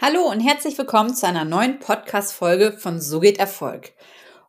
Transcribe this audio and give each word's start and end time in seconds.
Hallo 0.00 0.30
und 0.30 0.38
herzlich 0.38 0.78
willkommen 0.78 1.12
zu 1.12 1.26
einer 1.26 1.44
neuen 1.44 1.80
Podcast-Folge 1.80 2.70
von 2.70 3.00
So 3.00 3.18
geht 3.18 3.40
Erfolg. 3.40 3.94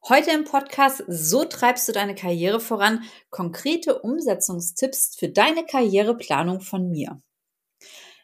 Heute 0.07 0.29
im 0.29 0.43
Podcast 0.43 1.03
So 1.07 1.43
treibst 1.43 1.87
du 1.87 1.91
deine 1.91 2.13
Karriere 2.13 2.59
voran. 2.59 3.01
Konkrete 3.31 3.97
Umsetzungstipps 3.97 5.15
für 5.17 5.27
deine 5.27 5.65
Karriereplanung 5.65 6.61
von 6.61 6.91
mir. 6.91 7.19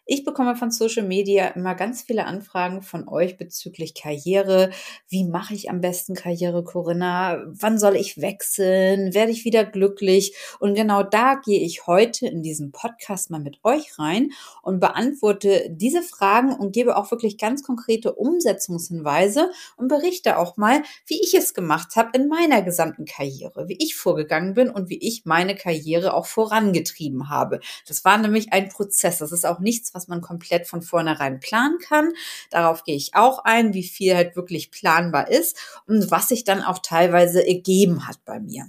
Ich 0.07 0.23
bekomme 0.23 0.55
von 0.55 0.69
Social 0.69 1.07
Media 1.07 1.47
immer 1.47 1.73
ganz 1.73 2.03
viele 2.03 2.25
Anfragen 2.27 2.83
von 2.83 3.07
euch 3.07 3.37
bezüglich 3.37 3.95
Karriere. 3.95 4.69
Wie 5.07 5.23
mache 5.23 5.55
ich 5.55 5.71
am 5.71 5.81
besten 5.81 6.13
Karriere, 6.13 6.63
Corinna? 6.63 7.41
Wann 7.47 7.79
soll 7.79 7.95
ich 7.95 8.21
wechseln? 8.21 9.15
Werde 9.15 9.31
ich 9.31 9.45
wieder 9.45 9.65
glücklich? 9.65 10.35
Und 10.59 10.75
genau 10.75 11.01
da 11.01 11.41
gehe 11.43 11.59
ich 11.59 11.87
heute 11.87 12.27
in 12.27 12.43
diesem 12.43 12.71
Podcast 12.71 13.31
mal 13.31 13.39
mit 13.39 13.57
euch 13.63 13.97
rein 13.97 14.29
und 14.61 14.79
beantworte 14.79 15.69
diese 15.71 16.03
Fragen 16.03 16.53
und 16.53 16.71
gebe 16.71 16.97
auch 16.97 17.09
wirklich 17.09 17.39
ganz 17.39 17.63
konkrete 17.63 18.13
Umsetzungshinweise 18.13 19.49
und 19.75 19.87
berichte 19.87 20.37
auch 20.37 20.55
mal, 20.55 20.83
wie 21.07 21.19
ich 21.19 21.33
es 21.33 21.55
gemacht 21.55 21.95
habe 21.95 22.11
in 22.13 22.27
meiner 22.27 22.61
gesamten 22.61 23.05
Karriere, 23.05 23.67
wie 23.69 23.77
ich 23.79 23.95
vorgegangen 23.95 24.53
bin 24.53 24.69
und 24.69 24.87
wie 24.87 24.99
ich 24.99 25.25
meine 25.25 25.55
Karriere 25.55 26.13
auch 26.13 26.27
vorangetrieben 26.27 27.27
habe. 27.29 27.59
Das 27.87 28.05
war 28.05 28.19
nämlich 28.19 28.53
ein 28.53 28.69
Prozess. 28.69 29.17
Das 29.17 29.31
ist 29.31 29.47
auch 29.47 29.57
nichts, 29.57 29.94
was 29.95 30.07
man 30.07 30.21
komplett 30.21 30.67
von 30.67 30.81
vornherein 30.81 31.39
planen 31.39 31.79
kann. 31.79 32.11
Darauf 32.51 32.83
gehe 32.83 32.95
ich 32.95 33.15
auch 33.15 33.39
ein, 33.45 33.73
wie 33.73 33.83
viel 33.83 34.15
halt 34.15 34.35
wirklich 34.35 34.69
planbar 34.69 35.29
ist 35.29 35.57
und 35.87 36.11
was 36.11 36.27
sich 36.27 36.43
dann 36.43 36.61
auch 36.61 36.79
teilweise 36.79 37.45
ergeben 37.47 38.07
hat 38.07 38.23
bei 38.25 38.39
mir. 38.39 38.67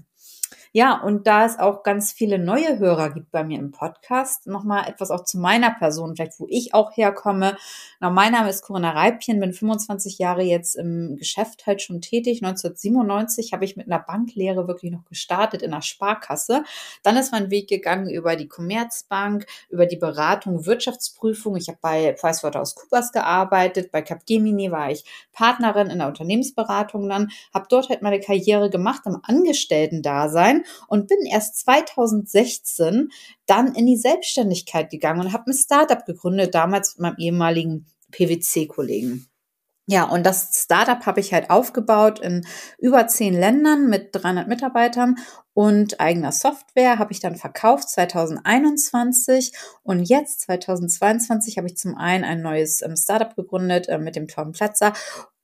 Ja, 0.76 1.00
und 1.00 1.26
da 1.26 1.46
es 1.46 1.58
auch 1.58 1.84
ganz 1.84 2.12
viele 2.12 2.38
neue 2.38 2.78
Hörer 2.78 3.08
gibt 3.08 3.30
bei 3.30 3.42
mir 3.42 3.58
im 3.58 3.70
Podcast, 3.70 4.46
nochmal 4.46 4.86
etwas 4.86 5.10
auch 5.10 5.24
zu 5.24 5.38
meiner 5.38 5.70
Person, 5.70 6.14
vielleicht 6.14 6.38
wo 6.38 6.46
ich 6.50 6.74
auch 6.74 6.94
herkomme. 6.94 7.56
Na, 7.98 8.10
mein 8.10 8.32
Name 8.32 8.50
ist 8.50 8.60
Corinna 8.60 8.90
Reipchen, 8.90 9.40
bin 9.40 9.54
25 9.54 10.18
Jahre 10.18 10.42
jetzt 10.42 10.74
im 10.74 11.16
Geschäft 11.16 11.66
halt 11.66 11.80
schon 11.80 12.02
tätig. 12.02 12.44
1997 12.44 13.54
habe 13.54 13.64
ich 13.64 13.76
mit 13.76 13.86
einer 13.86 14.00
Banklehre 14.00 14.68
wirklich 14.68 14.92
noch 14.92 15.06
gestartet 15.06 15.62
in 15.62 15.70
der 15.70 15.80
Sparkasse. 15.80 16.62
Dann 17.02 17.16
ist 17.16 17.32
mein 17.32 17.50
Weg 17.50 17.70
gegangen 17.70 18.10
über 18.10 18.36
die 18.36 18.46
Commerzbank, 18.46 19.46
über 19.70 19.86
die 19.86 19.96
Beratung, 19.96 20.66
Wirtschaftsprüfung. 20.66 21.56
Ich 21.56 21.68
habe 21.68 21.78
bei 21.80 22.12
PricewaterhouseCoopers 22.12 23.12
gearbeitet, 23.12 23.92
bei 23.92 24.02
Capgemini 24.02 24.70
war 24.70 24.90
ich 24.90 25.06
Partnerin 25.32 25.88
in 25.88 26.00
der 26.00 26.08
Unternehmensberatung 26.08 27.08
dann, 27.08 27.30
habe 27.54 27.64
dort 27.70 27.88
halt 27.88 28.02
meine 28.02 28.20
Karriere 28.20 28.68
gemacht 28.68 29.04
im 29.06 29.18
Angestellten-Dasein 29.22 30.64
und 30.88 31.08
bin 31.08 31.18
erst 31.26 31.58
2016 31.60 33.10
dann 33.46 33.74
in 33.74 33.86
die 33.86 33.96
Selbstständigkeit 33.96 34.90
gegangen 34.90 35.20
und 35.20 35.32
habe 35.32 35.50
ein 35.50 35.54
Startup 35.54 36.04
gegründet, 36.04 36.54
damals 36.54 36.96
mit 36.96 37.02
meinem 37.02 37.18
ehemaligen 37.18 37.86
PwC-Kollegen. 38.10 39.28
Ja, 39.88 40.02
und 40.02 40.26
das 40.26 40.50
Startup 40.64 41.06
habe 41.06 41.20
ich 41.20 41.32
halt 41.32 41.48
aufgebaut 41.48 42.18
in 42.18 42.44
über 42.76 43.06
zehn 43.06 43.34
Ländern 43.34 43.88
mit 43.88 44.08
300 44.12 44.48
Mitarbeitern 44.48 45.14
und 45.54 46.00
eigener 46.00 46.32
Software 46.32 46.98
habe 46.98 47.12
ich 47.12 47.20
dann 47.20 47.36
verkauft 47.36 47.88
2021 47.90 49.52
und 49.84 50.02
jetzt 50.02 50.40
2022 50.40 51.56
habe 51.56 51.68
ich 51.68 51.76
zum 51.76 51.96
einen 51.96 52.24
ein 52.24 52.42
neues 52.42 52.82
ähm, 52.82 52.96
Startup 52.96 53.34
gegründet 53.36 53.88
äh, 53.88 53.98
mit 53.98 54.16
dem 54.16 54.26
Tom 54.26 54.50
Platzer 54.50 54.92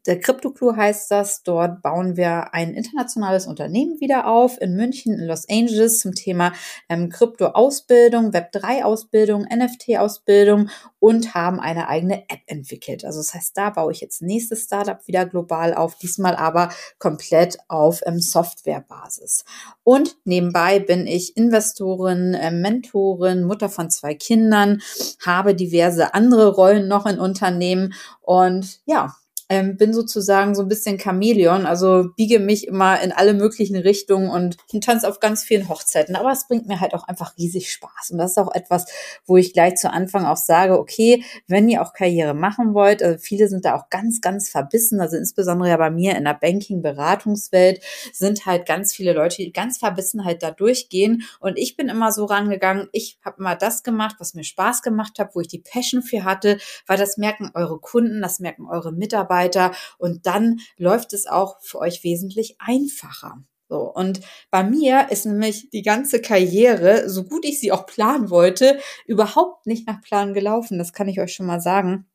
der 0.07 0.19
Crypto 0.19 0.51
Clue 0.51 0.77
heißt 0.77 1.11
das. 1.11 1.43
Dort 1.43 1.83
bauen 1.83 2.17
wir 2.17 2.53
ein 2.55 2.75
internationales 2.75 3.47
Unternehmen 3.47 4.01
wieder 4.01 4.27
auf 4.27 4.61
in 4.61 4.75
München, 4.75 5.15
in 5.15 5.27
Los 5.27 5.49
Angeles 5.49 6.01
zum 6.01 6.15
Thema 6.15 6.53
ähm, 6.89 7.09
Krypto-Ausbildung, 7.09 8.33
Web3-Ausbildung, 8.33 9.45
NFT-Ausbildung 9.45 10.71
und 10.99 11.35
haben 11.35 11.61
eine 11.61 11.89
eigene 11.89 12.23
App 12.29 12.41
entwickelt. 12.47 13.05
Also 13.05 13.21
das 13.21 13.35
heißt, 13.35 13.57
da 13.57 13.71
baue 13.71 13.93
ich 13.93 14.01
jetzt 14.01 14.23
nächstes 14.23 14.65
Startup 14.65 15.07
wieder 15.07 15.25
global 15.27 15.75
auf, 15.75 15.97
diesmal 15.97 16.35
aber 16.35 16.71
komplett 16.99 17.59
auf 17.69 18.01
ähm, 18.05 18.21
Softwarebasis. 18.21 19.45
Und 19.85 20.17
nebenbei 20.25 20.81
bin 20.81 21.07
ich 21.07 21.37
Investorin, 21.37 22.35
äh, 22.35 22.51
Mentorin, 22.51 23.45
Mutter 23.45 23.69
von 23.69 23.91
zwei 23.91 24.15
Kindern, 24.15 24.83
habe 25.25 25.55
diverse 25.55 26.15
andere 26.15 26.55
Rollen 26.55 26.89
noch 26.89 27.07
in 27.07 27.21
Unternehmen 27.21 27.95
und 28.21 28.81
ja, 28.85 29.15
ähm, 29.53 29.77
bin 29.77 29.93
sozusagen 29.93 30.55
so 30.55 30.63
ein 30.63 30.69
bisschen 30.69 30.99
Chamäleon, 30.99 31.67
also 31.67 32.07
biege 32.17 32.39
mich 32.39 32.67
immer 32.67 33.03
in 33.03 33.13
alle 33.13 33.35
möglichen 33.35 33.77
Richtungen 33.77 34.31
und 34.31 34.57
tanze 34.83 35.07
auf 35.07 35.21
ganz 35.21 35.45
vielen 35.45 35.69
Hochzeiten. 35.69 36.17
Aber 36.17 36.33
es 36.33 36.49
bringt 36.49 36.69
mir 36.69 36.81
halt 36.81 36.95
auch 36.95 37.07
einfach 37.07 37.37
riesig 37.37 37.71
Spaß. 37.71 38.13
Und 38.13 38.19
das 38.19 38.31
ist 38.31 38.39
auch 38.39 38.55
etwas, 38.55 38.87
wo 39.27 39.37
ich 39.37 39.53
gleich 39.53 39.75
zu 39.75 39.93
Anfang 39.93 40.25
auch 40.25 40.39
sage, 40.39 40.79
okay, 40.79 41.23
wenn 41.49 41.69
ihr 41.69 41.83
auch 41.83 41.93
Karriere 41.93 42.33
machen 42.33 42.73
wollt, 42.73 43.03
also 43.03 43.19
viele 43.19 43.47
sind 43.47 43.67
da 43.67 43.77
auch 43.77 43.91
ganz, 43.91 44.23
ganz 44.23 44.49
verbissen, 44.49 45.03
also 45.03 45.19
insbesondere 45.19 45.69
ja 45.69 45.77
bei 45.77 45.91
mir 45.91 46.17
in 46.17 46.25
der 46.25 46.39
Banking-Beratungswelt 46.41 47.83
sind 48.15 48.47
halt 48.47 48.65
ganz 48.65 48.95
viele 48.95 49.13
Leute, 49.13 49.37
die 49.37 49.53
ganz 49.53 49.77
verbissen 49.77 50.25
halt 50.25 50.43
da 50.43 50.51
durchgehen. 50.51 51.25
Und 51.41 51.59
ich 51.59 51.77
bin 51.77 51.91
immer 51.91 52.11
so 52.11 52.25
rangegangen, 52.25 52.89
ich 52.93 53.19
habe 53.23 53.37
immer 53.41 53.55
das 53.55 53.83
gemacht, 53.83 54.17
was 54.19 54.33
mir 54.33 54.45
Spaß 54.45 54.81
gemacht 54.81 55.19
hat, 55.19 55.35
wo 55.35 55.41
ich 55.41 55.49
die 55.49 55.59
Passion 55.59 56.01
für 56.01 56.25
hatte, 56.25 56.57
weil 56.87 56.97
das 56.97 57.19
merken 57.19 57.51
eure 57.53 57.79
Kunden, 57.79 58.23
das 58.23 58.41
merken 58.41 58.67
eure 58.67 58.93
Mitarbeiter, 58.93 59.42
weiter. 59.43 59.73
Und 59.99 60.27
dann 60.27 60.61
läuft 60.77 61.13
es 61.13 61.27
auch 61.27 61.61
für 61.63 61.79
euch 61.79 62.05
wesentlich 62.05 62.57
einfacher. 62.59 63.43
So, 63.69 63.91
und 63.91 64.21
bei 64.51 64.63
mir 64.65 65.07
ist 65.11 65.25
nämlich 65.25 65.71
die 65.71 65.83
ganze 65.83 66.21
Karriere, 66.21 67.09
so 67.09 67.25
gut 67.25 67.45
ich 67.47 67.59
sie 67.59 67.73
auch 67.73 67.87
planen 67.87 68.29
wollte, 68.29 68.79
überhaupt 69.07 69.67
nicht 69.67 69.87
nach 69.87 70.03
Plan 70.03 70.35
gelaufen. 70.35 70.79
Das 70.79 70.93
kann 70.93 71.09
ich 71.09 71.21
euch 71.21 71.33
schon 71.33 71.47
mal 71.47 71.61
sagen. 71.61 72.07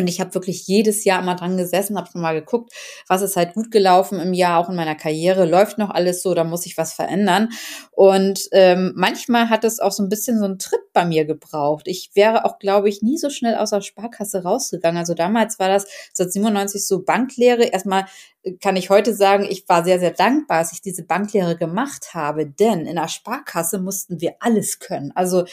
Und 0.00 0.08
ich 0.08 0.20
habe 0.20 0.34
wirklich 0.34 0.66
jedes 0.66 1.04
Jahr 1.04 1.22
immer 1.22 1.34
dran 1.34 1.56
gesessen, 1.56 1.96
habe 1.96 2.10
schon 2.10 2.20
mal 2.20 2.34
geguckt, 2.34 2.72
was 3.08 3.22
ist 3.22 3.36
halt 3.36 3.54
gut 3.54 3.70
gelaufen 3.70 4.20
im 4.20 4.32
Jahr, 4.32 4.58
auch 4.58 4.68
in 4.68 4.76
meiner 4.76 4.94
Karriere. 4.94 5.44
Läuft 5.44 5.78
noch 5.78 5.90
alles 5.90 6.22
so, 6.22 6.34
da 6.34 6.44
muss 6.44 6.66
ich 6.66 6.76
was 6.76 6.92
verändern. 6.92 7.50
Und 7.90 8.48
ähm, 8.52 8.92
manchmal 8.96 9.50
hat 9.50 9.64
es 9.64 9.80
auch 9.80 9.92
so 9.92 10.02
ein 10.02 10.08
bisschen 10.08 10.38
so 10.38 10.44
einen 10.44 10.58
Tritt 10.58 10.92
bei 10.92 11.04
mir 11.04 11.24
gebraucht. 11.24 11.86
Ich 11.86 12.10
wäre 12.14 12.44
auch, 12.44 12.58
glaube 12.58 12.88
ich, 12.88 13.02
nie 13.02 13.18
so 13.18 13.30
schnell 13.30 13.56
aus 13.56 13.70
der 13.70 13.80
Sparkasse 13.80 14.42
rausgegangen. 14.42 14.98
Also 14.98 15.14
damals 15.14 15.58
war 15.58 15.68
das 15.68 15.86
seit 16.12 16.32
97 16.32 16.86
so 16.86 17.02
Banklehre. 17.02 17.64
Erstmal 17.64 18.06
kann 18.60 18.76
ich 18.76 18.90
heute 18.90 19.14
sagen, 19.14 19.46
ich 19.48 19.68
war 19.68 19.84
sehr, 19.84 19.98
sehr 19.98 20.10
dankbar, 20.10 20.60
dass 20.60 20.72
ich 20.72 20.82
diese 20.82 21.02
Banklehre 21.02 21.56
gemacht 21.56 22.14
habe, 22.14 22.46
denn 22.46 22.86
in 22.86 22.96
der 22.96 23.08
Sparkasse 23.08 23.78
mussten 23.78 24.20
wir 24.20 24.36
alles 24.40 24.78
können. 24.78 25.12
Also 25.14 25.44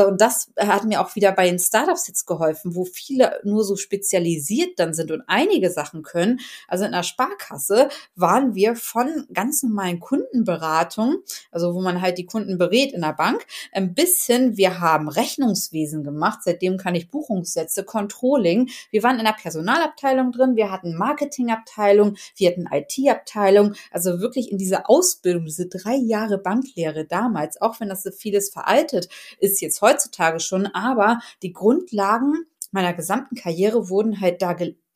und 0.00 0.20
das 0.20 0.50
hat 0.58 0.84
mir 0.84 1.00
auch 1.00 1.14
wieder 1.16 1.32
bei 1.32 1.48
den 1.48 1.58
Startups 1.58 2.08
jetzt 2.08 2.26
geholfen, 2.26 2.74
wo 2.74 2.84
viele 2.84 3.40
nur 3.44 3.62
so 3.62 3.76
spezialisiert 3.76 4.78
dann 4.78 4.94
sind 4.94 5.10
und 5.10 5.22
einige 5.26 5.70
Sachen 5.70 6.02
können. 6.02 6.40
Also 6.66 6.84
in 6.84 6.92
der 6.92 7.02
Sparkasse 7.02 7.88
waren 8.14 8.54
wir 8.54 8.74
von 8.74 9.26
ganz 9.32 9.62
normalen 9.62 10.00
Kundenberatungen, 10.00 11.18
also 11.50 11.74
wo 11.74 11.82
man 11.82 12.00
halt 12.00 12.16
die 12.16 12.24
Kunden 12.24 12.56
berät 12.56 12.92
in 12.92 13.02
der 13.02 13.12
Bank, 13.12 13.44
ein 13.72 13.94
bisschen, 13.94 14.56
wir 14.56 14.80
haben 14.80 15.08
Rechnungswesen 15.08 16.04
gemacht, 16.04 16.40
seitdem 16.42 16.78
kann 16.78 16.94
ich 16.94 17.10
Buchungssätze, 17.10 17.84
Controlling. 17.84 18.70
Wir 18.90 19.02
waren 19.02 19.18
in 19.18 19.26
der 19.26 19.32
Personalabteilung 19.32 20.32
drin, 20.32 20.56
wir 20.56 20.70
hatten 20.70 20.96
Marketingabteilung, 20.96 22.16
wir 22.36 22.50
hatten 22.50 22.68
IT-Abteilung, 22.70 23.74
also 23.90 24.20
wirklich 24.20 24.50
in 24.50 24.58
dieser 24.58 24.88
Ausbildung, 24.88 25.44
diese 25.44 25.68
drei 25.68 25.96
Jahre 25.96 26.38
Banklehre 26.38 27.04
damals, 27.04 27.60
auch 27.60 27.80
wenn 27.80 27.88
das 27.88 28.02
so 28.02 28.10
vieles 28.10 28.50
veraltet 28.50 29.08
ist 29.38 29.60
jetzt 29.60 29.80
heutzutage 29.82 30.40
schon, 30.40 30.66
aber 30.66 31.20
die 31.42 31.52
Grundlagen 31.52 32.46
meiner 32.70 32.94
gesamten 32.94 33.36
Karriere 33.36 33.88
wurden 33.88 34.20
halt 34.20 34.42
da 34.42 34.54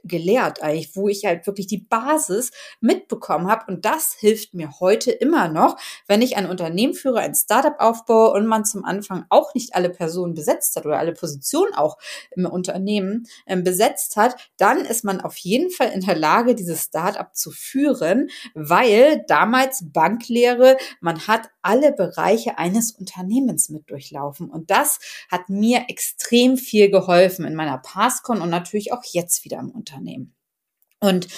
gelehrt 0.09 0.63
eigentlich, 0.63 0.95
wo 0.97 1.09
ich 1.09 1.25
halt 1.25 1.47
wirklich 1.47 1.67
die 1.67 1.79
Basis 1.79 2.51
mitbekommen 2.81 3.49
habe. 3.49 3.73
Und 3.73 3.85
das 3.85 4.15
hilft 4.15 4.55
mir 4.55 4.81
heute 4.81 5.11
immer 5.11 5.49
noch, 5.49 5.77
wenn 6.07 6.23
ich 6.23 6.37
ein 6.37 6.49
Unternehmen 6.49 6.95
führe, 6.95 7.21
ein 7.21 7.35
Startup 7.35 7.75
aufbaue 7.79 8.33
und 8.33 8.47
man 8.47 8.65
zum 8.65 8.85
Anfang 8.85 9.25
auch 9.29 9.55
nicht 9.55 9.75
alle 9.75 9.91
Personen 9.91 10.35
besetzt 10.35 10.77
hat 10.77 10.87
oder 10.87 10.99
alle 10.99 11.13
Positionen 11.13 11.75
auch 11.75 11.99
im 12.33 12.47
Unternehmen 12.47 13.27
äh, 13.47 13.57
besetzt 13.57 14.17
hat, 14.17 14.37
dann 14.57 14.79
ist 14.79 15.05
man 15.05 15.21
auf 15.21 15.37
jeden 15.37 15.71
Fall 15.71 15.91
in 15.91 16.01
der 16.01 16.17
Lage, 16.17 16.55
dieses 16.55 16.85
Startup 16.85 17.35
zu 17.35 17.51
führen, 17.51 18.31
weil 18.55 19.25
damals 19.27 19.85
Banklehre, 19.93 20.77
man 21.01 21.27
hat 21.27 21.51
alle 21.63 21.93
Bereiche 21.93 22.59
eines 22.59 22.93
Unternehmens 22.93 23.69
mit 23.69 23.91
durchlaufen. 23.91 24.51
Und 24.51 24.71
das 24.71 25.01
hat 25.31 25.49
mir 25.49 25.87
extrem 25.89 26.57
viel 26.57 26.91
geholfen 26.91 27.45
in 27.45 27.55
meiner 27.55 27.79
Passcon 27.79 28.41
und 28.41 28.51
natürlich 28.51 28.93
auch 28.93 29.03
jetzt 29.05 29.45
wieder 29.45 29.59
im 29.59 29.71
Unternehmen. 29.71 29.96
Unternehmen. 29.97 30.35
Und 30.99 31.29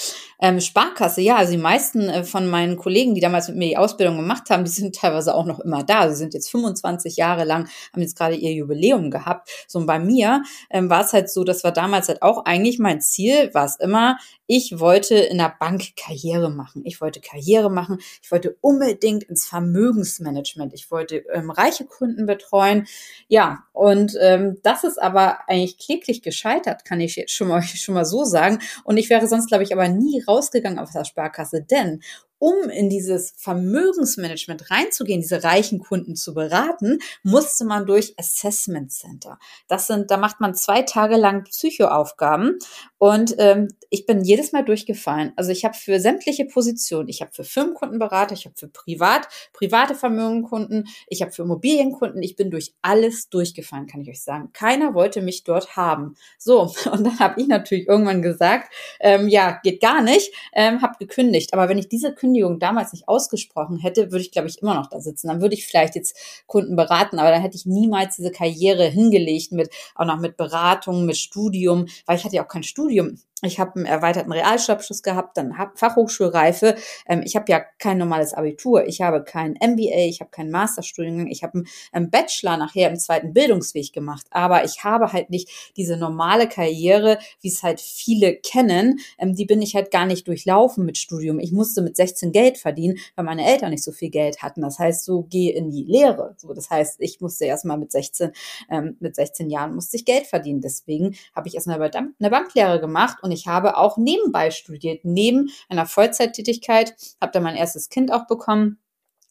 ähm, 0.41 0.61
Sparkasse, 0.61 1.21
ja, 1.21 1.37
also 1.37 1.51
die 1.51 1.59
meisten 1.59 2.09
äh, 2.09 2.23
von 2.23 2.47
meinen 2.49 2.77
Kollegen, 2.77 3.17
die 3.17 3.21
damals 3.21 3.49
mit 3.49 3.57
mir 3.57 3.69
die 3.69 3.77
Ausbildung 3.77 4.17
gemacht 4.17 4.51
haben, 4.51 4.65
die 4.65 4.71
sind 4.79 4.95
teilweise 4.95 5.35
auch 5.35 5.47
noch 5.47 5.59
immer 5.59 5.83
da. 5.83 6.09
Sie 6.09 6.17
sind 6.17 6.33
jetzt 6.33 6.51
25 6.51 7.17
Jahre 7.17 7.45
lang, 7.45 7.69
haben 7.93 8.03
jetzt 8.03 8.17
gerade 8.17 8.37
ihr 8.37 8.53
Jubiläum 8.53 9.11
gehabt. 9.11 9.51
So 9.67 9.81
und 9.81 9.87
bei 9.87 9.99
mir 9.99 10.43
ähm, 10.71 10.89
war 10.89 11.05
es 11.05 11.13
halt 11.13 11.29
so, 11.29 11.43
das 11.43 11.65
war 11.65 11.73
damals 11.73 12.09
halt 12.09 12.23
auch 12.23 12.45
eigentlich 12.45 12.79
mein 12.79 13.01
Ziel, 13.01 13.53
war 13.53 13.65
es 13.65 13.77
immer, 13.81 14.17
ich 14.51 14.79
wollte 14.81 15.15
in 15.15 15.37
der 15.37 15.55
Bank 15.61 15.95
Karriere 15.95 16.51
machen. 16.51 16.81
Ich 16.87 17.03
wollte 17.03 17.21
Karriere 17.21 17.71
machen. 17.71 17.99
Ich 18.23 18.33
wollte 18.33 18.57
unbedingt 18.63 19.25
ins 19.25 19.47
Vermögensmanagement. 19.47 20.73
Ich 20.73 20.91
wollte 20.91 21.17
ähm, 21.35 21.51
reiche 21.51 21.85
Kunden 21.85 22.25
betreuen. 22.25 22.87
Ja, 23.29 23.65
und 23.75 24.17
ähm, 24.19 24.57
das 24.63 24.85
ist 24.85 25.01
aber 25.01 25.41
eigentlich 25.49 25.77
kläglich 25.77 26.23
gescheitert, 26.23 26.87
kann 26.87 26.99
ich 27.01 27.23
schon 27.29 27.49
mal, 27.49 27.61
schon 27.63 27.95
mal 27.95 28.07
so 28.07 28.25
sagen. 28.25 28.61
Und 28.85 28.97
ich 28.97 29.11
wäre 29.11 29.27
sonst, 29.27 29.48
glaube 29.49 29.65
ich, 29.65 29.73
aber 29.73 29.89
nie 29.89 30.23
rausgegangen 30.27 30.79
aus 30.79 30.93
der 30.93 31.05
Sparkasse, 31.05 31.63
denn 31.63 32.03
um 32.39 32.69
in 32.71 32.89
dieses 32.89 33.35
Vermögensmanagement 33.37 34.71
reinzugehen, 34.71 35.21
diese 35.21 35.43
reichen 35.45 35.79
Kunden 35.81 36.17
zu 36.17 36.35
beraten, 36.35 36.99
musste 37.23 37.65
man 37.65 37.87
durch 37.87 38.15
Assessment 38.17 38.93
Center. 38.93 39.39
Das 39.67 39.87
sind, 39.87 40.11
da 40.11 40.17
macht 40.17 40.41
man 40.41 40.55
zwei 40.55 40.83
Tage 40.83 41.17
lang 41.17 41.45
Psychoaufgaben 41.45 42.59
und 42.99 43.35
ähm, 43.39 43.69
ich 43.91 44.07
bin 44.07 44.23
jedes 44.25 44.53
Mal 44.53 44.65
durchgefallen. 44.65 45.33
Also 45.37 45.51
ich 45.51 45.65
habe 45.65 45.77
für 45.77 46.01
sämtliche 46.01 46.45
Positionen, 46.45 47.09
ich 47.09 47.21
habe 47.21 47.33
für 47.33 47.45
Firmenkundenberater, 47.45 48.35
ich 48.35 48.45
habe 48.45 48.57
für 48.57 48.69
Privat, 48.69 49.29
private 49.53 49.95
Vermögenkunden, 49.95 50.89
ich 51.07 51.23
habe 51.23 51.33
für 51.33 51.43
Immobilienkunden, 51.43 52.23
ich 52.23 52.37
bin 52.37 52.51
durch 52.51 52.75
alles 52.83 53.29
durchgefallen, 53.31 53.87
kann 53.87 54.01
ich 54.01 54.11
euch 54.11 54.23
sagen. 54.23 54.51
Keiner 54.53 54.95
wollte 54.95 55.23
mich 55.23 55.45
dort 55.45 55.77
haben. 55.77 56.17
So, 56.39 56.73
und 56.93 57.05
dann 57.05 57.19
habe 57.19 57.41
ich 57.41 57.49
natürlich 57.49 57.89
irgendwann 57.89 58.23
gesagt, 58.23 58.73
ähm, 59.01 59.29
ja, 59.29 59.59
geht 59.63 59.81
gar 59.81 60.03
nicht, 60.03 60.33
ähm, 60.53 60.83
habe 60.83 60.97
gekündigt. 60.99 61.55
Aber 61.55 61.69
wenn 61.69 61.79
ich 61.79 61.89
diese 61.89 62.13
Kündigung 62.29 62.59
damals 62.59 62.93
nicht 62.93 63.09
ausgesprochen 63.09 63.79
hätte, 63.79 64.13
würde 64.13 64.21
ich, 64.21 64.33
glaube 64.33 64.49
ich, 64.49 64.61
immer 64.61 64.75
noch 64.75 64.89
da 64.89 65.01
sitzen. 65.01 65.29
Dann 65.29 65.41
würde 65.41 65.55
ich 65.55 65.67
vielleicht 65.67 65.95
jetzt 65.95 66.17
Kunden 66.47 66.77
beraten, 66.77 67.19
aber 67.19 67.31
dann 67.31 67.41
hätte 67.41 67.57
ich 67.57 67.67
niemals 67.67 68.17
diese 68.17 68.31
Karriere 68.31 68.85
hingelegt 68.85 69.53
mit, 69.53 69.71
auch 69.95 70.05
noch 70.05 70.19
mit 70.19 70.37
Beratung, 70.37 71.07
mit 71.07 71.17
Studium, 71.17 71.87
weil 72.07 72.19
ich 72.19 72.25
hatte 72.25 72.37
ja 72.37 72.45
auch 72.45 72.49
kein 72.49 72.63
Studium 72.63 73.19
ich 73.43 73.61
habe 73.61 73.77
einen 73.77 73.87
erweiterten 73.87 74.33
Realschulabschluss 74.33 75.03
gehabt, 75.03 75.37
dann 75.37 75.59
hab 75.59 75.79
Fachhochschulreife. 75.79 76.75
Ähm, 77.07 77.23
ich 77.25 77.37
habe 77.37 77.51
ja 77.51 77.61
kein 77.79 77.99
normales 77.99 78.35
Abitur. 78.35 78.87
Ich 78.87 79.01
habe 79.01 79.23
kein 79.23 79.53
MBA, 79.53 80.09
ich 80.09 80.21
habe 80.21 80.31
keinen 80.31 80.51
Masterstudiengang, 80.51 81.29
ich 81.29 81.45
habe 81.45 81.63
einen 81.93 82.11
Bachelor 82.11 82.57
nachher 82.57 82.91
im 82.91 82.97
zweiten 82.97 83.33
Bildungsweg 83.33 83.93
gemacht. 83.93 84.27
Aber 84.31 84.65
ich 84.65 84.83
habe 84.83 85.13
halt 85.13 85.31
nicht 85.31 85.49
diese 85.77 85.97
normale 85.97 86.49
Karriere, 86.49 87.19
wie 87.41 87.49
es 87.49 87.63
halt 87.63 87.81
viele 87.81 88.35
kennen. 88.35 88.99
Ähm, 89.19 89.35
die 89.35 89.45
bin 89.45 89.63
ich 89.63 89.77
halt 89.77 89.93
gar 89.93 90.07
nicht 90.07 90.27
durchlaufen 90.27 90.85
mit 90.85 90.99
Studium. 90.99 91.39
Ich 91.39 91.53
musste 91.53 91.81
mit 91.83 91.97
16 91.97 92.33
Geld 92.33 92.59
verdienen, 92.59 92.99
weil 93.15 93.25
meine 93.25 93.47
Eltern 93.47 93.71
nicht 93.71 93.85
so 93.85 93.93
viel 93.93 94.11
Geld 94.11 94.43
hatten. 94.43 94.63
Das 94.63 94.81
heißt, 94.81 95.05
so 95.05 95.27
geh 95.31 95.51
in 95.51 95.71
die 95.71 95.85
Lehre. 95.85 96.35
So, 96.39 96.53
das 96.53 96.71
heißt, 96.71 96.97
ich 96.99 97.21
musste 97.21 97.45
erstmal 97.45 97.79
mit 97.79 97.93
16, 97.93 98.33
ähm, 98.69 98.97
mit 98.99 99.15
16 99.15 99.49
Jahren 99.49 99.75
musste 99.75 99.97
ich 99.97 100.05
Geld 100.05 100.27
verdienen. 100.27 100.61
Deswegen 100.61 101.15
habe 101.37 101.47
ich 101.47 101.55
erstmal 101.55 101.79
eine 101.81 102.31
Banklehre 102.31 102.81
gemacht 102.81 103.19
und 103.29 103.33
ich 103.33 103.47
habe 103.47 103.77
auch 103.77 103.99
nebenbei 103.99 104.51
studiert, 104.51 105.05
neben 105.05 105.51
einer 105.69 105.85
Vollzeittätigkeit, 105.85 106.95
habe 107.21 107.33
da 107.33 107.41
mein 107.41 107.57
erstes 107.57 107.91
Kind 107.91 108.11
auch 108.11 108.27
bekommen 108.27 108.79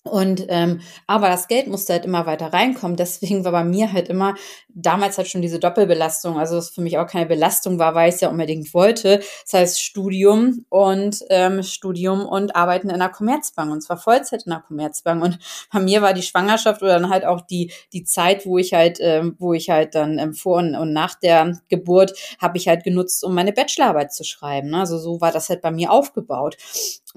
und 0.07 0.45
ähm, 0.49 0.81
aber 1.05 1.29
das 1.29 1.47
Geld 1.47 1.67
musste 1.67 1.93
halt 1.93 2.05
immer 2.05 2.25
weiter 2.25 2.53
reinkommen. 2.53 2.97
Deswegen 2.97 3.43
war 3.45 3.51
bei 3.51 3.63
mir 3.63 3.91
halt 3.91 4.09
immer 4.09 4.35
damals 4.69 5.17
halt 5.17 5.27
schon 5.27 5.41
diese 5.41 5.59
Doppelbelastung. 5.59 6.37
Also 6.37 6.57
es 6.57 6.69
für 6.69 6.81
mich 6.81 6.97
auch 6.97 7.07
keine 7.07 7.25
Belastung 7.25 7.79
war, 7.79 7.95
weil 7.95 8.09
ich 8.09 8.15
es 8.15 8.21
ja 8.21 8.29
unbedingt 8.29 8.73
wollte. 8.73 9.19
Das 9.43 9.53
heißt 9.53 9.81
Studium 9.81 10.65
und 10.69 11.23
ähm, 11.29 11.63
Studium 11.63 12.25
und 12.25 12.55
Arbeiten 12.55 12.89
in 12.89 12.99
der 12.99 13.09
Commerzbank 13.09 13.71
und 13.71 13.81
zwar 13.81 13.97
Vollzeit 13.97 14.43
in 14.45 14.51
der 14.51 14.61
Commerzbank. 14.61 15.23
Und 15.23 15.39
bei 15.71 15.79
mir 15.79 16.01
war 16.01 16.13
die 16.13 16.21
Schwangerschaft 16.21 16.81
oder 16.81 16.99
dann 16.99 17.09
halt 17.09 17.25
auch 17.25 17.41
die 17.41 17.71
die 17.93 18.03
Zeit, 18.03 18.45
wo 18.45 18.57
ich 18.57 18.73
halt 18.73 18.99
ähm, 19.01 19.35
wo 19.39 19.53
ich 19.53 19.69
halt 19.69 19.95
dann 19.95 20.19
ähm, 20.19 20.33
vor 20.33 20.57
und, 20.57 20.75
und 20.75 20.93
nach 20.93 21.15
der 21.15 21.59
Geburt 21.69 22.13
habe 22.39 22.57
ich 22.57 22.67
halt 22.67 22.83
genutzt, 22.83 23.23
um 23.23 23.33
meine 23.33 23.53
Bachelorarbeit 23.53 24.13
zu 24.13 24.23
schreiben. 24.23 24.69
Ne? 24.69 24.79
Also 24.79 24.97
so 24.97 25.21
war 25.21 25.31
das 25.31 25.49
halt 25.49 25.61
bei 25.61 25.71
mir 25.71 25.91
aufgebaut. 25.91 26.57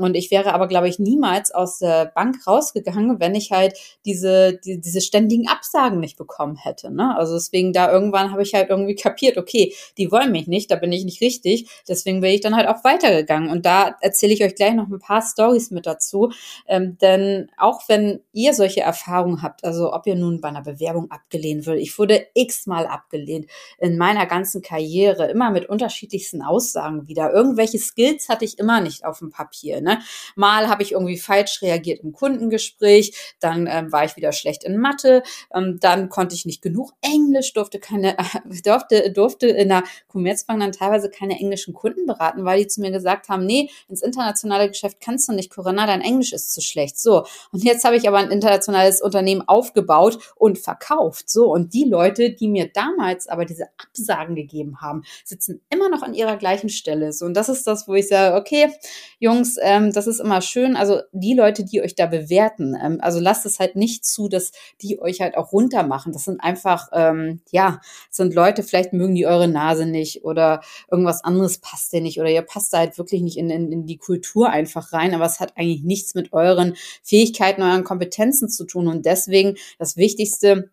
Und 0.05 0.15
ich 0.15 0.31
wäre 0.31 0.55
aber, 0.55 0.69
glaube 0.69 0.89
ich, 0.89 0.99
niemals 0.99 1.51
aus 1.53 1.79
der 1.79 2.07
Bank 2.07 2.47
rausgegangen, 2.47 3.21
wenn 3.21 3.35
ich 3.35 3.51
halt 3.51 3.79
diese, 4.05 4.59
die, 4.65 4.81
diese 4.81 5.01
ständigen 5.01 5.49
Absagen 5.49 6.01
nicht 6.01 6.17
bekommen 6.17 6.57
hätte. 6.57 6.91
Ne? 6.91 7.17
Also 7.17 7.35
deswegen 7.35 7.73
da 7.73 7.91
irgendwann 7.91 8.33
habe 8.33 8.43
ich 8.43 8.55
halt 8.55 8.71
irgendwie 8.71 8.95
kapiert, 8.95 9.37
okay, 9.37 9.75
die 9.99 10.11
wollen 10.11 10.33
mich 10.33 10.47
nicht, 10.47 10.71
da 10.71 10.77
bin 10.77 10.93
ich 10.93 11.05
nicht 11.05 11.21
richtig. 11.21 11.69
Deswegen 11.89 12.21
bin 12.21 12.31
ich 12.31 12.41
dann 12.41 12.57
halt 12.57 12.69
auch 12.69 12.85
weitergegangen. 12.85 13.51
Und 13.51 13.67
da 13.67 13.97
erzähle 14.01 14.33
ich 14.33 14.45
euch 14.45 14.55
gleich 14.55 14.75
noch 14.75 14.89
ein 14.89 14.99
paar 14.99 15.23
Stories 15.23 15.71
mit 15.71 15.87
dazu. 15.87 16.31
Ähm, 16.67 16.99
denn 17.01 17.51
auch 17.57 17.83
wenn 17.89 18.21
ihr 18.33 18.55
solche 18.55 18.81
Erfahrungen 18.81 19.43
habt, 19.43 19.65
also 19.65 19.93
ob 19.93 20.07
ihr 20.07 20.17
nun 20.17 20.41
bei 20.41 20.49
einer 20.49 20.63
Bewerbung 20.63 21.11
abgelehnt 21.11 21.67
wird, 21.67 21.79
ich 21.79 21.99
wurde 21.99 22.27
x-mal 22.35 22.87
abgelehnt 22.87 23.47
in 23.79 23.97
meiner 23.97 24.27
ganzen 24.27 24.63
Karriere, 24.63 25.27
immer 25.31 25.51
mit 25.51 25.69
unterschiedlichsten 25.69 26.43
Aussagen 26.43 27.09
wieder. 27.09 27.33
Irgendwelche 27.33 27.79
Skills 27.79 28.29
hatte 28.29 28.45
ich 28.45 28.59
immer 28.59 28.81
nicht 28.81 29.05
auf 29.05 29.19
dem 29.19 29.31
Papier. 29.31 29.81
Ne? 29.81 29.90
Ne? 29.91 30.03
Mal 30.37 30.69
habe 30.69 30.83
ich 30.83 30.93
irgendwie 30.93 31.19
falsch 31.19 31.63
reagiert 31.63 32.01
im 32.03 32.13
Kundengespräch, 32.13 33.35
dann 33.41 33.67
ähm, 33.67 33.93
war 33.93 34.05
ich 34.05 34.17
wieder 34.17 34.33
schlecht 34.33 34.65
in 34.65 34.79
Mathe, 34.79 35.23
ähm, 35.55 35.79
dann 35.81 36.09
konnte 36.09 36.35
ich 36.35 36.47
nicht 36.47 36.63
genug 36.63 36.93
Englisch, 37.01 37.53
durfte 37.53 37.79
keine, 37.79 38.19
äh, 38.19 38.25
durfte, 38.65 39.11
durfte 39.13 39.47
in 39.49 39.69
der 39.69 39.85
Commerzbank 40.09 40.61
dann 40.61 40.73
teilweise 40.73 41.11
keine 41.11 41.39
englischen 41.39 41.75
Kunden 41.75 42.07
beraten, 42.07 42.45
weil 42.45 42.61
die 42.61 42.67
zu 42.67 42.81
mir 42.81 42.91
gesagt 42.91 43.29
haben, 43.29 43.47
nee, 43.47 43.71
ins 43.89 44.03
internationale 44.03 44.69
Geschäft 44.69 44.99
kannst 45.01 45.29
du 45.29 45.33
nicht, 45.33 45.51
Corinna, 45.51 45.87
dein 45.87 46.01
Englisch 46.01 46.33
ist 46.33 46.53
zu 46.53 46.61
schlecht. 46.61 46.99
So, 46.99 47.25
und 47.53 47.65
jetzt 47.65 47.85
habe 47.85 47.97
ich 47.97 48.07
aber 48.09 48.19
ein 48.19 48.31
internationales 48.31 49.03
Unternehmen 49.03 49.43
aufgebaut 49.47 50.19
und 50.37 50.59
verkauft. 50.59 51.29
So, 51.31 51.53
und 51.53 51.75
die 51.75 51.85
Leute, 51.85 52.31
die 52.31 52.49
mir 52.49 52.71
damals 52.73 53.29
aber 53.29 53.45
diese 53.45 53.69
Absagen 53.79 54.35
gegeben 54.35 54.81
haben, 54.81 55.03
sitzen 55.25 55.61
immer 55.71 55.89
noch 55.89 56.03
an 56.03 56.15
ihrer 56.15 56.37
gleichen 56.37 56.69
Stelle. 56.69 57.13
So, 57.13 57.27
und 57.27 57.35
das 57.35 57.49
ist 57.49 57.67
das, 57.67 57.89
wo 57.89 57.95
ich 57.95 58.09
sage, 58.09 58.37
okay, 58.37 58.71
Jungs, 59.19 59.57
ähm, 59.61 59.80
ähm, 59.81 59.93
das 59.93 60.07
ist 60.07 60.21
immer 60.21 60.41
schön. 60.41 60.77
Also 60.77 61.01
die 61.13 61.35
Leute, 61.35 61.65
die 61.65 61.83
euch 61.83 61.95
da 61.95 62.07
bewerten, 62.07 62.77
ähm, 62.81 62.99
also 63.01 63.21
lasst 63.21 63.47
es 63.47 63.59
halt 63.59 63.77
nicht 63.77 64.05
zu, 64.05 64.29
dass 64.29 64.53
die 64.81 65.01
euch 65.01 65.21
halt 65.21 65.37
auch 65.37 65.53
runtermachen. 65.53 66.13
Das 66.13 66.25
sind 66.25 66.41
einfach, 66.43 66.89
ähm, 66.93 67.41
ja, 67.51 67.81
sind 68.11 68.35
Leute, 68.35 68.63
vielleicht 68.63 68.93
mögen 68.93 69.15
die 69.15 69.27
eure 69.27 69.49
Nase 69.49 69.87
nicht 69.87 70.25
oder 70.25 70.61
irgendwas 70.91 71.25
anderes 71.25 71.59
passt 71.59 71.93
dir 71.93 72.01
nicht 72.01 72.21
oder 72.21 72.31
ihr 72.31 72.43
passt 72.43 72.73
da 72.73 72.79
halt 72.79 72.99
wirklich 72.99 73.23
nicht 73.23 73.37
in, 73.37 73.51
in, 73.51 73.73
in 73.73 73.87
die 73.87 73.99
Kultur 73.99 74.51
einfach 74.51 74.93
rein, 74.93 75.15
aber 75.15 75.25
es 75.25 75.41
hat 75.41 75.57
eigentlich 75.57 75.83
nichts 75.83 76.15
mit 76.15 76.33
euren 76.33 76.75
Fähigkeiten, 77.03 77.63
euren 77.63 77.85
Kompetenzen 77.85 78.49
zu 78.49 78.65
tun. 78.65 78.89
Und 78.89 79.07
deswegen 79.07 79.57
das 79.79 79.97
Wichtigste, 79.97 80.71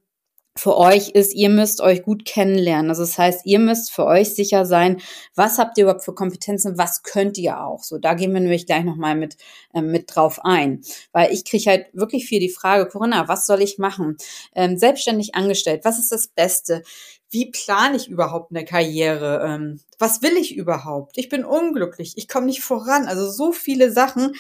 für 0.58 0.78
euch 0.78 1.10
ist, 1.10 1.34
ihr 1.34 1.50
müsst 1.50 1.82
euch 1.82 2.04
gut 2.04 2.26
kennenlernen. 2.26 2.90
Also 2.90 3.04
das 3.04 3.18
heißt, 3.18 3.46
ihr 3.46 3.60
müsst 3.60 3.92
für 3.92 4.06
euch 4.06 4.34
sicher 4.34 4.66
sein, 4.66 5.02
was 5.36 5.58
habt 5.58 5.78
ihr 5.78 5.84
überhaupt 5.84 6.04
für 6.04 6.14
Kompetenzen, 6.14 6.78
was 6.78 7.04
könnt 7.04 7.38
ihr 7.38 7.62
auch. 7.62 7.84
So, 7.84 7.98
da 7.98 8.14
gehen 8.14 8.34
wir 8.34 8.40
nämlich 8.40 8.66
gleich 8.66 8.84
nochmal 8.84 9.16
mit, 9.16 9.38
äh, 9.74 9.82
mit 9.82 10.16
drauf 10.16 10.40
ein. 10.44 10.82
Weil 11.12 11.32
ich 11.32 11.46
kriege 11.46 11.70
halt 11.70 11.88
wirklich 11.94 12.26
viel 12.26 12.40
die 12.40 12.50
Frage, 12.50 12.88
Corinna, 12.88 13.28
was 13.28 13.46
soll 13.46 13.62
ich 13.62 13.78
machen? 13.78 14.18
Ähm, 14.56 14.78
selbstständig 14.78 15.36
angestellt, 15.36 15.82
was 15.84 16.00
ist 16.00 16.12
das 16.12 16.28
Beste? 16.28 16.84
Wie 17.30 17.52
plane 17.52 17.98
ich 17.98 18.08
überhaupt 18.08 18.52
eine 18.52 18.66
Karriere? 18.66 19.44
Ähm, 19.46 19.82
was 20.00 20.22
will 20.22 20.38
ich 20.38 20.56
überhaupt? 20.56 21.18
Ich 21.18 21.30
bin 21.30 21.44
unglücklich, 21.44 22.14
ich 22.16 22.28
komme 22.28 22.46
nicht 22.46 22.62
voran. 22.62 23.06
Also 23.06 23.30
so 23.30 23.52
viele 23.52 23.92
Sachen, 23.92 24.34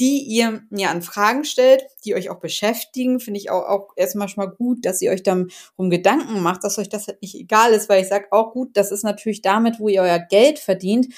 die 0.00 0.22
ihr 0.22 0.62
mir 0.70 0.90
an 0.90 1.02
Fragen 1.02 1.44
stellt, 1.44 1.84
die 2.04 2.14
euch 2.14 2.30
auch 2.30 2.40
beschäftigen. 2.40 3.20
Finde 3.20 3.38
ich 3.38 3.50
auch, 3.50 3.68
auch 3.68 3.88
erstmal 3.96 4.28
schon 4.28 4.44
mal 4.44 4.50
gut, 4.50 4.86
dass 4.86 5.02
ihr 5.02 5.10
euch 5.10 5.22
darum 5.22 5.50
Gedanken 5.90 6.40
macht, 6.40 6.64
dass 6.64 6.78
euch 6.78 6.88
das 6.88 7.06
halt 7.06 7.20
nicht 7.20 7.34
egal 7.34 7.72
ist, 7.72 7.90
weil 7.90 8.00
ich 8.02 8.08
sage 8.08 8.28
auch 8.30 8.52
gut, 8.52 8.70
das 8.78 8.90
ist 8.90 9.04
natürlich 9.04 9.42
damit, 9.42 9.78
wo 9.78 9.88
ihr 9.88 10.00
euer 10.00 10.18
Geld 10.18 10.58
verdient, 10.58 11.08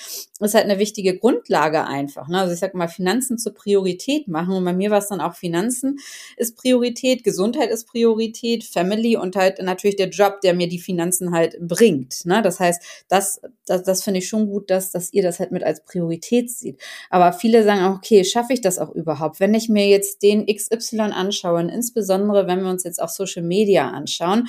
ist 0.42 0.54
halt 0.54 0.64
eine 0.64 0.78
wichtige 0.78 1.18
Grundlage 1.18 1.84
einfach. 1.86 2.28
Ne? 2.28 2.40
Also 2.40 2.54
ich 2.54 2.60
sage 2.60 2.76
mal, 2.76 2.88
Finanzen 2.88 3.38
zur 3.38 3.54
Priorität 3.54 4.28
machen. 4.28 4.54
Und 4.54 4.64
bei 4.64 4.72
mir 4.72 4.90
war 4.90 4.98
es 4.98 5.08
dann 5.08 5.20
auch 5.20 5.34
Finanzen 5.34 5.98
ist 6.36 6.56
Priorität, 6.56 7.24
Gesundheit 7.24 7.70
ist 7.70 7.86
Priorität, 7.86 8.64
Family 8.64 9.16
und 9.16 9.36
halt 9.36 9.62
natürlich 9.62 9.96
der 9.96 10.08
Job, 10.08 10.40
der 10.42 10.54
mir 10.54 10.68
die 10.68 10.78
Finanzen 10.78 11.32
halt 11.32 11.56
bringt. 11.60 12.24
Ne? 12.24 12.42
Das 12.42 12.60
heißt, 12.60 12.82
das, 13.08 13.40
das, 13.66 13.82
das 13.82 14.02
finde 14.02 14.18
ich 14.18 14.28
schon 14.28 14.46
gut, 14.48 14.70
dass, 14.70 14.90
dass 14.90 15.12
ihr 15.12 15.22
das 15.22 15.40
halt 15.40 15.52
mit 15.52 15.62
als 15.62 15.84
Priorität 15.84 16.50
seht. 16.50 16.80
Aber 17.10 17.32
viele 17.32 17.64
sagen 17.64 17.84
auch, 17.84 17.96
okay, 17.96 18.24
schaffe 18.24 18.52
ich 18.52 18.60
das 18.60 18.78
auch 18.78 18.90
überhaupt? 18.90 19.40
Wenn 19.40 19.54
ich 19.54 19.68
mir 19.68 19.88
jetzt 19.88 20.22
den 20.22 20.46
XY 20.46 21.00
anschaue, 21.12 21.60
und 21.60 21.68
insbesondere 21.68 22.46
wenn 22.46 22.62
wir 22.62 22.70
uns 22.70 22.84
jetzt 22.84 23.00
auch 23.00 23.08
Social 23.08 23.42
Media 23.42 23.90
anschauen, 23.90 24.48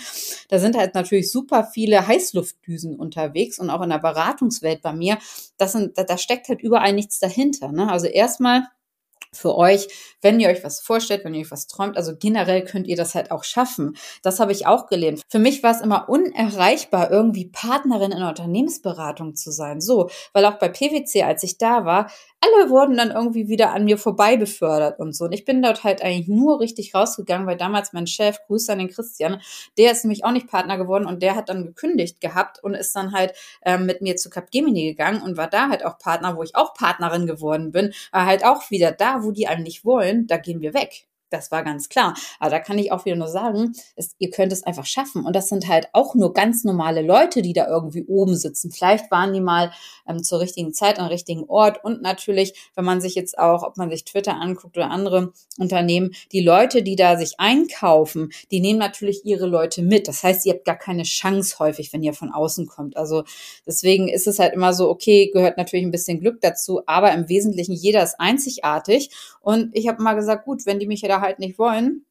da 0.49 0.59
sind 0.59 0.77
halt 0.77 0.95
natürlich 0.95 1.31
super 1.31 1.69
viele 1.71 2.07
Heißluftdüsen 2.07 2.95
unterwegs 2.95 3.59
und 3.59 3.69
auch 3.69 3.81
in 3.81 3.89
der 3.89 3.99
Beratungswelt 3.99 4.81
bei 4.81 4.93
mir, 4.93 5.17
das 5.57 5.73
sind, 5.73 5.82
da, 5.89 6.03
da 6.03 6.17
steckt 6.17 6.49
halt 6.49 6.61
überall 6.61 6.93
nichts 6.93 7.19
dahinter. 7.19 7.71
Ne? 7.71 7.91
Also 7.91 8.07
erstmal 8.07 8.63
für 9.35 9.57
euch, 9.57 9.87
wenn 10.21 10.39
ihr 10.39 10.49
euch 10.49 10.63
was 10.63 10.79
vorstellt, 10.79 11.25
wenn 11.25 11.33
ihr 11.33 11.41
euch 11.41 11.51
was 11.51 11.67
träumt. 11.67 11.97
Also 11.97 12.13
generell 12.17 12.63
könnt 12.63 12.87
ihr 12.87 12.95
das 12.95 13.15
halt 13.15 13.31
auch 13.31 13.43
schaffen. 13.43 13.97
Das 14.21 14.39
habe 14.39 14.51
ich 14.51 14.67
auch 14.67 14.87
gelernt. 14.87 15.21
Für 15.27 15.39
mich 15.39 15.63
war 15.63 15.71
es 15.71 15.81
immer 15.81 16.07
unerreichbar, 16.09 17.11
irgendwie 17.11 17.49
Partnerin 17.49 18.11
in 18.11 18.19
der 18.19 18.29
Unternehmensberatung 18.29 19.35
zu 19.35 19.51
sein. 19.51 19.81
So, 19.81 20.09
weil 20.33 20.45
auch 20.45 20.59
bei 20.59 20.69
PwC, 20.69 21.23
als 21.23 21.43
ich 21.43 21.57
da 21.57 21.85
war, 21.85 22.09
alle 22.43 22.69
wurden 22.69 22.97
dann 22.97 23.11
irgendwie 23.11 23.47
wieder 23.47 23.71
an 23.73 23.85
mir 23.85 23.97
vorbei 23.97 24.37
befördert 24.37 24.99
und 24.99 25.15
so. 25.15 25.25
Und 25.25 25.31
ich 25.31 25.45
bin 25.45 25.61
dort 25.61 25.83
halt 25.83 26.01
eigentlich 26.03 26.27
nur 26.27 26.59
richtig 26.59 26.93
rausgegangen, 26.93 27.47
weil 27.47 27.57
damals 27.57 27.93
mein 27.93 28.07
Chef, 28.07 28.37
Grüße 28.47 28.71
an 28.71 28.79
den 28.79 28.89
Christian, 28.89 29.41
der 29.77 29.91
ist 29.91 30.03
nämlich 30.03 30.25
auch 30.25 30.31
nicht 30.31 30.47
Partner 30.47 30.77
geworden 30.77 31.05
und 31.05 31.23
der 31.23 31.35
hat 31.35 31.49
dann 31.49 31.65
gekündigt 31.65 32.21
gehabt 32.21 32.63
und 32.63 32.73
ist 32.73 32.95
dann 32.95 33.13
halt 33.13 33.33
ähm, 33.63 33.85
mit 33.85 34.01
mir 34.01 34.15
zu 34.15 34.29
Capgemini 34.29 34.85
gegangen 34.85 35.21
und 35.21 35.37
war 35.37 35.49
da 35.49 35.69
halt 35.69 35.85
auch 35.85 35.97
Partner, 35.97 36.35
wo 36.35 36.43
ich 36.43 36.55
auch 36.55 36.73
Partnerin 36.73 37.27
geworden 37.27 37.71
bin, 37.71 37.93
war 38.11 38.25
halt 38.25 38.45
auch 38.45 38.69
wieder 38.71 38.91
da, 38.91 39.23
wo 39.23 39.31
die 39.31 39.47
einen 39.47 39.63
nicht 39.63 39.85
wollen, 39.85 40.27
da 40.27 40.37
gehen 40.37 40.61
wir 40.61 40.73
weg. 40.73 41.07
Das 41.33 41.51
war 41.51 41.63
ganz 41.63 41.89
klar. 41.89 42.13
Aber 42.39 42.51
da 42.51 42.59
kann 42.59 42.77
ich 42.77 42.91
auch 42.91 43.05
wieder 43.05 43.15
nur 43.15 43.27
sagen, 43.27 43.73
es, 43.95 44.15
ihr 44.19 44.29
könnt 44.29 44.53
es 44.53 44.63
einfach 44.63 44.85
schaffen. 44.85 45.25
Und 45.25 45.35
das 45.35 45.49
sind 45.49 45.67
halt 45.67 45.87
auch 45.93 46.13
nur 46.13 46.33
ganz 46.33 46.63
normale 46.63 47.01
Leute, 47.01 47.41
die 47.41 47.53
da 47.53 47.67
irgendwie 47.67 48.05
oben 48.05 48.35
sitzen. 48.35 48.71
Vielleicht 48.71 49.09
waren 49.09 49.33
die 49.33 49.41
mal 49.41 49.71
ähm, 50.07 50.23
zur 50.23 50.39
richtigen 50.39 50.73
Zeit 50.73 50.99
am 50.99 51.07
richtigen 51.07 51.45
Ort. 51.45 51.83
Und 51.83 52.03
natürlich, 52.03 52.53
wenn 52.75 52.85
man 52.85 53.01
sich 53.01 53.15
jetzt 53.15 53.39
auch, 53.39 53.63
ob 53.63 53.77
man 53.77 53.89
sich 53.89 54.05
Twitter 54.05 54.35
anguckt 54.35 54.77
oder 54.77 54.91
andere 54.91 55.33
Unternehmen, 55.57 56.11
die 56.31 56.41
Leute, 56.41 56.83
die 56.83 56.95
da 56.95 57.17
sich 57.17 57.39
einkaufen, 57.39 58.29
die 58.51 58.59
nehmen 58.59 58.77
natürlich 58.77 59.25
ihre 59.25 59.47
Leute 59.47 59.81
mit. 59.81 60.07
Das 60.07 60.21
heißt, 60.21 60.45
ihr 60.45 60.53
habt 60.53 60.65
gar 60.65 60.77
keine 60.77 61.03
Chance 61.03 61.57
häufig, 61.57 61.91
wenn 61.93 62.03
ihr 62.03 62.13
von 62.13 62.31
außen 62.31 62.67
kommt. 62.67 62.95
Also 62.95 63.23
deswegen 63.65 64.07
ist 64.07 64.27
es 64.27 64.37
halt 64.37 64.53
immer 64.53 64.73
so, 64.73 64.87
okay, 64.89 65.31
gehört 65.33 65.57
natürlich 65.57 65.85
ein 65.85 65.91
bisschen 65.91 66.19
Glück 66.19 66.41
dazu, 66.41 66.81
aber 66.85 67.11
im 67.11 67.27
Wesentlichen 67.27 67.73
jeder 67.73 68.03
ist 68.03 68.19
einzigartig. 68.19 69.09
Und 69.41 69.71
ich 69.73 69.87
habe 69.87 70.03
mal 70.03 70.13
gesagt, 70.13 70.45
gut, 70.45 70.67
wenn 70.67 70.79
die 70.79 70.87
mich 70.87 71.01
ja 71.01 71.09
da 71.09 71.22
halt 71.23 71.39
nicht 71.39 71.57
wollen, 71.57 72.05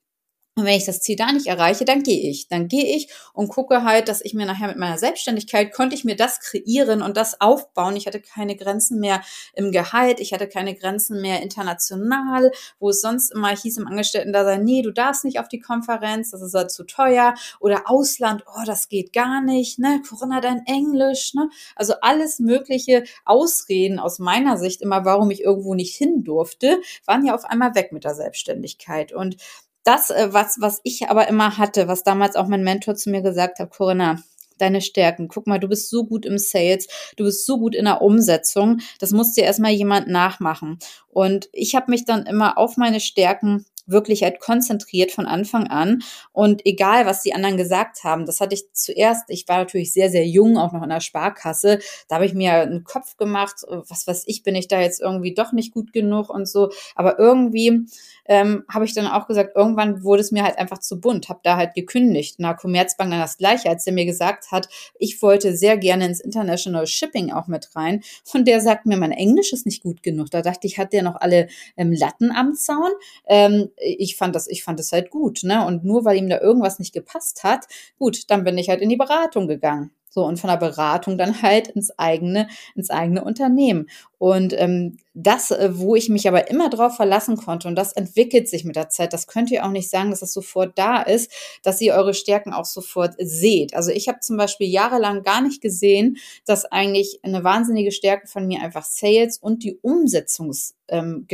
und 0.54 0.66
wenn 0.66 0.76
ich 0.76 0.84
das 0.84 1.00
Ziel 1.00 1.16
da 1.16 1.32
nicht 1.32 1.46
erreiche, 1.46 1.86
dann 1.86 2.02
gehe 2.02 2.28
ich. 2.28 2.46
Dann 2.46 2.68
gehe 2.68 2.84
ich 2.84 3.08
und 3.32 3.48
gucke 3.48 3.84
halt, 3.84 4.08
dass 4.08 4.20
ich 4.20 4.34
mir 4.34 4.44
nachher 4.44 4.68
mit 4.68 4.76
meiner 4.76 4.98
Selbstständigkeit 4.98 5.72
konnte 5.72 5.94
ich 5.94 6.04
mir 6.04 6.14
das 6.14 6.40
kreieren 6.40 7.00
und 7.00 7.16
das 7.16 7.40
aufbauen. 7.40 7.96
Ich 7.96 8.06
hatte 8.06 8.20
keine 8.20 8.54
Grenzen 8.54 9.00
mehr 9.00 9.22
im 9.54 9.72
Gehalt. 9.72 10.20
Ich 10.20 10.34
hatte 10.34 10.46
keine 10.46 10.74
Grenzen 10.74 11.22
mehr 11.22 11.40
international, 11.40 12.50
wo 12.78 12.90
es 12.90 13.00
sonst 13.00 13.32
immer 13.32 13.48
hieß 13.48 13.78
im 13.78 13.86
Angestellten 13.86 14.34
da 14.34 14.44
sein, 14.44 14.62
nee, 14.62 14.82
du 14.82 14.90
darfst 14.90 15.24
nicht 15.24 15.40
auf 15.40 15.48
die 15.48 15.58
Konferenz, 15.60 16.32
das 16.32 16.42
ist 16.42 16.52
halt 16.52 16.70
zu 16.70 16.84
teuer. 16.84 17.32
Oder 17.58 17.88
Ausland, 17.88 18.44
oh, 18.46 18.64
das 18.66 18.90
geht 18.90 19.14
gar 19.14 19.40
nicht, 19.40 19.78
ne? 19.78 20.02
Corona 20.06 20.42
dein 20.42 20.66
Englisch, 20.66 21.32
ne? 21.32 21.48
Also 21.76 21.94
alles 22.02 22.40
mögliche 22.40 23.04
Ausreden 23.24 23.98
aus 23.98 24.18
meiner 24.18 24.58
Sicht 24.58 24.82
immer, 24.82 25.06
warum 25.06 25.30
ich 25.30 25.40
irgendwo 25.40 25.74
nicht 25.74 25.96
hin 25.96 26.24
durfte, 26.24 26.82
waren 27.06 27.24
ja 27.24 27.34
auf 27.34 27.46
einmal 27.46 27.74
weg 27.74 27.90
mit 27.92 28.04
der 28.04 28.14
Selbstständigkeit. 28.14 29.14
Und 29.14 29.36
das, 29.84 30.10
äh, 30.10 30.28
was, 30.32 30.60
was 30.60 30.80
ich 30.84 31.08
aber 31.08 31.28
immer 31.28 31.58
hatte, 31.58 31.88
was 31.88 32.02
damals 32.04 32.36
auch 32.36 32.46
mein 32.46 32.64
Mentor 32.64 32.94
zu 32.94 33.10
mir 33.10 33.22
gesagt 33.22 33.58
hat, 33.58 33.70
Corinna, 33.70 34.22
deine 34.58 34.80
Stärken. 34.80 35.28
Guck 35.28 35.46
mal, 35.46 35.58
du 35.58 35.68
bist 35.68 35.90
so 35.90 36.04
gut 36.04 36.24
im 36.24 36.38
Sales, 36.38 36.86
du 37.16 37.24
bist 37.24 37.46
so 37.46 37.58
gut 37.58 37.74
in 37.74 37.84
der 37.84 38.00
Umsetzung. 38.00 38.80
Das 39.00 39.10
muss 39.10 39.32
dir 39.32 39.44
erstmal 39.44 39.72
jemand 39.72 40.08
nachmachen. 40.08 40.78
Und 41.08 41.48
ich 41.52 41.74
habe 41.74 41.90
mich 41.90 42.04
dann 42.04 42.26
immer 42.26 42.58
auf 42.58 42.76
meine 42.76 43.00
Stärken 43.00 43.66
wirklich 43.86 44.22
halt 44.22 44.40
konzentriert 44.40 45.12
von 45.12 45.26
Anfang 45.26 45.66
an. 45.66 46.02
Und 46.32 46.64
egal, 46.66 47.06
was 47.06 47.22
die 47.22 47.34
anderen 47.34 47.56
gesagt 47.56 48.04
haben, 48.04 48.26
das 48.26 48.40
hatte 48.40 48.54
ich 48.54 48.72
zuerst, 48.72 49.24
ich 49.28 49.48
war 49.48 49.58
natürlich 49.58 49.92
sehr, 49.92 50.10
sehr 50.10 50.26
jung, 50.26 50.58
auch 50.58 50.72
noch 50.72 50.82
in 50.82 50.88
der 50.88 51.00
Sparkasse. 51.00 51.78
Da 52.08 52.16
habe 52.16 52.26
ich 52.26 52.34
mir 52.34 52.52
einen 52.52 52.84
Kopf 52.84 53.16
gemacht, 53.16 53.56
was 53.68 54.06
weiß 54.06 54.24
ich, 54.26 54.42
bin 54.42 54.54
ich 54.54 54.68
da 54.68 54.80
jetzt 54.80 55.00
irgendwie 55.00 55.34
doch 55.34 55.52
nicht 55.52 55.72
gut 55.72 55.92
genug 55.92 56.30
und 56.30 56.48
so. 56.48 56.70
Aber 56.94 57.18
irgendwie 57.18 57.86
ähm, 58.26 58.64
habe 58.72 58.84
ich 58.84 58.94
dann 58.94 59.06
auch 59.06 59.26
gesagt, 59.26 59.56
irgendwann 59.56 60.02
wurde 60.04 60.20
es 60.20 60.30
mir 60.30 60.44
halt 60.44 60.58
einfach 60.58 60.78
zu 60.78 61.00
bunt, 61.00 61.28
habe 61.28 61.40
da 61.42 61.56
halt 61.56 61.74
gekündigt. 61.74 62.36
Na, 62.38 62.54
Commerzbank 62.54 63.10
dann 63.10 63.20
das 63.20 63.38
gleiche, 63.38 63.68
als 63.68 63.84
der 63.84 63.92
mir 63.92 64.06
gesagt 64.06 64.50
hat, 64.50 64.68
ich 64.98 65.20
wollte 65.22 65.56
sehr 65.56 65.76
gerne 65.76 66.06
ins 66.06 66.20
International 66.20 66.86
Shipping 66.86 67.32
auch 67.32 67.46
mit 67.46 67.74
rein. 67.74 68.02
Und 68.32 68.46
der 68.46 68.60
sagt 68.60 68.86
mir, 68.86 68.96
mein 68.96 69.12
Englisch 69.12 69.52
ist 69.52 69.66
nicht 69.66 69.82
gut 69.82 70.02
genug. 70.02 70.30
Da 70.30 70.42
dachte 70.42 70.66
ich, 70.66 70.78
hat 70.78 70.92
der 70.92 71.02
noch 71.02 71.16
alle 71.16 71.48
ähm, 71.76 71.92
Latten 71.92 72.30
am 72.32 72.54
Zaun? 72.54 72.90
Ähm, 73.26 73.70
ich 73.76 74.16
fand 74.16 74.34
das, 74.34 74.46
ich 74.48 74.64
fand 74.64 74.78
das 74.78 74.92
halt 74.92 75.10
gut, 75.10 75.40
ne? 75.42 75.66
Und 75.66 75.84
nur 75.84 76.04
weil 76.04 76.16
ihm 76.18 76.28
da 76.28 76.40
irgendwas 76.40 76.78
nicht 76.78 76.92
gepasst 76.92 77.44
hat, 77.44 77.66
gut, 77.98 78.30
dann 78.30 78.44
bin 78.44 78.58
ich 78.58 78.68
halt 78.68 78.80
in 78.80 78.88
die 78.88 78.96
Beratung 78.96 79.48
gegangen. 79.48 79.90
So, 80.14 80.26
und 80.26 80.38
von 80.38 80.50
der 80.50 80.58
Beratung 80.58 81.16
dann 81.16 81.40
halt 81.40 81.68
ins 81.68 81.98
eigene, 81.98 82.46
ins 82.74 82.90
eigene 82.90 83.24
Unternehmen. 83.24 83.88
Und 84.18 84.52
ähm, 84.60 84.98
das, 85.14 85.50
äh, 85.50 85.70
wo 85.72 85.96
ich 85.96 86.10
mich 86.10 86.28
aber 86.28 86.50
immer 86.50 86.68
drauf 86.68 86.96
verlassen 86.96 87.38
konnte, 87.38 87.66
und 87.66 87.76
das 87.76 87.94
entwickelt 87.94 88.46
sich 88.46 88.66
mit 88.66 88.76
der 88.76 88.90
Zeit, 88.90 89.14
das 89.14 89.26
könnt 89.26 89.50
ihr 89.50 89.64
auch 89.64 89.70
nicht 89.70 89.88
sagen, 89.88 90.10
dass 90.10 90.20
das 90.20 90.34
sofort 90.34 90.78
da 90.78 91.00
ist, 91.00 91.32
dass 91.62 91.80
ihr 91.80 91.94
eure 91.94 92.12
Stärken 92.12 92.52
auch 92.52 92.66
sofort 92.66 93.14
seht. 93.18 93.72
Also 93.74 93.90
ich 93.90 94.06
habe 94.06 94.20
zum 94.20 94.36
Beispiel 94.36 94.68
jahrelang 94.68 95.22
gar 95.22 95.40
nicht 95.40 95.62
gesehen, 95.62 96.18
dass 96.44 96.66
eigentlich 96.66 97.20
eine 97.22 97.42
wahnsinnige 97.42 97.90
Stärke 97.90 98.26
von 98.26 98.46
mir 98.46 98.60
einfach 98.60 98.84
Sales 98.84 99.38
und 99.38 99.64
die 99.64 99.78
Umsetzungsgeschwindigkeit 99.80 100.81
ähm, 100.92 101.26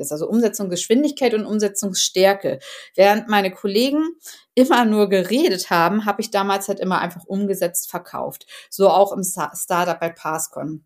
ist. 0.00 0.12
Also 0.12 0.28
Umsetzungsgeschwindigkeit 0.28 1.34
und 1.34 1.46
Umsetzungsstärke. 1.46 2.60
Während 2.94 3.28
meine 3.28 3.50
Kollegen 3.50 4.14
immer 4.54 4.84
nur 4.84 5.08
geredet 5.08 5.70
haben, 5.70 6.04
habe 6.04 6.20
ich 6.20 6.30
damals 6.30 6.68
halt 6.68 6.78
immer 6.78 7.00
einfach 7.00 7.24
umgesetzt 7.24 7.90
verkauft. 7.90 8.46
So 8.70 8.88
auch 8.88 9.12
im 9.12 9.24
Startup 9.24 9.98
bei 9.98 10.10
Passcon. 10.10 10.84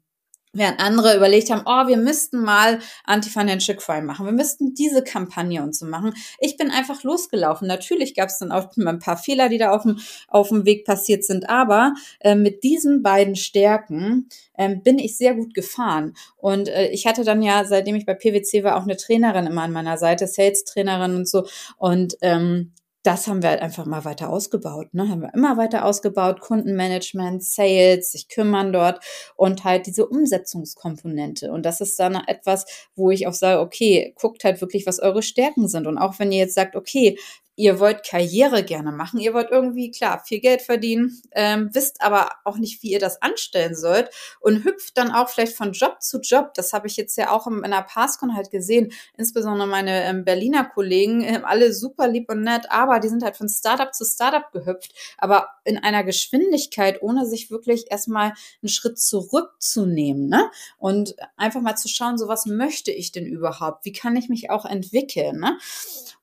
Während 0.52 0.80
andere 0.80 1.16
überlegt 1.16 1.50
haben, 1.50 1.62
oh, 1.66 1.88
wir 1.88 1.96
müssten 1.96 2.42
mal 2.42 2.78
Anti-Financial 3.04 3.76
Crime 3.76 4.06
machen, 4.06 4.26
wir 4.26 4.32
müssten 4.32 4.74
diese 4.74 5.04
Kampagne 5.04 5.62
und 5.62 5.76
so 5.76 5.86
machen. 5.86 6.14
Ich 6.38 6.56
bin 6.56 6.70
einfach 6.70 7.02
losgelaufen. 7.02 7.68
Natürlich 7.68 8.14
gab 8.14 8.28
es 8.28 8.38
dann 8.38 8.52
auch 8.52 8.76
ein 8.76 8.98
paar 8.98 9.16
Fehler, 9.16 9.48
die 9.48 9.58
da 9.58 9.72
auf 9.72 9.82
dem, 9.82 9.98
auf 10.28 10.48
dem 10.48 10.64
Weg 10.64 10.84
passiert 10.84 11.24
sind, 11.24 11.48
aber 11.48 11.94
äh, 12.20 12.34
mit 12.34 12.64
diesen 12.64 13.02
beiden 13.02 13.36
Stärken 13.36 14.28
äh, 14.54 14.74
bin 14.74 14.98
ich 14.98 15.16
sehr 15.16 15.34
gut 15.34 15.54
gefahren. 15.54 16.14
Und 16.36 16.68
äh, 16.68 16.88
ich 16.88 17.06
hatte 17.06 17.24
dann 17.24 17.42
ja, 17.42 17.64
seitdem 17.64 17.96
ich 17.96 18.06
bei 18.06 18.14
PwC 18.14 18.64
war, 18.64 18.76
auch 18.76 18.82
eine 18.82 18.96
Trainerin 18.96 19.46
immer 19.46 19.62
an 19.62 19.72
meiner 19.72 19.98
Seite, 19.98 20.26
Sales-Trainerin 20.26 21.14
und 21.14 21.28
so. 21.28 21.46
Und 21.76 22.16
ähm, 22.22 22.72
das 23.02 23.26
haben 23.26 23.42
wir 23.42 23.50
halt 23.50 23.62
einfach 23.62 23.86
mal 23.86 24.04
weiter 24.04 24.28
ausgebaut. 24.28 24.92
Ne? 24.92 25.08
Haben 25.08 25.22
wir 25.22 25.32
immer 25.34 25.56
weiter 25.56 25.84
ausgebaut, 25.84 26.40
Kundenmanagement, 26.40 27.42
Sales, 27.44 28.12
sich 28.12 28.28
kümmern 28.28 28.72
dort 28.72 29.04
und 29.36 29.64
halt 29.64 29.86
diese 29.86 30.06
Umsetzungskomponente. 30.06 31.52
Und 31.52 31.64
das 31.64 31.80
ist 31.80 31.98
dann 31.98 32.16
etwas, 32.26 32.66
wo 32.96 33.10
ich 33.10 33.26
auch 33.26 33.34
sage, 33.34 33.60
okay, 33.60 34.14
guckt 34.16 34.44
halt 34.44 34.60
wirklich, 34.60 34.86
was 34.86 34.98
eure 34.98 35.22
Stärken 35.22 35.68
sind. 35.68 35.86
Und 35.86 35.98
auch 35.98 36.18
wenn 36.18 36.32
ihr 36.32 36.38
jetzt 36.38 36.54
sagt, 36.54 36.74
okay, 36.76 37.16
ihr 37.58 37.80
wollt 37.80 38.06
Karriere 38.06 38.62
gerne 38.62 38.92
machen, 38.92 39.18
ihr 39.18 39.34
wollt 39.34 39.50
irgendwie, 39.50 39.90
klar, 39.90 40.22
viel 40.24 40.38
Geld 40.38 40.62
verdienen, 40.62 41.20
ähm, 41.32 41.70
wisst 41.72 42.00
aber 42.00 42.30
auch 42.44 42.56
nicht, 42.56 42.82
wie 42.84 42.92
ihr 42.92 43.00
das 43.00 43.20
anstellen 43.20 43.74
sollt 43.74 44.10
und 44.40 44.64
hüpft 44.64 44.96
dann 44.96 45.10
auch 45.10 45.28
vielleicht 45.28 45.56
von 45.56 45.72
Job 45.72 46.00
zu 46.00 46.20
Job. 46.20 46.54
Das 46.54 46.72
habe 46.72 46.86
ich 46.86 46.96
jetzt 46.96 47.18
ja 47.18 47.30
auch 47.30 47.48
in 47.48 47.64
einer 47.64 47.82
Passcon 47.82 48.36
halt 48.36 48.52
gesehen, 48.52 48.92
insbesondere 49.16 49.66
meine 49.66 50.04
ähm, 50.04 50.24
Berliner 50.24 50.64
Kollegen, 50.66 51.22
äh, 51.22 51.40
alle 51.42 51.72
super 51.72 52.06
lieb 52.06 52.30
und 52.30 52.42
nett, 52.42 52.70
aber 52.70 53.00
die 53.00 53.08
sind 53.08 53.24
halt 53.24 53.36
von 53.36 53.48
Startup 53.48 53.92
zu 53.92 54.04
Startup 54.04 54.52
gehüpft, 54.52 54.94
aber 55.18 55.48
in 55.64 55.78
einer 55.78 56.04
Geschwindigkeit, 56.04 57.02
ohne 57.02 57.26
sich 57.26 57.50
wirklich 57.50 57.90
erstmal 57.90 58.34
einen 58.62 58.68
Schritt 58.68 59.00
zurückzunehmen, 59.00 60.28
ne? 60.28 60.48
Und 60.78 61.16
einfach 61.36 61.60
mal 61.60 61.76
zu 61.76 61.88
schauen, 61.88 62.18
so 62.18 62.28
was 62.28 62.46
möchte 62.46 62.92
ich 62.92 63.10
denn 63.10 63.26
überhaupt? 63.26 63.84
Wie 63.84 63.92
kann 63.92 64.14
ich 64.14 64.28
mich 64.28 64.50
auch 64.50 64.64
entwickeln, 64.64 65.40
ne? 65.40 65.58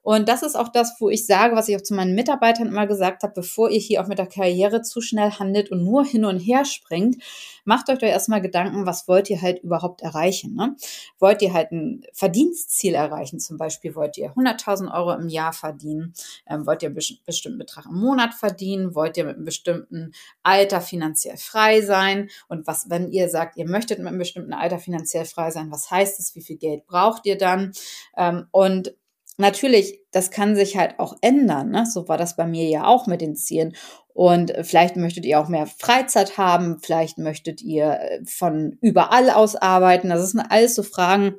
Und 0.06 0.30
das 0.30 0.44
ist 0.44 0.56
auch 0.56 0.68
das, 0.68 0.98
wo 1.00 1.10
ich 1.10 1.26
sage, 1.26 1.56
was 1.56 1.68
ich 1.68 1.76
auch 1.76 1.82
zu 1.82 1.96
meinen 1.96 2.14
Mitarbeitern 2.14 2.68
immer 2.68 2.86
gesagt 2.86 3.24
habe, 3.24 3.34
bevor 3.34 3.72
ihr 3.72 3.80
hier 3.80 4.04
auch 4.04 4.08
mit 4.08 4.20
der 4.20 4.28
Karriere 4.28 4.84
zu 4.84 5.02
schnell 5.02 5.32
handelt 5.32 5.72
und 5.72 5.84
nur 5.84 6.06
hin 6.06 6.26
und 6.26 6.38
her 6.38 6.64
springt, 6.64 7.18
macht 7.64 7.90
euch 7.90 7.98
doch 7.98 8.08
erstmal 8.08 8.40
Gedanken, 8.40 8.86
was 8.86 9.08
wollt 9.08 9.32
ihr 9.32 9.42
halt 9.42 9.64
überhaupt 9.64 10.04
erreichen? 10.04 10.54
Ne? 10.54 10.76
Wollt 11.18 11.42
ihr 11.42 11.54
halt 11.54 11.72
ein 11.72 12.06
Verdienstziel 12.14 12.94
erreichen? 12.94 13.40
Zum 13.40 13.58
Beispiel 13.58 13.96
wollt 13.96 14.16
ihr 14.20 14.32
100.000 14.32 14.94
Euro 14.94 15.14
im 15.14 15.28
Jahr 15.28 15.54
verdienen? 15.54 16.14
Ähm, 16.48 16.68
wollt 16.68 16.84
ihr 16.84 16.90
einen 16.90 17.00
bestimmten 17.26 17.58
Betrag 17.58 17.88
im 17.88 18.00
Monat 18.00 18.36
verdienen? 18.36 18.94
Wollt 18.94 19.18
ihr 19.18 19.26
mit 19.26 19.38
einem 19.38 19.46
bestimmten 19.46 20.12
Alter 20.44 20.82
finanziell 20.82 21.38
frei 21.38 21.82
sein? 21.82 22.30
Und 22.48 22.68
was, 22.68 22.92
wenn 22.92 23.10
ihr 23.10 23.28
sagt, 23.28 23.58
ihr 23.58 23.68
möchtet 23.68 23.98
mit 23.98 24.10
einem 24.10 24.20
bestimmten 24.20 24.54
Alter 24.54 24.78
finanziell 24.78 25.26
frei 25.26 25.50
sein, 25.50 25.72
was 25.72 25.90
heißt 25.90 26.20
es? 26.20 26.36
Wie 26.36 26.44
viel 26.44 26.58
Geld 26.58 26.86
braucht 26.86 27.26
ihr 27.26 27.40
dann? 27.40 27.72
Ähm, 28.16 28.46
und 28.52 28.94
natürlich, 29.38 30.00
das 30.12 30.32
kann 30.32 30.56
sich 30.56 30.78
halt 30.78 31.00
auch 31.00 31.18
ändern. 31.22 31.72
Ne? 31.72 31.86
So 31.86 32.08
war 32.08 32.18
das 32.18 32.36
bei 32.36 32.46
mir 32.46 32.68
ja 32.68 32.86
auch 32.86 33.08
mit 33.08 33.22
den 33.22 33.36
Zielen. 33.36 33.76
Und 34.14 34.54
vielleicht 34.62 34.96
möchtet 34.96 35.26
ihr 35.26 35.40
auch 35.40 35.50
mehr 35.50 35.68
Freizeit 35.68 36.38
haben, 36.38 36.80
vielleicht 36.80 37.18
möchtet 37.18 37.62
ihr 37.62 38.00
äh, 38.00 38.26
von 38.26 38.78
überall 38.82 39.30
aus 39.30 39.56
arbeiten. 39.56 40.10
Das 40.10 40.32
sind 40.32 40.40
alles 40.40 40.76
so 40.76 40.84
Fragen, 40.84 41.36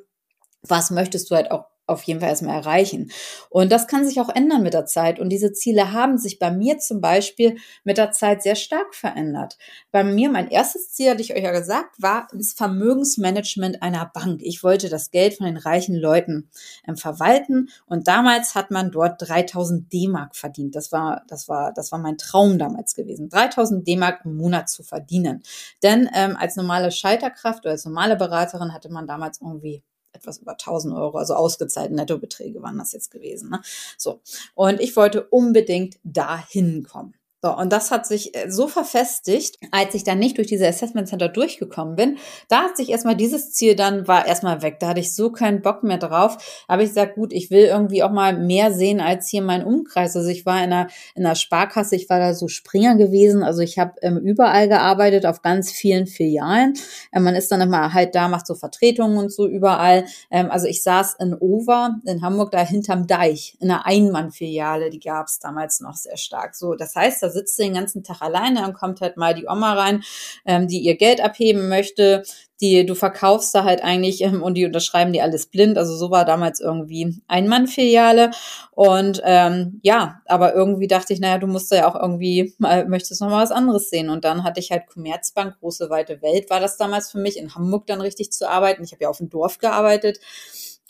was 0.61 0.91
möchtest 0.91 1.31
du 1.31 1.35
halt 1.35 1.49
auch 1.49 1.65
auf 1.87 2.03
jeden 2.03 2.19
Fall 2.19 2.29
erstmal 2.29 2.57
erreichen. 2.57 3.11
Und 3.49 3.71
das 3.71 3.87
kann 3.87 4.05
sich 4.05 4.19
auch 4.19 4.29
ändern 4.29 4.61
mit 4.61 4.73
der 4.73 4.85
Zeit. 4.85 5.19
Und 5.19 5.29
diese 5.29 5.53
Ziele 5.53 5.93
haben 5.93 6.17
sich 6.17 6.37
bei 6.37 6.51
mir 6.51 6.77
zum 6.79 7.01
Beispiel 7.01 7.57
mit 7.83 7.97
der 7.97 8.11
Zeit 8.11 8.43
sehr 8.43 8.55
stark 8.55 8.93
verändert. 8.93 9.57
Bei 9.91 10.03
mir, 10.03 10.29
mein 10.29 10.49
erstes 10.49 10.91
Ziel, 10.91 11.11
hatte 11.11 11.21
ich 11.21 11.33
euch 11.33 11.43
ja 11.43 11.51
gesagt, 11.51 11.95
war 12.01 12.27
das 12.33 12.53
Vermögensmanagement 12.53 13.81
einer 13.81 14.11
Bank. 14.13 14.41
Ich 14.43 14.63
wollte 14.63 14.89
das 14.89 15.11
Geld 15.11 15.35
von 15.35 15.45
den 15.45 15.57
reichen 15.57 15.95
Leuten 15.95 16.49
ähm, 16.85 16.97
verwalten. 16.97 17.69
Und 17.85 18.07
damals 18.07 18.53
hat 18.53 18.69
man 18.69 18.91
dort 18.91 19.27
3000 19.27 19.91
D-Mark 19.91 20.35
verdient. 20.35 20.75
Das 20.75 20.91
war, 20.91 21.23
das 21.27 21.47
war, 21.47 21.73
das 21.73 21.91
war 21.91 21.99
mein 21.99 22.17
Traum 22.17 22.59
damals 22.59 22.95
gewesen. 22.95 23.29
3000 23.29 23.87
D-Mark 23.87 24.25
im 24.25 24.35
Monat 24.35 24.69
zu 24.69 24.83
verdienen. 24.83 25.41
Denn 25.81 26.09
ähm, 26.13 26.35
als 26.37 26.57
normale 26.57 26.91
Scheiterkraft 26.91 27.63
oder 27.63 27.71
als 27.71 27.85
normale 27.85 28.17
Beraterin 28.17 28.73
hatte 28.73 28.89
man 28.89 29.07
damals 29.07 29.39
irgendwie 29.41 29.83
etwas 30.17 30.39
über 30.39 30.51
1000 30.51 30.93
Euro, 30.93 31.17
also 31.17 31.35
ausgezahlte 31.35 31.95
Nettobeträge 31.95 32.61
waren 32.61 32.77
das 32.77 32.93
jetzt 32.93 33.11
gewesen. 33.11 33.49
Ne? 33.49 33.61
So. 33.97 34.21
Und 34.55 34.79
ich 34.79 34.95
wollte 34.95 35.27
unbedingt 35.27 35.97
dahin 36.03 36.83
kommen. 36.83 37.13
So, 37.47 37.55
und 37.55 37.71
das 37.71 37.91
hat 37.91 38.05
sich 38.05 38.35
äh, 38.35 38.51
so 38.51 38.67
verfestigt, 38.67 39.57
als 39.71 39.93
ich 39.93 40.03
dann 40.03 40.19
nicht 40.19 40.37
durch 40.37 40.47
diese 40.47 40.67
Assessment 40.67 41.07
Center 41.07 41.29
durchgekommen 41.29 41.95
bin. 41.95 42.17
Da 42.49 42.63
hat 42.63 42.75
sich 42.75 42.89
erstmal 42.89 43.15
dieses 43.15 43.53
Ziel 43.53 43.73
dann, 43.73 44.05
war 44.05 44.27
erstmal 44.27 44.61
weg. 44.63 44.81
Da 44.81 44.89
hatte 44.89 44.99
ich 44.99 45.15
so 45.15 45.31
keinen 45.31 45.61
Bock 45.61 45.81
mehr 45.81 45.97
drauf. 45.97 46.65
Aber 46.67 46.83
ich 46.83 46.91
sag, 46.91 47.15
gut, 47.15 47.31
ich 47.31 47.49
will 47.49 47.63
irgendwie 47.63 48.03
auch 48.03 48.11
mal 48.11 48.37
mehr 48.37 48.73
sehen 48.73 48.99
als 48.99 49.29
hier 49.29 49.41
mein 49.41 49.63
Umkreis. 49.63 50.17
Also 50.17 50.27
ich 50.27 50.45
war 50.45 50.57
in 50.57 50.73
einer, 50.73 50.87
in 51.15 51.25
einer 51.25 51.35
Sparkasse, 51.35 51.95
ich 51.95 52.09
war 52.09 52.19
da 52.19 52.33
so 52.33 52.49
Springer 52.49 52.97
gewesen. 52.97 53.43
Also 53.43 53.61
ich 53.61 53.79
habe 53.79 53.93
ähm, 54.01 54.17
überall 54.17 54.67
gearbeitet, 54.67 55.25
auf 55.25 55.41
ganz 55.41 55.71
vielen 55.71 56.05
Filialen. 56.05 56.73
Ähm, 57.13 57.23
man 57.23 57.35
ist 57.35 57.49
dann 57.49 57.61
immer 57.61 57.93
halt 57.93 58.13
da, 58.13 58.27
macht 58.27 58.45
so 58.45 58.55
Vertretungen 58.55 59.17
und 59.17 59.31
so 59.31 59.47
überall. 59.47 60.03
Ähm, 60.31 60.51
also 60.51 60.67
ich 60.67 60.83
saß 60.83 61.15
in 61.19 61.33
Over, 61.33 61.95
in 62.05 62.21
Hamburg, 62.21 62.51
da 62.51 62.59
hinterm 62.59 63.07
Deich, 63.07 63.55
in 63.61 63.71
einer 63.71 63.85
Einmann-Filiale, 63.85 64.89
die 64.89 64.99
gab 64.99 65.27
es 65.27 65.39
damals 65.39 65.79
noch 65.79 65.95
sehr 65.95 66.17
stark. 66.17 66.53
So, 66.53 66.75
das 66.75 66.93
heißt, 66.93 67.23
da 67.23 67.29
sitzt 67.37 67.59
den 67.59 67.73
ganzen 67.73 68.03
Tag 68.03 68.21
alleine, 68.21 68.61
dann 68.61 68.73
kommt 68.73 69.01
halt 69.01 69.17
mal 69.17 69.33
die 69.33 69.47
Oma 69.47 69.73
rein, 69.73 70.03
ähm, 70.45 70.67
die 70.67 70.79
ihr 70.79 70.97
Geld 70.97 71.21
abheben 71.21 71.69
möchte, 71.69 72.23
die 72.59 72.85
du 72.85 72.95
verkaufst 72.95 73.53
da 73.53 73.63
halt 73.63 73.83
eigentlich 73.83 74.21
ähm, 74.21 74.41
und 74.41 74.55
die 74.55 74.65
unterschreiben 74.65 75.13
die 75.13 75.21
alles 75.21 75.45
blind. 75.45 75.77
Also 75.77 75.95
so 75.95 76.09
war 76.09 76.25
damals 76.25 76.59
irgendwie 76.59 77.21
Ein-Mann-Filiale. 77.27 78.31
Und 78.71 79.21
ähm, 79.23 79.79
ja, 79.83 80.21
aber 80.25 80.55
irgendwie 80.55 80.87
dachte 80.87 81.13
ich, 81.13 81.19
naja, 81.19 81.37
du 81.37 81.47
musst 81.47 81.71
ja 81.71 81.87
auch 81.87 81.95
irgendwie 81.95 82.55
mal, 82.57 82.87
möchtest 82.87 83.21
noch 83.21 83.29
mal 83.29 83.43
was 83.43 83.51
anderes 83.51 83.89
sehen. 83.89 84.09
Und 84.09 84.25
dann 84.25 84.43
hatte 84.43 84.59
ich 84.59 84.71
halt 84.71 84.87
Commerzbank, 84.87 85.59
große 85.59 85.89
weite 85.89 86.21
Welt, 86.21 86.49
war 86.49 86.59
das 86.59 86.77
damals 86.77 87.11
für 87.11 87.19
mich, 87.19 87.37
in 87.37 87.53
Hamburg 87.53 87.85
dann 87.87 88.01
richtig 88.01 88.31
zu 88.31 88.49
arbeiten. 88.49 88.83
Ich 88.83 88.91
habe 88.91 89.03
ja 89.03 89.09
auf 89.09 89.19
dem 89.19 89.29
Dorf 89.29 89.59
gearbeitet. 89.59 90.19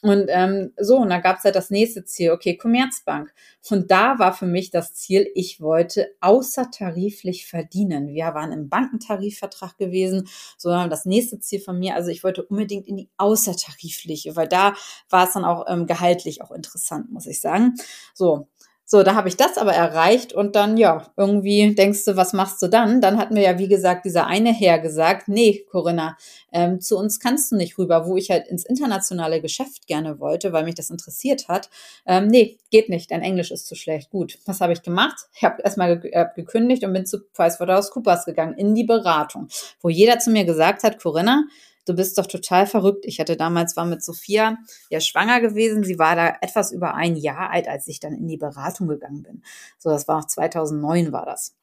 Und 0.03 0.27
ähm, 0.29 0.73
so, 0.79 0.97
und 0.97 1.09
dann 1.09 1.23
gab 1.23 1.39
es 1.39 1.43
halt 1.43 1.55
das 1.55 1.71
nächste 1.71 2.05
Ziel, 2.05 2.31
okay, 2.31 2.55
Commerzbank. 2.55 3.33
Und 3.69 3.89
da 3.89 4.19
war 4.19 4.31
für 4.31 4.45
mich 4.45 4.69
das 4.69 4.93
Ziel, 4.93 5.27
ich 5.33 5.59
wollte 5.59 6.09
außertariflich 6.21 7.47
verdienen. 7.47 8.09
Wir 8.09 8.25
waren 8.35 8.51
im 8.51 8.69
Bankentarifvertrag 8.69 9.75
gewesen, 9.77 10.27
so 10.57 10.69
das 10.69 11.05
nächste 11.05 11.39
Ziel 11.39 11.59
von 11.59 11.79
mir, 11.79 11.95
also 11.95 12.09
ich 12.11 12.23
wollte 12.23 12.45
unbedingt 12.45 12.87
in 12.87 12.97
die 12.97 13.09
außertarifliche, 13.17 14.35
weil 14.35 14.47
da 14.47 14.75
war 15.09 15.27
es 15.27 15.33
dann 15.33 15.45
auch 15.45 15.65
ähm, 15.67 15.87
gehaltlich 15.87 16.43
auch 16.43 16.51
interessant, 16.51 17.11
muss 17.11 17.25
ich 17.25 17.41
sagen. 17.41 17.73
So, 18.13 18.47
so, 18.89 19.03
da 19.03 19.15
habe 19.15 19.27
ich 19.27 19.35
das 19.35 19.57
aber 19.57 19.73
erreicht 19.73 20.31
und 20.31 20.55
dann, 20.55 20.77
ja, 20.77 21.11
irgendwie 21.17 21.75
denkst 21.75 22.05
du, 22.05 22.15
was 22.15 22.31
machst 22.31 22.61
du 22.61 22.69
dann? 22.69 23.01
Dann 23.01 23.17
hat 23.17 23.31
mir 23.31 23.41
ja, 23.41 23.59
wie 23.59 23.67
gesagt, 23.67 24.05
dieser 24.05 24.27
eine 24.27 24.53
Herr 24.53 24.79
gesagt, 24.79 25.27
nee, 25.27 25.65
Corinna, 25.69 26.15
ähm, 26.53 26.79
zu 26.79 26.97
uns 26.97 27.19
kannst 27.19 27.51
du 27.51 27.57
nicht 27.57 27.77
rüber, 27.77 28.07
wo 28.07 28.15
ich 28.15 28.29
halt 28.29 28.47
ins 28.47 28.63
internationale 28.63 29.41
Geschäft 29.41 29.87
gerne 29.87 30.21
wollte, 30.21 30.53
weil 30.53 30.63
mich 30.63 30.75
das 30.75 30.89
interessiert 30.89 31.49
hat. 31.49 31.69
Ähm, 32.05 32.27
nee, 32.27 32.59
geht 32.71 32.87
nicht, 32.87 33.11
dein 33.11 33.23
Englisch 33.23 33.51
ist 33.51 33.67
zu 33.67 33.75
schlecht. 33.75 34.09
Gut, 34.09 34.39
was 34.45 34.61
habe 34.61 34.71
ich 34.71 34.81
gemacht? 34.83 35.17
Ich 35.35 35.43
habe 35.43 35.61
erstmal 35.61 35.99
äh, 36.05 36.25
gekündigt 36.33 36.85
und 36.85 36.93
bin 36.93 37.05
zu 37.05 37.27
PricewaterhouseCoopers 37.33 38.23
gegangen, 38.23 38.53
in 38.53 38.73
die 38.73 38.85
Beratung, 38.85 39.49
wo 39.81 39.89
jeder 39.89 40.19
zu 40.19 40.31
mir 40.31 40.45
gesagt 40.45 40.83
hat, 40.83 41.03
Corinna, 41.03 41.43
du 41.87 41.93
bist 41.93 42.17
doch 42.17 42.27
total 42.27 42.67
verrückt. 42.67 43.05
Ich 43.05 43.19
hatte 43.19 43.37
damals, 43.37 43.75
war 43.77 43.85
mit 43.85 44.03
Sophia 44.03 44.57
ja 44.89 44.99
schwanger 44.99 45.41
gewesen. 45.41 45.83
Sie 45.83 45.97
war 45.97 46.15
da 46.15 46.35
etwas 46.41 46.71
über 46.71 46.93
ein 46.93 47.15
Jahr 47.15 47.49
alt, 47.49 47.67
als 47.67 47.87
ich 47.87 47.99
dann 47.99 48.13
in 48.13 48.27
die 48.27 48.37
Beratung 48.37 48.87
gegangen 48.87 49.23
bin. 49.23 49.43
So, 49.77 49.89
das 49.89 50.07
war 50.07 50.19
auch 50.19 50.25
2009 50.25 51.11
war 51.11 51.25
das. 51.25 51.55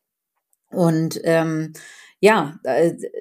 Und 0.71 1.21
ähm, 1.25 1.73
ja, 2.21 2.59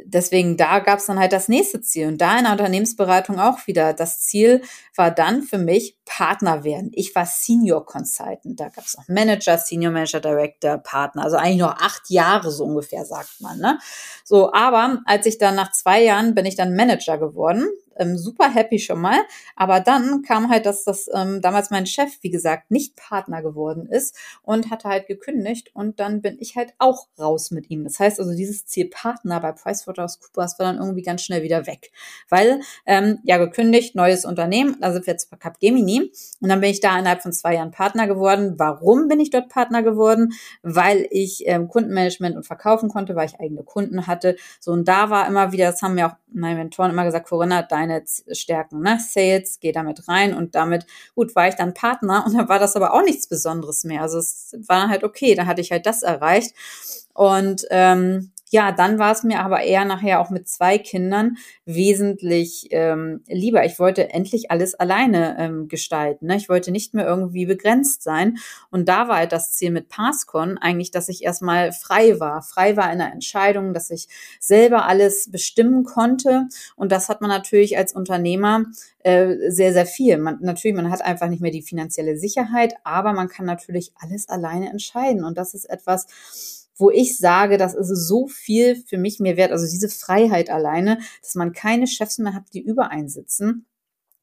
deswegen 0.05 0.55
da 0.55 0.79
gab 0.79 0.99
es 0.99 1.07
dann 1.07 1.19
halt 1.19 1.33
das 1.33 1.49
nächste 1.49 1.81
Ziel. 1.81 2.07
Und 2.07 2.19
da 2.19 2.37
in 2.37 2.43
der 2.43 2.53
Unternehmensberatung 2.53 3.39
auch 3.39 3.67
wieder. 3.67 3.93
Das 3.93 4.21
Ziel 4.21 4.61
war 4.95 5.11
dann 5.11 5.41
für 5.41 5.57
mich 5.57 5.97
Partner 6.05 6.63
werden. 6.63 6.89
Ich 6.93 7.13
war 7.13 7.25
Senior 7.25 7.85
Consultant. 7.85 8.59
Da 8.59 8.69
gab 8.69 8.85
es 8.85 8.97
auch 8.97 9.07
Manager, 9.07 9.57
Senior 9.57 9.91
Manager, 9.91 10.21
Director, 10.21 10.77
Partner. 10.77 11.23
Also 11.23 11.37
eigentlich 11.37 11.59
noch 11.59 11.75
acht 11.75 12.09
Jahre 12.09 12.51
so 12.51 12.63
ungefähr, 12.63 13.03
sagt 13.03 13.41
man. 13.41 13.59
Ne? 13.59 13.77
So, 14.23 14.53
aber 14.53 15.01
als 15.05 15.25
ich 15.25 15.37
dann 15.37 15.55
nach 15.55 15.71
zwei 15.71 16.01
Jahren 16.03 16.33
bin 16.33 16.45
ich 16.45 16.55
dann 16.55 16.75
Manager 16.75 17.17
geworden 17.17 17.67
ähm, 17.97 18.17
super 18.17 18.53
happy 18.53 18.79
schon 18.79 19.01
mal. 19.01 19.19
Aber 19.55 19.79
dann 19.79 20.21
kam 20.21 20.49
halt, 20.49 20.65
dass 20.65 20.83
das 20.83 21.09
ähm, 21.13 21.41
damals 21.41 21.69
mein 21.69 21.85
Chef, 21.85 22.17
wie 22.21 22.29
gesagt, 22.29 22.71
nicht 22.71 22.95
Partner 22.95 23.41
geworden 23.41 23.87
ist 23.87 24.15
und 24.43 24.69
hatte 24.69 24.89
halt 24.89 25.07
gekündigt 25.07 25.71
und 25.73 25.99
dann 25.99 26.21
bin 26.21 26.37
ich 26.39 26.55
halt 26.55 26.73
auch 26.79 27.07
raus 27.19 27.51
mit 27.51 27.69
ihm. 27.69 27.83
Das 27.83 27.99
heißt 27.99 28.19
also, 28.19 28.35
dieses 28.35 28.65
Ziel 28.65 28.89
Partner 28.89 29.39
bei 29.39 29.51
PricewaterhouseCoopers 29.51 30.59
war 30.59 30.65
dann 30.65 30.77
irgendwie 30.77 31.01
ganz 31.01 31.21
schnell 31.21 31.43
wieder 31.43 31.67
weg. 31.67 31.91
Weil, 32.29 32.61
ähm, 32.85 33.19
ja, 33.23 33.37
gekündigt, 33.37 33.95
neues 33.95 34.25
Unternehmen, 34.25 34.77
also 34.81 34.99
jetzt 34.99 35.29
bei 35.29 35.37
Capgemini 35.37 36.11
und 36.41 36.49
dann 36.49 36.61
bin 36.61 36.69
ich 36.69 36.79
da 36.79 36.97
innerhalb 36.97 37.21
von 37.21 37.33
zwei 37.33 37.55
Jahren 37.55 37.71
Partner 37.71 38.07
geworden. 38.07 38.55
Warum 38.57 39.07
bin 39.07 39.19
ich 39.19 39.29
dort 39.29 39.49
Partner 39.49 39.83
geworden? 39.83 40.33
Weil 40.61 41.07
ich 41.11 41.43
ähm, 41.47 41.67
Kundenmanagement 41.67 42.35
und 42.35 42.45
verkaufen 42.45 42.89
konnte, 42.89 43.15
weil 43.15 43.27
ich 43.27 43.39
eigene 43.39 43.63
Kunden 43.63 44.07
hatte. 44.07 44.35
So 44.59 44.71
und 44.71 44.87
da 44.87 45.09
war 45.09 45.27
immer 45.27 45.51
wieder, 45.51 45.71
das 45.71 45.81
haben 45.81 45.95
mir 45.95 46.07
auch 46.07 46.15
meine 46.33 46.55
Mentoren 46.55 46.91
immer 46.91 47.05
gesagt, 47.05 47.27
Corinna, 47.27 47.61
dein 47.61 47.82
meine 47.87 48.03
Stärken, 48.31 48.81
ne? 48.81 48.99
Sales, 48.99 49.59
gehe 49.59 49.71
damit 49.71 50.07
rein 50.07 50.33
und 50.33 50.55
damit, 50.55 50.85
gut, 51.15 51.35
war 51.35 51.47
ich 51.47 51.55
dann 51.55 51.73
Partner 51.73 52.23
und 52.25 52.33
dann 52.37 52.49
war 52.49 52.59
das 52.59 52.75
aber 52.75 52.93
auch 52.93 53.03
nichts 53.03 53.27
Besonderes 53.27 53.83
mehr. 53.83 54.01
Also 54.01 54.17
es 54.19 54.55
war 54.67 54.89
halt 54.89 55.03
okay, 55.03 55.35
da 55.35 55.45
hatte 55.45 55.61
ich 55.61 55.71
halt 55.71 55.85
das 55.85 56.03
erreicht. 56.03 56.53
Und 57.13 57.65
ähm, 57.69 58.31
ja, 58.53 58.71
dann 58.71 58.99
war 58.99 59.11
es 59.11 59.23
mir 59.23 59.39
aber 59.39 59.63
eher 59.63 59.83
nachher 59.83 60.21
auch 60.21 60.29
mit 60.29 60.47
zwei 60.47 60.77
Kindern 60.77 61.37
wesentlich 61.65 62.67
ähm, 62.69 63.23
lieber. 63.25 63.65
Ich 63.65 63.79
wollte 63.79 64.11
endlich 64.11 64.51
alles 64.51 64.75
alleine 64.75 65.35
ähm, 65.39 65.67
gestalten. 65.67 66.27
Ne? 66.27 66.35
Ich 66.35 66.49
wollte 66.49 66.71
nicht 66.71 66.93
mehr 66.93 67.03
irgendwie 67.03 67.47
begrenzt 67.47 68.03
sein. 68.03 68.37
Und 68.69 68.87
da 68.87 69.07
war 69.07 69.17
halt 69.17 69.31
das 69.31 69.53
Ziel 69.53 69.71
mit 69.71 69.89
Passcon 69.89 70.59
eigentlich, 70.59 70.91
dass 70.91 71.09
ich 71.09 71.23
erstmal 71.23 71.71
frei 71.71 72.19
war. 72.19 72.43
Frei 72.43 72.77
war 72.77 72.93
in 72.93 72.99
der 72.99 73.11
Entscheidung, 73.11 73.73
dass 73.73 73.89
ich 73.89 74.07
selber 74.39 74.85
alles 74.85 75.31
bestimmen 75.31 75.83
konnte. 75.83 76.47
Und 76.75 76.91
das 76.91 77.09
hat 77.09 77.21
man 77.21 77.31
natürlich 77.31 77.75
als 77.75 77.93
Unternehmer 77.93 78.65
äh, 78.99 79.49
sehr, 79.49 79.73
sehr 79.73 79.87
viel. 79.87 80.19
Man, 80.19 80.37
natürlich, 80.41 80.77
man 80.77 80.91
hat 80.91 81.01
einfach 81.01 81.27
nicht 81.27 81.41
mehr 81.41 81.49
die 81.49 81.63
finanzielle 81.63 82.17
Sicherheit, 82.17 82.75
aber 82.83 83.13
man 83.13 83.29
kann 83.29 83.47
natürlich 83.47 83.93
alles 83.99 84.29
alleine 84.29 84.69
entscheiden. 84.69 85.23
Und 85.23 85.39
das 85.39 85.55
ist 85.55 85.65
etwas, 85.65 86.05
wo 86.75 86.89
ich 86.89 87.17
sage, 87.17 87.57
das 87.57 87.75
ist 87.75 88.07
so 88.07 88.27
viel 88.27 88.75
für 88.87 88.97
mich 88.97 89.19
mehr 89.19 89.37
wert. 89.37 89.51
Also 89.51 89.65
diese 89.69 89.89
Freiheit 89.89 90.49
alleine, 90.49 90.99
dass 91.21 91.35
man 91.35 91.53
keine 91.53 91.87
Chefs 91.87 92.17
mehr 92.17 92.33
hat, 92.33 92.45
die 92.53 92.61
über 92.61 92.89
einsitzen 92.89 93.65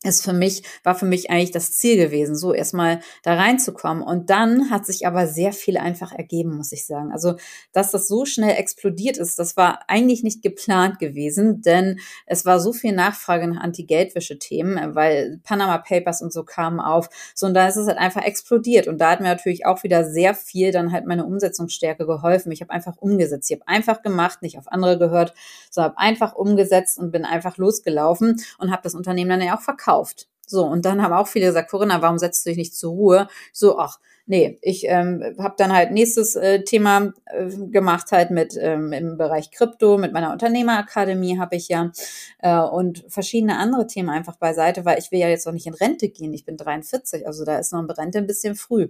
ist 0.03 0.25
für 0.25 0.33
mich, 0.33 0.63
war 0.83 0.95
für 0.95 1.05
mich 1.05 1.31
eigentlich 1.31 1.51
das 1.51 1.73
Ziel 1.73 1.97
gewesen, 1.99 2.35
so 2.35 2.55
erstmal 2.55 3.01
da 3.23 3.35
reinzukommen. 3.35 4.03
Und 4.03 4.31
dann 4.31 4.71
hat 4.71 4.87
sich 4.87 5.07
aber 5.07 5.27
sehr 5.27 5.53
viel 5.53 5.77
einfach 5.77 6.13
ergeben, 6.13 6.57
muss 6.57 6.73
ich 6.73 6.87
sagen. 6.87 7.13
Also, 7.13 7.35
dass 7.73 7.91
das 7.91 8.09
so 8.09 8.25
schnell 8.25 8.57
explodiert 8.57 9.19
ist, 9.19 9.39
das 9.39 9.59
war 9.59 9.81
eigentlich 9.89 10.23
nicht 10.23 10.43
geplant 10.43 11.01
gewesen, 11.01 11.61
denn 11.61 12.01
es 12.25 12.47
war 12.47 12.61
so 12.61 12.73
viel 12.73 12.93
Nachfrage 12.93 13.47
nach 13.47 13.63
Anti-Geldwäsche-Themen, 13.63 14.95
weil 14.95 15.39
Panama 15.45 15.77
Papers 15.77 16.23
und 16.23 16.33
so 16.33 16.45
kamen 16.45 16.81
auf. 16.81 17.11
So, 17.35 17.47
und 17.47 17.53
da 17.53 17.69
ist 17.69 17.77
es 17.77 17.87
halt 17.87 17.99
einfach 17.99 18.23
explodiert. 18.23 18.89
Und 18.89 19.03
da 19.03 19.11
hat 19.11 19.21
mir 19.21 19.29
natürlich 19.29 19.67
auch 19.67 19.83
wieder 19.83 20.11
sehr 20.11 20.35
viel 20.35 20.73
dann 20.73 20.93
halt 20.93 21.05
meine 21.05 21.27
Umsetzungsstärke 21.27 22.07
geholfen. 22.07 22.53
Ich 22.53 22.63
habe 22.63 22.73
einfach 22.73 22.97
umgesetzt. 22.97 23.51
Ich 23.51 23.59
habe 23.59 23.69
einfach 23.69 24.01
gemacht, 24.01 24.41
nicht 24.41 24.57
auf 24.57 24.73
andere 24.73 24.99
gehört, 24.99 25.35
sondern 25.71 25.91
habe 25.91 26.01
einfach 26.01 26.35
umgesetzt 26.35 26.99
und 26.99 27.11
bin 27.11 27.27
einfach 27.27 27.59
losgelaufen 27.59 28.41
und 28.59 28.71
habe 28.71 28.81
das 28.83 28.95
Unternehmen 28.95 29.29
dann 29.29 29.43
ja 29.43 29.59
auch 29.59 29.61
verkauft 29.61 29.90
verkauft. 29.91 30.29
So, 30.47 30.65
und 30.65 30.85
dann 30.85 31.01
haben 31.01 31.13
auch 31.13 31.29
viele 31.29 31.47
gesagt, 31.47 31.71
Corinna, 31.71 32.03
warum 32.03 32.19
setzt 32.19 32.45
du 32.45 32.51
dich 32.51 32.59
nicht 32.59 32.75
zur 32.75 32.91
Ruhe? 32.91 33.29
So, 33.53 33.79
ach, 33.79 34.01
nee, 34.27 34.59
ich 34.63 34.85
ähm, 34.89 35.23
habe 35.39 35.55
dann 35.57 35.73
halt 35.73 35.93
nächstes 35.93 36.35
äh, 36.35 36.65
Thema 36.65 37.13
äh, 37.27 37.47
gemacht, 37.71 38.11
halt 38.11 38.33
mit 38.33 38.57
ähm, 38.61 38.93
im 38.93 39.17
Bereich 39.17 39.53
Krypto, 39.53 39.97
mit 39.97 40.13
meiner 40.13 40.33
Unternehmerakademie 40.33 41.39
habe 41.39 41.55
ich 41.55 41.69
ja 41.69 41.93
äh, 42.41 42.59
und 42.59 43.05
verschiedene 43.07 43.59
andere 43.59 43.87
Themen 43.87 44.11
einfach 44.11 44.37
beiseite, 44.39 44.85
weil 44.85 44.99
ich 44.99 45.13
will 45.13 45.21
ja 45.21 45.29
jetzt 45.29 45.47
auch 45.47 45.53
nicht 45.53 45.69
in 45.69 45.75
Rente 45.75 46.09
gehen. 46.09 46.35
Ich 46.35 46.45
bin 46.45 46.57
43, 46.57 47.29
also 47.29 47.45
da 47.45 47.59
ist 47.59 47.73
noch 47.73 47.79
ein 47.81 47.89
Rente 47.91 48.19
ein 48.19 48.27
bisschen 48.27 48.57
früh. 48.57 48.89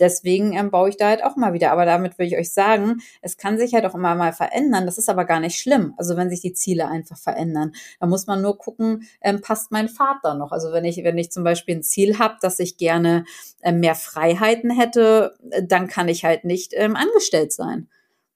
Deswegen 0.00 0.54
ähm, 0.54 0.70
baue 0.70 0.88
ich 0.88 0.96
da 0.96 1.08
halt 1.08 1.22
auch 1.22 1.36
mal 1.36 1.52
wieder. 1.52 1.70
Aber 1.72 1.84
damit 1.84 2.18
will 2.18 2.26
ich 2.26 2.36
euch 2.36 2.52
sagen, 2.52 3.00
es 3.22 3.36
kann 3.36 3.58
sich 3.58 3.74
halt 3.74 3.84
auch 3.84 3.94
immer 3.94 4.14
mal 4.14 4.32
verändern. 4.32 4.86
Das 4.86 4.98
ist 4.98 5.08
aber 5.08 5.24
gar 5.24 5.40
nicht 5.40 5.58
schlimm. 5.58 5.94
Also 5.96 6.16
wenn 6.16 6.30
sich 6.30 6.40
die 6.40 6.54
Ziele 6.54 6.88
einfach 6.88 7.18
verändern. 7.18 7.72
Da 8.00 8.06
muss 8.06 8.26
man 8.26 8.42
nur 8.42 8.58
gucken, 8.58 9.06
ähm, 9.20 9.40
passt 9.40 9.70
mein 9.70 9.88
Vater 9.88 10.34
noch. 10.34 10.52
Also 10.52 10.72
wenn 10.72 10.84
ich, 10.84 11.04
wenn 11.04 11.18
ich 11.18 11.30
zum 11.30 11.44
Beispiel 11.44 11.76
ein 11.76 11.82
Ziel 11.82 12.18
habe, 12.18 12.36
dass 12.40 12.58
ich 12.58 12.76
gerne 12.78 13.24
äh, 13.62 13.72
mehr 13.72 13.94
Freiheiten 13.94 14.70
hätte, 14.70 15.34
äh, 15.50 15.62
dann 15.62 15.86
kann 15.86 16.08
ich 16.08 16.24
halt 16.24 16.44
nicht 16.44 16.72
ähm, 16.74 16.96
angestellt 16.96 17.52
sein. 17.52 17.88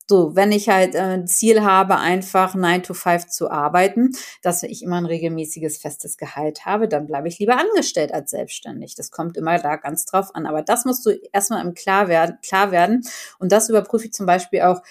So, 0.08 0.36
wenn 0.36 0.52
ich 0.52 0.68
halt 0.68 0.94
äh, 0.94 1.00
ein 1.00 1.26
Ziel 1.26 1.62
habe, 1.62 1.96
einfach 1.96 2.54
9 2.54 2.82
to 2.82 2.92
5 2.92 3.26
zu 3.26 3.50
arbeiten, 3.50 4.12
dass 4.42 4.62
ich 4.62 4.82
immer 4.82 4.96
ein 4.96 5.06
regelmäßiges 5.06 5.78
festes 5.78 6.18
Gehalt 6.18 6.66
habe, 6.66 6.88
dann 6.88 7.06
bleibe 7.06 7.28
ich 7.28 7.38
lieber 7.38 7.56
angestellt 7.56 8.12
als 8.12 8.30
selbstständig. 8.30 8.94
Das 8.96 9.10
kommt 9.10 9.36
immer 9.38 9.58
da 9.58 9.76
ganz 9.76 10.04
drauf 10.04 10.34
an. 10.34 10.46
Aber 10.46 10.62
das 10.62 10.84
musst 10.84 11.06
du 11.06 11.10
erstmal 11.32 11.64
im 11.64 11.72
klar 11.72 12.08
werden, 12.08 12.36
klar 12.42 12.70
werden. 12.70 13.02
Und 13.38 13.50
das 13.50 13.70
überprüfe 13.70 14.04
ich 14.04 14.12
zum 14.12 14.26
Beispiel 14.26 14.60
auch 14.62 14.82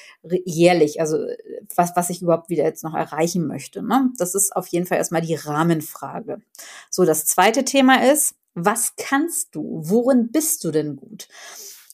jährlich. 0.46 1.00
Also 1.00 1.18
was, 1.76 1.96
was 1.96 2.10
ich 2.10 2.22
überhaupt 2.22 2.50
wieder 2.50 2.64
jetzt 2.64 2.84
noch 2.84 2.96
erreichen 2.96 3.46
möchte. 3.46 3.84
Ne? 3.84 4.10
Das 4.18 4.34
ist 4.34 4.56
auf 4.56 4.68
jeden 4.68 4.88
Fall 4.88 4.98
erstmal 4.98 5.22
die 5.22 5.36
Rahmenfrage. 5.36 6.42
So, 6.90 7.06
das 7.06 7.26
zweite 7.26 7.64
Thema 7.66 8.04
ist, 8.12 8.36
was 8.56 8.94
kannst 8.98 9.56
du? 9.56 9.82
Worin 9.84 10.32
bist 10.32 10.64
du 10.64 10.72
denn 10.72 10.96
gut? 10.96 11.28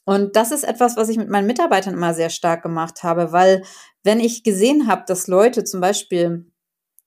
Und 0.09 0.35
das 0.35 0.51
ist 0.51 0.63
etwas, 0.63 0.97
was 0.97 1.07
ich 1.09 1.17
mit 1.17 1.29
meinen 1.29 1.45
Mitarbeitern 1.45 1.93
immer 1.93 2.15
sehr 2.15 2.31
stark 2.31 2.63
gemacht 2.63 3.03
habe, 3.03 3.31
weil 3.31 3.61
wenn 4.03 4.19
ich 4.19 4.41
gesehen 4.41 4.87
habe, 4.87 5.03
dass 5.05 5.27
Leute 5.27 5.63
zum 5.65 5.81
Beispiel 5.81 6.51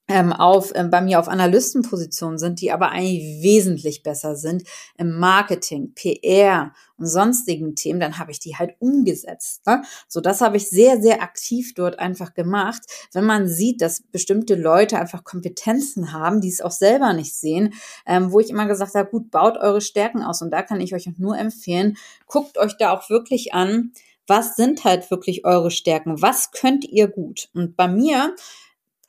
ähm, 0.09 0.33
auf, 0.33 0.73
ähm, 0.75 0.91
bei 0.91 1.01
mir 1.01 1.21
auf 1.21 1.29
Analystenpositionen 1.29 2.39
sind, 2.39 2.61
die 2.61 2.73
aber 2.73 2.91
eigentlich 2.91 3.43
wesentlich 3.43 4.03
besser 4.03 4.35
sind 4.35 4.65
im 4.99 5.19
Marketing, 5.19 5.95
PR 5.95 6.73
und 6.99 7.07
sonstigen 7.07 7.77
Themen, 7.77 8.01
dann 8.01 8.19
habe 8.19 8.33
ich 8.33 8.41
die 8.41 8.57
halt 8.57 8.75
umgesetzt. 8.81 9.65
Ne? 9.67 9.83
So, 10.09 10.21
das 10.21 10.41
habe 10.41 10.57
ich 10.57 10.69
sehr, 10.69 11.01
sehr 11.01 11.23
aktiv 11.23 11.75
dort 11.75 11.99
einfach 11.99 12.35
gemacht. 12.35 12.83
Wenn 13.13 13.25
man 13.25 13.49
sieht, 13.49 13.81
dass 13.81 14.03
bestimmte 14.03 14.55
Leute 14.55 14.99
einfach 14.99 15.25
Kompetenzen 15.25 16.13
haben, 16.13 16.41
die 16.41 16.49
es 16.49 16.61
auch 16.61 16.73
selber 16.73 17.13
nicht 17.13 17.35
sehen, 17.35 17.75
ähm, 18.05 18.33
wo 18.33 18.41
ich 18.41 18.51
immer 18.51 18.67
gesagt 18.67 18.95
habe, 18.95 19.09
gut, 19.09 19.31
baut 19.31 19.57
eure 19.57 19.81
Stärken 19.81 20.23
aus. 20.23 20.43
Und 20.43 20.51
da 20.51 20.63
kann 20.63 20.81
ich 20.81 20.95
euch 20.95 21.09
nur 21.17 21.39
empfehlen, 21.39 21.97
guckt 22.27 22.59
euch 22.59 22.77
da 22.77 22.93
auch 22.93 23.09
wirklich 23.09 23.55
an, 23.55 23.93
was 24.27 24.57
sind 24.57 24.85
halt 24.85 25.11
wirklich 25.11 25.45
eure 25.45 25.71
Stärken? 25.71 26.23
Was 26.23 26.53
könnt 26.53 26.85
ihr 26.85 27.09
gut? 27.09 27.49
Und 27.55 27.77
bei 27.77 27.89
mir 27.89 28.35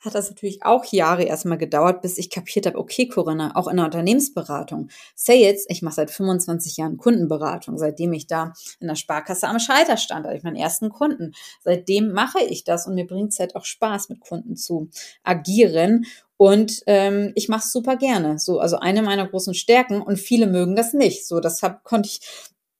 hat 0.04 0.14
das 0.14 0.28
natürlich 0.28 0.62
auch 0.62 0.84
Jahre 0.86 1.24
erstmal 1.24 1.58
gedauert, 1.58 2.02
bis 2.02 2.18
ich 2.18 2.30
kapiert 2.30 2.66
habe, 2.66 2.78
okay, 2.78 3.08
Corinna, 3.08 3.56
auch 3.56 3.68
in 3.68 3.76
der 3.76 3.86
Unternehmensberatung, 3.86 4.88
Sales, 5.14 5.64
ich 5.68 5.82
mache 5.82 5.94
seit 5.94 6.10
25 6.10 6.76
Jahren 6.76 6.98
Kundenberatung, 6.98 7.78
seitdem 7.78 8.12
ich 8.12 8.26
da 8.26 8.52
in 8.80 8.88
der 8.88 8.96
Sparkasse 8.96 9.48
am 9.48 9.58
Schalter 9.58 9.96
stand, 9.96 10.26
hatte 10.26 10.36
ich 10.36 10.42
meinen 10.42 10.56
ersten 10.56 10.90
Kunden. 10.90 11.32
Seitdem 11.62 12.12
mache 12.12 12.42
ich 12.42 12.64
das 12.64 12.86
und 12.86 12.94
mir 12.94 13.06
bringt 13.06 13.32
es 13.32 13.38
halt 13.38 13.56
auch 13.56 13.64
Spaß, 13.64 14.10
mit 14.10 14.20
Kunden 14.20 14.56
zu 14.56 14.90
agieren. 15.22 16.04
Und 16.36 16.82
ähm, 16.86 17.32
ich 17.34 17.48
mache 17.48 17.62
es 17.64 17.72
super 17.72 17.96
gerne. 17.96 18.38
So, 18.38 18.58
also 18.58 18.76
eine 18.76 19.02
meiner 19.02 19.26
großen 19.26 19.54
Stärken 19.54 20.02
und 20.02 20.18
viele 20.18 20.46
mögen 20.46 20.76
das 20.76 20.92
nicht. 20.92 21.26
So, 21.26 21.40
das 21.40 21.62
hab, 21.62 21.84
konnte 21.84 22.08
ich 22.08 22.20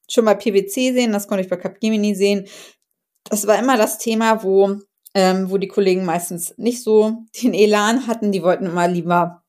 schon 0.09 0.25
bei 0.25 0.35
PwC 0.35 0.93
sehen, 0.93 1.13
das 1.13 1.29
konnte 1.29 1.43
ich 1.43 1.51
bei 1.51 1.57
Capgemini 1.57 2.15
sehen. 2.15 2.47
Das 3.25 3.47
war 3.47 3.59
immer 3.59 3.79
das 3.79 3.99
Thema, 3.99 4.43
wo 4.43 4.81
ähm, 5.15 5.51
wo 5.51 5.59
die 5.59 5.69
Kollegen 5.69 6.05
meistens 6.05 6.55
nicht 6.59 6.83
so 6.83 7.25
den 7.43 7.55
Elan 7.55 8.07
hatten. 8.07 8.33
Die 8.33 8.43
wollten 8.43 8.67
immer 8.67 8.89
lieber 8.89 9.45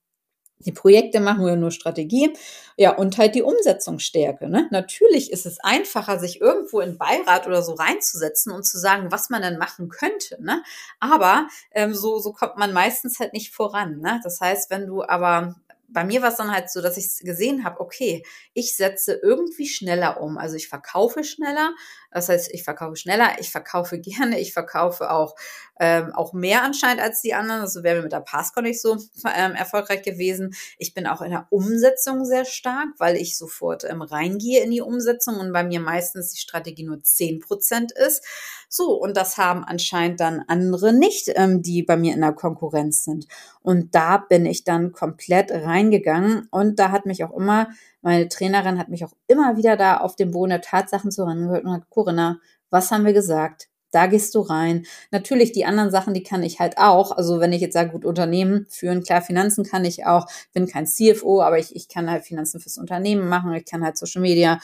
die 0.59 0.71
Projekte 0.71 1.19
machen 1.19 1.43
oder 1.43 1.55
nur 1.55 1.71
Strategie. 1.71 2.33
Ja, 2.77 2.95
und 2.95 3.17
halt 3.17 3.35
die 3.35 3.41
Umsetzungsstärke. 3.41 4.49
Ne? 4.49 4.67
Natürlich 4.71 5.31
ist 5.31 5.45
es 5.45 5.59
einfacher, 5.61 6.19
sich 6.19 6.41
irgendwo 6.41 6.79
in 6.81 6.97
Beirat 6.97 7.47
oder 7.47 7.61
so 7.61 7.73
reinzusetzen 7.73 8.51
und 8.51 8.65
zu 8.65 8.77
sagen, 8.77 9.11
was 9.11 9.29
man 9.29 9.41
dann 9.41 9.57
machen 9.57 9.89
könnte. 9.89 10.41
Ne? 10.41 10.63
Aber 10.99 11.47
ähm, 11.71 11.93
so, 11.93 12.19
so 12.19 12.33
kommt 12.33 12.57
man 12.57 12.73
meistens 12.73 13.19
halt 13.19 13.33
nicht 13.33 13.53
voran. 13.53 13.99
Ne? 13.99 14.19
Das 14.23 14.41
heißt, 14.41 14.69
wenn 14.71 14.87
du 14.87 15.03
aber 15.03 15.55
bei 15.87 16.03
mir 16.03 16.21
war 16.21 16.29
es 16.29 16.37
dann 16.37 16.51
halt 16.51 16.69
so, 16.69 16.81
dass 16.81 16.97
ich 16.97 17.19
gesehen 17.19 17.63
habe, 17.63 17.79
okay, 17.79 18.23
ich 18.53 18.75
setze 18.75 19.13
irgendwie 19.13 19.67
schneller 19.67 20.21
um. 20.21 20.37
Also 20.37 20.55
ich 20.55 20.67
verkaufe 20.67 21.23
schneller, 21.23 21.73
das 22.15 22.29
heißt, 22.29 22.53
ich 22.53 22.63
verkaufe 22.63 22.95
schneller, 22.95 23.31
ich 23.39 23.51
verkaufe 23.51 23.99
gerne, 23.99 24.39
ich 24.39 24.53
verkaufe 24.53 25.11
auch, 25.11 25.35
ähm, 25.79 26.13
auch 26.13 26.31
mehr 26.31 26.63
anscheinend 26.63 27.01
als 27.01 27.21
die 27.21 27.33
anderen. 27.33 27.61
Also 27.61 27.83
wäre 27.83 27.97
mir 27.97 28.03
mit 28.03 28.13
der 28.13 28.21
Passcon 28.21 28.63
nicht 28.63 28.81
so 28.81 28.97
ähm, 29.35 29.53
erfolgreich 29.53 30.01
gewesen. 30.01 30.55
Ich 30.77 30.93
bin 30.93 31.07
auch 31.07 31.21
in 31.21 31.31
der 31.31 31.47
Umsetzung 31.49 32.23
sehr 32.23 32.45
stark, 32.45 32.87
weil 32.97 33.17
ich 33.17 33.37
sofort 33.37 33.83
ähm, 33.83 34.01
reingehe 34.01 34.63
in 34.63 34.71
die 34.71 34.81
Umsetzung 34.81 35.35
und 35.35 35.51
bei 35.51 35.63
mir 35.63 35.81
meistens 35.81 36.31
die 36.31 36.39
Strategie 36.39 36.85
nur 36.85 37.03
zehn 37.03 37.39
Prozent 37.39 37.91
ist. 37.91 38.23
So, 38.69 38.93
und 38.93 39.15
das 39.17 39.37
haben 39.37 39.63
anscheinend 39.63 40.19
dann 40.19 40.43
andere 40.47 40.93
nicht, 40.93 41.31
ähm, 41.35 41.61
die 41.61 41.83
bei 41.83 41.97
mir 41.97 42.13
in 42.13 42.21
der 42.21 42.33
Konkurrenz 42.33 43.03
sind. 43.03 43.27
Und 43.61 43.93
da 43.93 44.17
bin 44.17 44.45
ich 44.45 44.63
dann 44.63 44.91
komplett 44.91 45.51
reingegangen 45.85 46.47
und 46.51 46.79
da 46.79 46.91
hat 46.91 47.05
mich 47.05 47.23
auch 47.23 47.31
immer 47.31 47.67
meine 48.05 48.29
Trainerin 48.29 48.77
hat 48.77 48.89
mich 48.89 49.03
auch 49.03 49.13
immer 49.25 49.57
wieder 49.57 49.77
da 49.77 49.97
auf 49.97 50.15
dem 50.15 50.29
Boden 50.29 50.51
der 50.51 50.61
Tatsachen 50.61 51.09
zurangehört 51.09 51.65
und 51.65 51.71
hat, 51.71 51.89
Corinna, 51.89 52.39
was 52.69 52.91
haben 52.91 53.03
wir 53.03 53.13
gesagt? 53.13 53.67
Da 53.89 54.05
gehst 54.05 54.35
du 54.35 54.41
rein. 54.41 54.85
Natürlich, 55.09 55.53
die 55.53 55.65
anderen 55.65 55.89
Sachen, 55.89 56.13
die 56.13 56.21
kann 56.21 56.43
ich 56.43 56.59
halt 56.59 56.77
auch. 56.77 57.17
Also 57.17 57.39
wenn 57.39 57.51
ich 57.51 57.61
jetzt 57.61 57.73
sage, 57.73 57.89
gut, 57.89 58.05
Unternehmen 58.05 58.67
führen, 58.69 59.01
klar, 59.01 59.23
Finanzen 59.23 59.63
kann 59.63 59.85
ich 59.85 60.05
auch. 60.05 60.27
Bin 60.53 60.67
kein 60.67 60.85
CFO, 60.85 61.41
aber 61.41 61.57
ich, 61.57 61.75
ich 61.75 61.87
kann 61.87 62.11
halt 62.11 62.25
Finanzen 62.25 62.59
fürs 62.59 62.77
Unternehmen 62.77 63.27
machen. 63.27 63.53
Ich 63.53 63.65
kann 63.65 63.83
halt 63.83 63.97
Social 63.97 64.21
Media 64.21 64.59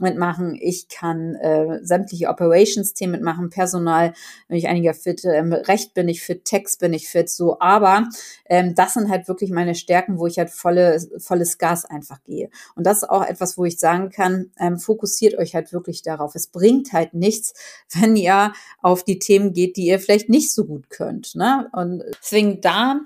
mitmachen. 0.00 0.56
Ich 0.60 0.88
kann 0.88 1.36
äh, 1.36 1.78
sämtliche 1.82 2.28
Operations-Themen 2.28 3.12
mitmachen, 3.12 3.50
Personal 3.50 4.12
bin 4.48 4.56
ich 4.56 4.66
einiger 4.66 4.92
fit, 4.92 5.24
ähm, 5.24 5.52
Recht 5.52 5.94
bin 5.94 6.08
ich 6.08 6.22
fit, 6.22 6.44
Text 6.44 6.80
bin 6.80 6.92
ich 6.92 7.08
fit, 7.08 7.30
so. 7.30 7.60
Aber 7.60 8.08
ähm, 8.46 8.74
das 8.74 8.94
sind 8.94 9.08
halt 9.08 9.28
wirklich 9.28 9.50
meine 9.50 9.74
Stärken, 9.74 10.18
wo 10.18 10.26
ich 10.26 10.38
halt 10.38 10.50
volle, 10.50 10.98
volles 11.18 11.58
Gas 11.58 11.84
einfach 11.84 12.22
gehe. 12.24 12.50
Und 12.74 12.86
das 12.86 12.98
ist 12.98 13.10
auch 13.10 13.24
etwas, 13.24 13.56
wo 13.56 13.64
ich 13.64 13.78
sagen 13.78 14.10
kann, 14.10 14.50
ähm, 14.58 14.78
fokussiert 14.78 15.38
euch 15.38 15.54
halt 15.54 15.72
wirklich 15.72 16.02
darauf. 16.02 16.34
Es 16.34 16.48
bringt 16.48 16.92
halt 16.92 17.14
nichts, 17.14 17.54
wenn 18.00 18.16
ihr 18.16 18.52
auf 18.82 19.04
die 19.04 19.18
Themen 19.18 19.52
geht, 19.52 19.76
die 19.76 19.86
ihr 19.86 20.00
vielleicht 20.00 20.28
nicht 20.28 20.52
so 20.52 20.64
gut 20.64 20.90
könnt. 20.90 21.34
Ne? 21.36 21.68
Und 21.72 22.02
deswegen 22.20 22.60
da 22.60 23.00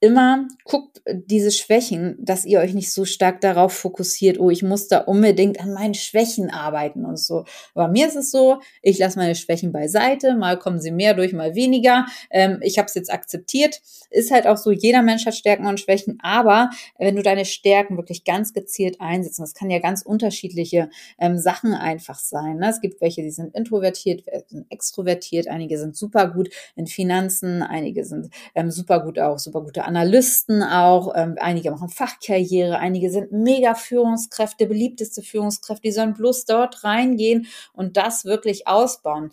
immer 0.00 0.48
guckt 0.64 1.02
diese 1.14 1.50
Schwächen, 1.50 2.16
dass 2.20 2.44
ihr 2.44 2.60
euch 2.60 2.74
nicht 2.74 2.92
so 2.92 3.04
stark 3.04 3.40
darauf 3.40 3.72
fokussiert, 3.72 4.38
oh, 4.38 4.50
ich 4.50 4.62
muss 4.62 4.88
da 4.88 4.98
unbedingt 4.98 5.60
an 5.60 5.72
meinen 5.72 5.94
Schwächen 5.94 6.50
arbeiten 6.50 7.04
und 7.04 7.18
so. 7.18 7.44
Aber 7.74 7.88
mir 7.88 8.06
ist 8.06 8.16
es 8.16 8.30
so, 8.30 8.60
ich 8.82 8.98
lasse 8.98 9.18
meine 9.18 9.34
Schwächen 9.34 9.72
beiseite, 9.72 10.34
mal 10.34 10.58
kommen 10.58 10.80
sie 10.80 10.90
mehr 10.90 11.14
durch, 11.14 11.32
mal 11.32 11.54
weniger. 11.54 12.06
Ähm, 12.30 12.58
ich 12.62 12.78
habe 12.78 12.86
es 12.86 12.94
jetzt 12.94 13.12
akzeptiert. 13.12 13.80
Ist 14.10 14.30
halt 14.30 14.46
auch 14.46 14.56
so, 14.56 14.70
jeder 14.70 15.02
Mensch 15.02 15.26
hat 15.26 15.34
Stärken 15.34 15.66
und 15.66 15.80
Schwächen, 15.80 16.18
aber 16.22 16.70
wenn 16.98 17.16
du 17.16 17.22
deine 17.22 17.44
Stärken 17.44 17.96
wirklich 17.96 18.24
ganz 18.24 18.52
gezielt 18.52 19.00
einsetzt, 19.00 19.38
das 19.38 19.54
kann 19.54 19.70
ja 19.70 19.78
ganz 19.78 20.02
unterschiedliche 20.02 20.90
ähm, 21.18 21.38
Sachen 21.38 21.74
einfach 21.74 22.18
sein. 22.18 22.56
Ne? 22.56 22.70
Es 22.70 22.80
gibt 22.80 23.00
welche, 23.00 23.22
die 23.22 23.30
sind 23.30 23.54
introvertiert, 23.54 24.24
sind 24.48 24.66
extrovertiert, 24.70 25.48
einige 25.48 25.78
sind 25.78 25.96
super 25.96 26.28
gut 26.28 26.50
in 26.76 26.86
Finanzen, 26.86 27.62
einige 27.62 28.04
sind 28.04 28.30
ähm, 28.54 28.70
super 28.70 29.00
gut 29.00 29.18
auch, 29.18 29.38
super 29.38 29.62
gute 29.62 29.84
Analysten 29.90 30.62
auch, 30.62 31.12
ähm, 31.16 31.36
einige 31.40 31.70
machen 31.70 31.88
Fachkarriere, 31.88 32.78
einige 32.78 33.10
sind 33.10 33.32
mega 33.32 33.74
Führungskräfte, 33.74 34.66
beliebteste 34.66 35.22
Führungskräfte, 35.22 35.82
die 35.82 35.92
sollen 35.92 36.14
bloß 36.14 36.44
dort 36.44 36.84
reingehen 36.84 37.46
und 37.72 37.96
das 37.96 38.24
wirklich 38.24 38.68
ausbauen. 38.68 39.30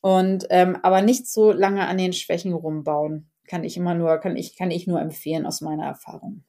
Und 0.00 0.46
ähm, 0.50 0.78
aber 0.82 1.02
nicht 1.02 1.26
so 1.26 1.52
lange 1.52 1.86
an 1.86 1.98
den 1.98 2.12
Schwächen 2.12 2.52
rumbauen. 2.52 3.28
Kann 3.46 3.64
ich 3.64 3.76
immer 3.76 3.94
nur, 3.94 4.16
kann 4.18 4.36
ich, 4.36 4.56
kann 4.56 4.70
ich 4.70 4.86
nur 4.86 5.00
empfehlen 5.00 5.44
aus 5.44 5.60
meiner 5.60 5.84
Erfahrung. 5.84 6.44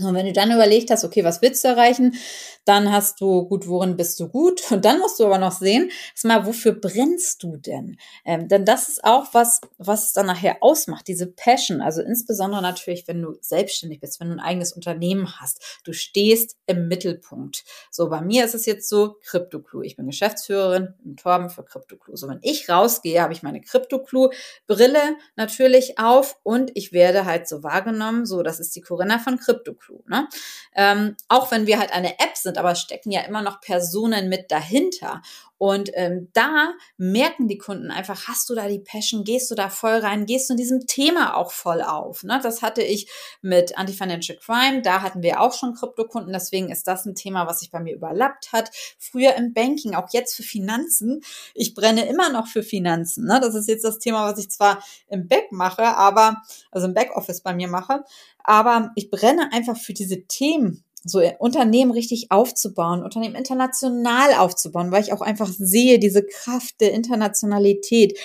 Und 0.00 0.14
wenn 0.14 0.26
du 0.26 0.32
dann 0.32 0.50
überlegt 0.50 0.90
hast, 0.90 1.04
okay, 1.04 1.22
was 1.22 1.40
willst 1.40 1.62
du 1.62 1.68
erreichen, 1.68 2.16
dann 2.64 2.90
hast 2.90 3.20
du, 3.20 3.46
gut, 3.46 3.68
worin 3.68 3.96
bist 3.96 4.18
du 4.18 4.28
gut? 4.28 4.72
Und 4.72 4.84
dann 4.84 4.98
musst 4.98 5.20
du 5.20 5.26
aber 5.26 5.38
noch 5.38 5.52
sehen, 5.52 5.90
mal, 6.24 6.46
wofür 6.46 6.72
brennst 6.72 7.42
du 7.44 7.56
denn? 7.56 7.96
Ähm, 8.24 8.48
denn 8.48 8.64
das 8.64 8.88
ist 8.88 9.04
auch 9.04 9.32
was, 9.32 9.60
was 9.78 10.06
es 10.06 10.12
dann 10.12 10.26
nachher 10.26 10.56
ausmacht, 10.62 11.06
diese 11.06 11.28
Passion. 11.28 11.80
Also 11.80 12.02
insbesondere 12.02 12.60
natürlich, 12.60 13.06
wenn 13.06 13.22
du 13.22 13.36
selbstständig 13.40 14.00
bist, 14.00 14.18
wenn 14.18 14.30
du 14.30 14.34
ein 14.34 14.40
eigenes 14.40 14.72
Unternehmen 14.72 15.40
hast. 15.40 15.80
Du 15.84 15.92
stehst 15.92 16.56
im 16.66 16.88
Mittelpunkt. 16.88 17.64
So, 17.90 18.08
bei 18.08 18.20
mir 18.20 18.44
ist 18.44 18.54
es 18.54 18.66
jetzt 18.66 18.88
so, 18.88 19.16
CryptoClue. 19.24 19.86
Ich 19.86 19.94
bin 19.94 20.06
Geschäftsführerin 20.06 20.94
im 21.04 21.16
Torben 21.16 21.50
für 21.50 21.62
CryptoClue. 21.62 22.16
So, 22.16 22.26
wenn 22.26 22.40
ich 22.42 22.68
rausgehe, 22.68 23.22
habe 23.22 23.32
ich 23.32 23.44
meine 23.44 23.60
CryptoClue-Brille 23.60 25.16
natürlich 25.36 26.00
auf 26.00 26.38
und 26.42 26.72
ich 26.74 26.92
werde 26.92 27.26
halt 27.26 27.46
so 27.46 27.62
wahrgenommen, 27.62 28.26
so, 28.26 28.42
das 28.42 28.58
ist 28.58 28.74
die 28.74 28.80
Corinna 28.80 29.20
von 29.20 29.38
CryptoClue. 29.38 29.83
CryptoCrew. 29.84 30.00
Ne? 30.08 30.28
Ähm, 30.74 31.16
auch 31.28 31.50
wenn 31.50 31.66
wir 31.66 31.78
halt 31.78 31.92
eine 31.92 32.18
App 32.18 32.36
sind, 32.36 32.58
aber 32.58 32.74
stecken 32.74 33.10
ja 33.10 33.22
immer 33.22 33.42
noch 33.42 33.60
Personen 33.60 34.28
mit 34.28 34.50
dahinter. 34.50 35.22
Und 35.56 35.90
ähm, 35.94 36.28
da 36.34 36.74
merken 36.96 37.46
die 37.48 37.58
Kunden 37.58 37.90
einfach, 37.90 38.26
hast 38.26 38.50
du 38.50 38.54
da 38.54 38.68
die 38.68 38.80
Passion, 38.80 39.24
gehst 39.24 39.50
du 39.50 39.54
da 39.54 39.70
voll 39.70 39.94
rein, 39.94 40.26
gehst 40.26 40.50
du 40.50 40.54
in 40.54 40.58
diesem 40.58 40.86
Thema 40.86 41.36
auch 41.36 41.52
voll 41.52 41.80
auf. 41.80 42.24
Ne? 42.24 42.40
Das 42.42 42.60
hatte 42.60 42.82
ich 42.82 43.08
mit 43.40 43.78
Anti-Financial 43.78 44.36
Crime, 44.36 44.82
da 44.82 45.00
hatten 45.00 45.22
wir 45.22 45.40
auch 45.40 45.54
schon 45.54 45.74
Kryptokunden, 45.74 46.32
deswegen 46.32 46.70
ist 46.70 46.88
das 46.88 47.06
ein 47.06 47.14
Thema, 47.14 47.46
was 47.46 47.60
sich 47.60 47.70
bei 47.70 47.80
mir 47.80 47.94
überlappt 47.94 48.52
hat. 48.52 48.70
Früher 48.98 49.36
im 49.36 49.54
Banking, 49.54 49.94
auch 49.94 50.08
jetzt 50.12 50.34
für 50.34 50.42
Finanzen. 50.42 51.22
Ich 51.54 51.74
brenne 51.74 52.06
immer 52.08 52.30
noch 52.30 52.48
für 52.48 52.64
Finanzen. 52.64 53.24
Ne? 53.24 53.40
Das 53.40 53.54
ist 53.54 53.68
jetzt 53.68 53.84
das 53.84 54.00
Thema, 54.00 54.30
was 54.30 54.38
ich 54.38 54.50
zwar 54.50 54.84
im 55.08 55.28
Back 55.28 55.52
mache, 55.52 55.84
aber, 55.84 56.42
also 56.72 56.88
im 56.88 56.94
Backoffice 56.94 57.42
bei 57.42 57.54
mir 57.54 57.68
mache, 57.68 58.04
aber 58.44 58.92
ich 58.94 59.10
brenne 59.10 59.52
einfach 59.52 59.76
für 59.76 59.94
diese 59.94 60.26
Themen 60.26 60.84
so 61.04 61.20
Unternehmen 61.38 61.90
richtig 61.90 62.30
aufzubauen, 62.30 63.02
Unternehmen 63.02 63.34
international 63.34 64.34
aufzubauen, 64.34 64.90
weil 64.90 65.02
ich 65.02 65.12
auch 65.12 65.20
einfach 65.20 65.48
sehe, 65.48 65.98
diese 65.98 66.24
Kraft 66.24 66.80
der 66.80 66.92
Internationalität, 66.92 68.18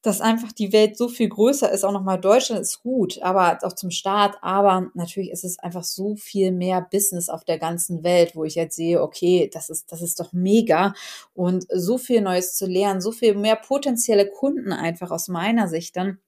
dass 0.00 0.20
einfach 0.20 0.52
die 0.52 0.72
Welt 0.72 0.96
so 0.96 1.08
viel 1.08 1.28
größer 1.28 1.70
ist, 1.70 1.84
auch 1.84 1.92
nochmal 1.92 2.20
Deutschland 2.20 2.62
ist 2.62 2.82
gut, 2.82 3.20
aber 3.20 3.58
auch 3.62 3.74
zum 3.74 3.90
Start, 3.90 4.36
aber 4.42 4.90
natürlich 4.94 5.30
ist 5.30 5.44
es 5.44 5.58
einfach 5.58 5.82
so 5.84 6.14
viel 6.16 6.52
mehr 6.52 6.80
Business 6.80 7.28
auf 7.28 7.44
der 7.44 7.58
ganzen 7.58 8.04
Welt, 8.04 8.34
wo 8.34 8.44
ich 8.44 8.54
jetzt 8.54 8.76
sehe, 8.76 9.02
okay, 9.02 9.50
das 9.52 9.68
ist, 9.68 9.90
das 9.92 10.00
ist 10.00 10.20
doch 10.20 10.32
mega. 10.32 10.94
Und 11.34 11.66
so 11.74 11.98
viel 11.98 12.20
Neues 12.20 12.54
zu 12.54 12.66
lernen, 12.66 13.00
so 13.00 13.10
viel 13.10 13.34
mehr 13.34 13.56
potenzielle 13.56 14.30
Kunden 14.30 14.72
einfach 14.72 15.10
aus 15.10 15.28
meiner 15.28 15.68
Sicht 15.68 15.96
dann 15.96 16.18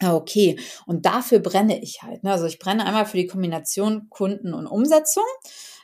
okay, 0.00 0.58
und 0.86 1.06
dafür 1.06 1.38
brenne 1.38 1.82
ich 1.82 2.02
halt. 2.02 2.24
Ne? 2.24 2.32
Also 2.32 2.46
ich 2.46 2.58
brenne 2.58 2.84
einmal 2.86 3.06
für 3.06 3.16
die 3.16 3.26
Kombination 3.26 4.08
Kunden 4.10 4.54
und 4.54 4.66
Umsetzung. 4.66 5.24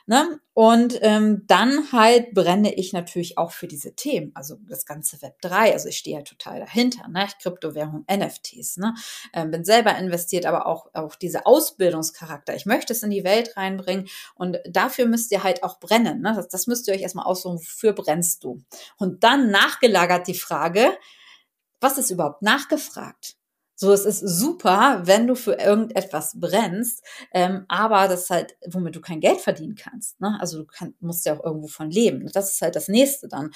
Ne? 0.09 0.39
Und 0.55 0.97
ähm, 1.03 1.43
dann 1.45 1.91
halt 1.91 2.33
brenne 2.33 2.73
ich 2.73 2.93
natürlich 2.93 3.37
auch 3.37 3.51
für 3.51 3.67
diese 3.67 3.93
Themen, 3.93 4.31
also 4.33 4.55
das 4.67 4.87
ganze 4.87 5.21
Web 5.21 5.39
3. 5.41 5.71
Also 5.71 5.87
ich 5.87 5.99
stehe 5.99 6.17
ja 6.17 6.23
total 6.23 6.59
dahinter, 6.59 7.07
ne? 7.09 7.27
Kryptowährung, 7.39 8.05
NFTs, 8.11 8.77
ne? 8.77 8.95
Ähm, 9.33 9.51
bin 9.51 9.63
selber 9.63 9.95
investiert, 9.99 10.47
aber 10.47 10.65
auch 10.65 10.87
auch 10.95 11.13
diese 11.13 11.45
Ausbildungscharakter. 11.45 12.55
Ich 12.55 12.65
möchte 12.65 12.91
es 12.91 13.03
in 13.03 13.11
die 13.11 13.23
Welt 13.23 13.55
reinbringen 13.55 14.07
und 14.33 14.57
dafür 14.67 15.05
müsst 15.05 15.31
ihr 15.31 15.43
halt 15.43 15.61
auch 15.61 15.79
brennen. 15.79 16.21
Ne? 16.21 16.33
Das, 16.35 16.47
das 16.47 16.65
müsst 16.65 16.87
ihr 16.87 16.95
euch 16.95 17.03
erstmal 17.03 17.27
aussuchen, 17.27 17.59
wofür 17.59 17.93
brennst 17.93 18.43
du? 18.43 18.63
Und 18.97 19.23
dann 19.23 19.51
nachgelagert 19.51 20.25
die 20.25 20.33
Frage, 20.33 20.97
was 21.81 21.99
ist 21.99 22.09
überhaupt 22.09 22.41
nachgefragt? 22.41 23.38
So, 23.81 23.93
es 23.93 24.03
ist 24.03 24.19
super, 24.19 25.03
wenn 25.05 25.25
du 25.25 25.35
für 25.35 25.53
irgendetwas 25.53 26.33
brennst, 26.37 27.01
ähm, 27.33 27.63
aber 27.69 28.09
das 28.09 28.23
ist 28.23 28.29
halt, 28.29 28.57
womit 28.67 28.97
du 28.97 28.99
kein 28.99 29.21
Geld 29.21 29.39
verdienen 29.39 29.75
kannst. 29.75 30.19
Ne? 30.19 30.37
Also 30.41 30.57
du 30.57 30.65
kann, 30.65 30.95
musst 30.99 31.25
ja 31.25 31.33
auch 31.37 31.45
irgendwo 31.45 31.69
von 31.69 31.89
leben. 31.89 32.29
Das 32.33 32.51
ist 32.51 32.61
halt 32.61 32.75
das 32.75 32.89
nächste 32.89 33.29
dann. 33.29 33.51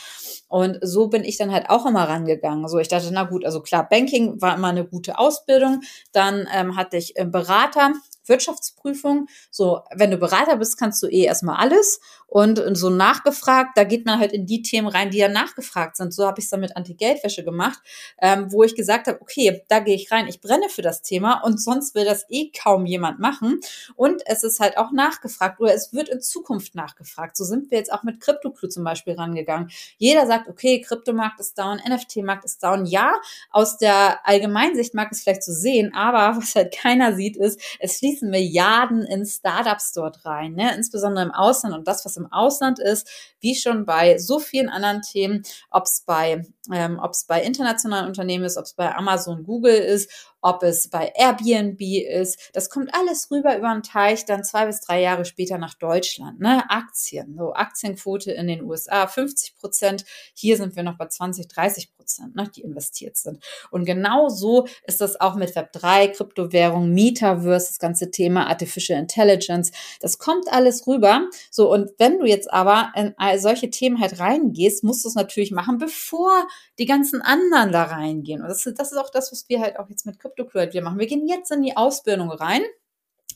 Und 0.47 0.79
so 0.81 1.09
bin 1.09 1.25
ich 1.25 1.35
dann 1.35 1.51
halt 1.51 1.69
auch 1.69 1.85
immer 1.85 2.07
rangegangen. 2.07 2.69
So, 2.69 2.79
ich 2.79 2.87
dachte, 2.87 3.09
na 3.11 3.23
gut, 3.23 3.43
also 3.43 3.59
klar, 3.59 3.85
Banking 3.89 4.41
war 4.41 4.55
immer 4.55 4.69
eine 4.69 4.85
gute 4.85 5.19
Ausbildung. 5.19 5.81
Dann 6.13 6.47
ähm, 6.53 6.77
hatte 6.77 6.95
ich 6.95 7.17
äh, 7.17 7.25
Berater, 7.25 7.91
Wirtschaftsprüfung. 8.25 9.27
So, 9.51 9.81
wenn 9.93 10.11
du 10.11 10.17
Berater 10.17 10.55
bist, 10.55 10.79
kannst 10.79 11.03
du 11.03 11.07
eh 11.07 11.23
erstmal 11.23 11.57
alles. 11.57 11.99
Und 12.33 12.59
so 12.75 12.89
nachgefragt, 12.89 13.77
da 13.77 13.83
geht 13.83 14.07
man 14.07 14.17
halt 14.17 14.31
in 14.31 14.47
die 14.47 14.63
Themen 14.63 14.87
rein, 14.87 15.11
die 15.11 15.19
ja 15.19 15.27
nachgefragt 15.27 15.97
sind. 15.97 16.15
So 16.15 16.25
habe 16.25 16.39
ich 16.39 16.45
es 16.45 16.49
dann 16.49 16.61
mit 16.61 16.75
Anti-Geldwäsche 16.75 17.43
gemacht, 17.43 17.79
ähm, 18.19 18.51
wo 18.51 18.63
ich 18.63 18.73
gesagt 18.73 19.05
habe, 19.05 19.21
okay, 19.21 19.61
da 19.67 19.79
gehe 19.79 19.93
ich 19.93 20.11
rein, 20.11 20.27
ich 20.27 20.41
brenne 20.41 20.67
für 20.67 20.81
das 20.81 21.03
Thema 21.03 21.43
und 21.43 21.61
sonst 21.61 21.93
will 21.93 22.05
das 22.05 22.25
eh 22.29 22.49
kaum 22.49 22.87
jemand 22.87 23.19
machen. 23.19 23.59
Und 23.95 24.23
es 24.25 24.41
ist 24.41 24.59
halt 24.59 24.79
auch 24.79 24.91
nachgefragt 24.91 25.59
oder 25.59 25.75
es 25.75 25.93
wird 25.93 26.09
in 26.09 26.21
Zukunft 26.21 26.73
nachgefragt. 26.73 27.37
So 27.37 27.43
sind 27.43 27.69
wir 27.69 27.77
jetzt 27.77 27.93
auch 27.93 28.01
mit 28.01 28.19
CryptoClue 28.19 28.67
zum 28.67 28.83
Beispiel 28.83 29.13
rangegangen. 29.13 29.69
Jeder 29.99 30.25
sagt, 30.25 30.49
okay, 30.49 30.81
Kryptomarkt 30.81 31.39
ist 31.39 31.59
down, 31.59 31.79
NFT-Markt 31.87 32.45
ist 32.45 32.63
down. 32.63 32.87
Ja, 32.87 33.13
aus 33.51 33.77
der 33.77 34.27
Allgemeinsicht 34.27 34.95
mag 34.95 35.11
es 35.11 35.21
vielleicht 35.21 35.43
so 35.43 35.53
sehen, 35.53 35.93
aber 35.93 36.35
was 36.41 36.55
halt 36.55 36.73
keiner 36.73 37.13
sieht, 37.13 37.37
ist, 37.37 37.61
es 37.79 37.99
fließen 37.99 38.27
Milliarden 38.27 39.03
in 39.03 39.23
Startups 39.23 39.91
dort 39.91 40.25
rein, 40.25 40.53
ne? 40.53 40.73
insbesondere 40.75 41.25
im 41.25 41.31
Ausland. 41.31 41.75
Und 41.75 41.87
das, 41.87 42.03
was 42.05 42.17
im 42.22 42.22
Ausland 42.31 42.79
ist, 42.79 43.07
wie 43.39 43.55
schon 43.55 43.85
bei 43.85 44.17
so 44.17 44.39
vielen 44.39 44.69
anderen 44.69 45.01
Themen, 45.01 45.43
ob 45.69 45.83
es 45.83 46.03
bei, 46.05 46.45
ähm, 46.71 46.99
ob 47.01 47.11
es 47.11 47.25
bei 47.25 47.41
internationalen 47.43 48.07
Unternehmen 48.07 48.45
ist, 48.45 48.57
ob 48.57 48.65
es 48.65 48.73
bei 48.73 48.93
Amazon, 48.95 49.43
Google 49.43 49.75
ist, 49.75 50.32
ob 50.43 50.61
es 50.63 50.89
bei 50.89 51.11
Airbnb 51.15 51.81
ist. 51.81 52.51
Das 52.53 52.69
kommt 52.69 52.93
alles 52.93 53.31
rüber 53.31 53.57
über 53.57 53.73
den 53.73 53.81
Teich, 53.81 54.25
dann 54.25 54.43
zwei 54.43 54.65
bis 54.65 54.81
drei 54.81 55.01
Jahre 55.01 55.25
später 55.25 55.57
nach 55.57 55.73
Deutschland. 55.73 56.39
Ne? 56.39 56.63
Aktien, 56.69 57.35
so 57.37 57.53
Aktienquote 57.53 58.31
in 58.31 58.47
den 58.47 58.63
USA 58.63 59.07
50 59.07 59.55
Prozent. 59.57 60.05
Hier 60.35 60.57
sind 60.57 60.75
wir 60.75 60.83
noch 60.83 60.97
bei 60.97 61.07
20, 61.07 61.47
30 61.47 61.95
Prozent, 61.95 62.35
ne, 62.35 62.49
die 62.53 62.61
investiert 62.61 63.15
sind. 63.15 63.43
Und 63.71 63.85
genau 63.85 64.27
so 64.27 64.67
ist 64.85 64.99
das 64.99 65.19
auch 65.19 65.35
mit 65.35 65.55
Web3, 65.55 66.09
Kryptowährung, 66.09 66.93
Metaverse, 66.93 67.67
das 67.67 67.79
ganze 67.79 68.11
Thema 68.11 68.47
Artificial 68.47 68.99
Intelligence. 68.99 69.71
Das 70.01 70.17
kommt 70.17 70.51
alles 70.51 70.85
rüber. 70.85 71.29
So, 71.49 71.71
und 71.71 71.91
wenn 71.97 72.19
du 72.19 72.25
jetzt 72.25 72.51
aber 72.51 72.91
in 72.95 73.13
solche 73.39 73.69
Themen 73.69 74.01
halt 74.01 74.19
reingehst, 74.19 74.83
musst 74.83 75.05
du 75.05 75.09
es 75.09 75.15
natürlich 75.15 75.51
machen, 75.51 75.77
bevor 75.77 76.47
die 76.77 76.85
ganzen 76.85 77.21
anderen 77.21 77.71
da 77.71 77.83
reingehen. 77.83 78.41
Und 78.41 78.49
das, 78.49 78.63
das 78.63 78.91
ist 78.91 78.97
auch 78.97 79.09
das, 79.09 79.31
was 79.31 79.47
wir 79.47 79.61
halt 79.61 79.79
auch 79.79 79.89
jetzt 79.89 80.05
mit 80.05 80.19
Krypto 80.19 80.32
Kryptocurate 80.35 80.73
wir 80.73 80.81
machen. 80.81 80.99
Wir 80.99 81.07
gehen 81.07 81.27
jetzt 81.27 81.51
in 81.51 81.61
die 81.61 81.77
Ausbildung 81.77 82.31
rein 82.31 82.61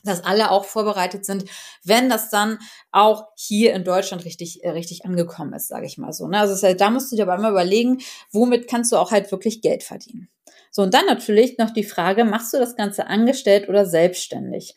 dass 0.04 0.24
alle 0.24 0.52
auch 0.52 0.66
vorbereitet 0.66 1.26
sind, 1.26 1.46
wenn 1.84 2.08
das 2.08 2.30
dann 2.30 2.60
auch 2.92 3.26
hier 3.36 3.74
in 3.74 3.84
Deutschland 3.84 4.26
richtig, 4.26 4.64
äh, 4.64 4.70
richtig 4.70 5.06
angekommen 5.06 5.54
ist, 5.54 5.68
sage 5.68 5.86
ich 5.86 5.98
mal 5.98 6.14
so. 6.14 6.28
Ne? 6.28 6.40
Also 6.40 6.66
halt, 6.66 6.80
da 6.80 6.90
musst 6.90 7.12
du 7.12 7.16
dir 7.16 7.24
aber 7.24 7.36
immer 7.36 7.50
überlegen, 7.50 8.00
womit 8.32 8.70
kannst 8.70 8.92
du 8.92 8.98
auch 8.98 9.12
halt 9.12 9.32
wirklich 9.32 9.62
Geld 9.62 9.84
verdienen. 9.84 10.30
So, 10.72 10.84
und 10.84 10.94
dann 10.94 11.06
natürlich 11.06 11.58
noch 11.58 11.72
die 11.72 11.84
Frage, 11.84 12.24
machst 12.26 12.54
du 12.54 12.58
das 12.58 12.76
Ganze 12.76 13.08
angestellt 13.08 13.68
oder 13.68 13.86
selbstständig? 13.86 14.76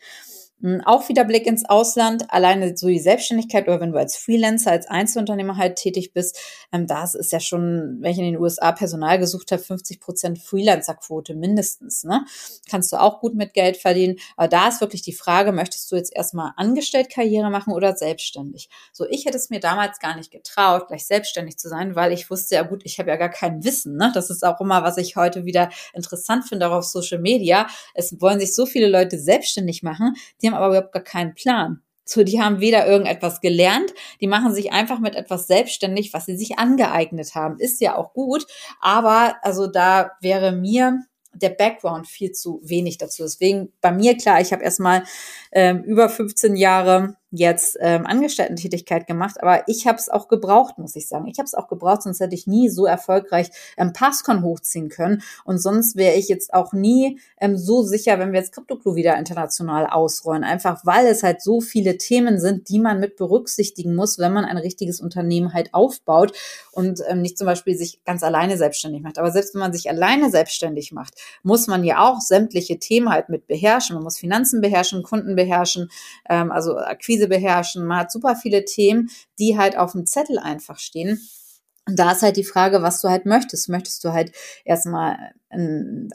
Hm, 0.61 0.81
auch 0.85 1.09
wieder 1.09 1.23
Blick 1.23 1.47
ins 1.47 1.65
Ausland, 1.65 2.25
alleine 2.29 2.77
so 2.77 2.87
die 2.87 2.99
Selbstständigkeit 2.99 3.67
oder 3.67 3.81
wenn 3.81 3.91
du 3.91 3.97
als 3.97 4.15
Freelancer, 4.15 4.69
als 4.71 4.87
Einzelunternehmer 4.87 5.57
halt 5.57 5.75
tätig 5.75 6.13
bist, 6.13 6.39
ähm, 6.71 6.85
das 6.85 7.15
ist 7.15 7.31
ja 7.31 7.39
schon, 7.39 7.97
wenn 7.99 8.11
ich 8.11 8.19
in 8.19 8.25
den 8.25 8.37
USA 8.37 8.71
Personal 8.71 9.17
gesucht 9.17 9.51
habe, 9.51 9.61
50 9.61 9.99
Prozent 9.99 10.39
Freelancer-Quote 10.39 11.33
mindestens. 11.33 12.03
Ne? 12.03 12.25
Kannst 12.69 12.93
du 12.93 12.97
auch 12.97 13.19
gut 13.19 13.33
mit 13.33 13.53
Geld 13.53 13.77
verdienen. 13.77 14.17
Aber 14.37 14.47
da 14.47 14.67
ist 14.67 14.81
wirklich 14.81 15.01
die 15.01 15.13
Frage, 15.13 15.51
möchtest 15.51 15.91
du 15.91 15.95
jetzt 15.95 16.15
erstmal 16.15 16.51
angestellt 16.57 17.09
Karriere 17.09 17.49
machen 17.49 17.73
oder 17.73 17.95
selbstständig? 17.95 18.69
So, 18.91 19.07
ich 19.09 19.25
hätte 19.25 19.37
es 19.37 19.49
mir 19.49 19.59
damals 19.59 19.97
gar 19.97 20.15
nicht 20.15 20.29
getraut, 20.29 20.87
gleich 20.87 21.07
selbstständig 21.07 21.57
zu 21.57 21.69
sein, 21.69 21.95
weil 21.95 22.11
ich 22.11 22.29
wusste, 22.29 22.55
ja 22.55 22.61
gut, 22.61 22.81
ich 22.85 22.99
habe 22.99 23.09
ja 23.09 23.15
gar 23.15 23.29
kein 23.29 23.63
Wissen. 23.63 23.95
Ne? 23.97 24.11
Das 24.13 24.29
ist 24.29 24.45
auch 24.45 24.61
immer, 24.61 24.83
was 24.83 24.97
ich 24.97 25.15
heute 25.15 25.45
wieder 25.45 25.69
interessant 25.93 26.47
finde, 26.47 26.67
auch 26.67 26.73
auf 26.73 26.85
Social 26.85 27.19
Media. 27.19 27.67
Es 27.95 28.21
wollen 28.21 28.39
sich 28.39 28.53
so 28.53 28.67
viele 28.67 28.87
Leute 28.87 29.17
selbstständig 29.17 29.81
machen, 29.81 30.13
die 30.43 30.50
haben 30.51 30.57
aber 30.63 30.69
überhaupt 30.69 30.93
gar 30.93 31.03
keinen 31.03 31.33
Plan. 31.33 31.81
So, 32.03 32.23
die 32.23 32.41
haben 32.41 32.59
weder 32.59 32.87
irgendetwas 32.87 33.39
gelernt, 33.39 33.93
die 34.19 34.27
machen 34.27 34.53
sich 34.53 34.73
einfach 34.73 34.99
mit 34.99 35.15
etwas 35.15 35.47
selbstständig, 35.47 36.13
was 36.13 36.25
sie 36.25 36.35
sich 36.35 36.59
angeeignet 36.59 37.35
haben. 37.35 37.57
Ist 37.57 37.79
ja 37.79 37.95
auch 37.95 38.13
gut, 38.13 38.45
aber 38.81 39.37
also 39.43 39.67
da 39.67 40.11
wäre 40.19 40.51
mir 40.51 40.99
der 41.33 41.51
Background 41.51 42.07
viel 42.07 42.33
zu 42.33 42.59
wenig 42.63 42.97
dazu. 42.97 43.23
Deswegen 43.23 43.71
bei 43.79 43.91
mir 43.91 44.17
klar, 44.17 44.41
ich 44.41 44.51
habe 44.51 44.63
erstmal 44.63 45.03
ähm, 45.53 45.83
über 45.83 46.09
15 46.09 46.57
Jahre 46.57 47.15
jetzt 47.31 47.77
ähm, 47.79 48.05
Angestellten-Tätigkeit 48.05 49.07
gemacht, 49.07 49.41
aber 49.41 49.63
ich 49.67 49.87
habe 49.87 49.97
es 49.97 50.09
auch 50.09 50.27
gebraucht, 50.27 50.77
muss 50.77 50.95
ich 50.95 51.07
sagen. 51.07 51.27
Ich 51.27 51.39
habe 51.39 51.45
es 51.45 51.53
auch 51.53 51.67
gebraucht, 51.67 52.03
sonst 52.03 52.19
hätte 52.19 52.35
ich 52.35 52.45
nie 52.45 52.69
so 52.69 52.85
erfolgreich 52.85 53.49
ähm, 53.77 53.93
Passcon 53.93 54.43
hochziehen 54.43 54.89
können 54.89 55.23
und 55.45 55.57
sonst 55.57 55.95
wäre 55.95 56.15
ich 56.15 56.27
jetzt 56.27 56.53
auch 56.53 56.73
nie 56.73 57.19
ähm, 57.39 57.57
so 57.57 57.83
sicher, 57.83 58.19
wenn 58.19 58.33
wir 58.33 58.39
jetzt 58.39 58.53
CryptoClue 58.53 58.95
wieder 58.95 59.17
international 59.17 59.87
ausrollen, 59.87 60.43
einfach 60.43 60.81
weil 60.85 61.07
es 61.07 61.23
halt 61.23 61.41
so 61.41 61.61
viele 61.61 61.97
Themen 61.97 62.39
sind, 62.39 62.69
die 62.69 62.79
man 62.79 62.99
mit 62.99 63.15
berücksichtigen 63.15 63.95
muss, 63.95 64.19
wenn 64.19 64.33
man 64.33 64.45
ein 64.45 64.57
richtiges 64.57 64.99
Unternehmen 64.99 65.53
halt 65.53 65.73
aufbaut 65.73 66.33
und 66.71 67.01
ähm, 67.07 67.21
nicht 67.21 67.37
zum 67.37 67.47
Beispiel 67.47 67.75
sich 67.75 68.03
ganz 68.03 68.23
alleine 68.23 68.57
selbstständig 68.57 69.01
macht. 69.01 69.17
Aber 69.17 69.31
selbst 69.31 69.53
wenn 69.53 69.61
man 69.61 69.73
sich 69.73 69.89
alleine 69.89 70.29
selbstständig 70.29 70.91
macht, 70.91 71.15
muss 71.43 71.67
man 71.67 71.83
ja 71.83 71.99
auch 71.99 72.19
sämtliche 72.19 72.79
Themen 72.79 73.09
halt 73.09 73.29
mit 73.29 73.47
beherrschen. 73.47 73.95
Man 73.95 74.03
muss 74.03 74.17
Finanzen 74.17 74.61
beherrschen, 74.61 75.03
Kunden 75.03 75.35
beherrschen, 75.35 75.89
ähm, 76.29 76.51
also 76.51 76.77
Akquise 76.77 77.20
Akquise 77.21 77.27
beherrschen. 77.27 77.85
Man 77.85 77.99
hat 77.99 78.11
super 78.11 78.35
viele 78.35 78.65
Themen, 78.65 79.09
die 79.39 79.57
halt 79.57 79.77
auf 79.77 79.93
dem 79.93 80.05
Zettel 80.05 80.39
einfach 80.39 80.79
stehen. 80.79 81.21
Und 81.87 81.97
da 81.97 82.11
ist 82.11 82.21
halt 82.21 82.37
die 82.37 82.43
Frage, 82.43 82.81
was 82.81 83.01
du 83.01 83.09
halt 83.09 83.25
möchtest. 83.25 83.69
Möchtest 83.69 84.03
du 84.03 84.13
halt 84.13 84.31
erstmal 84.65 85.33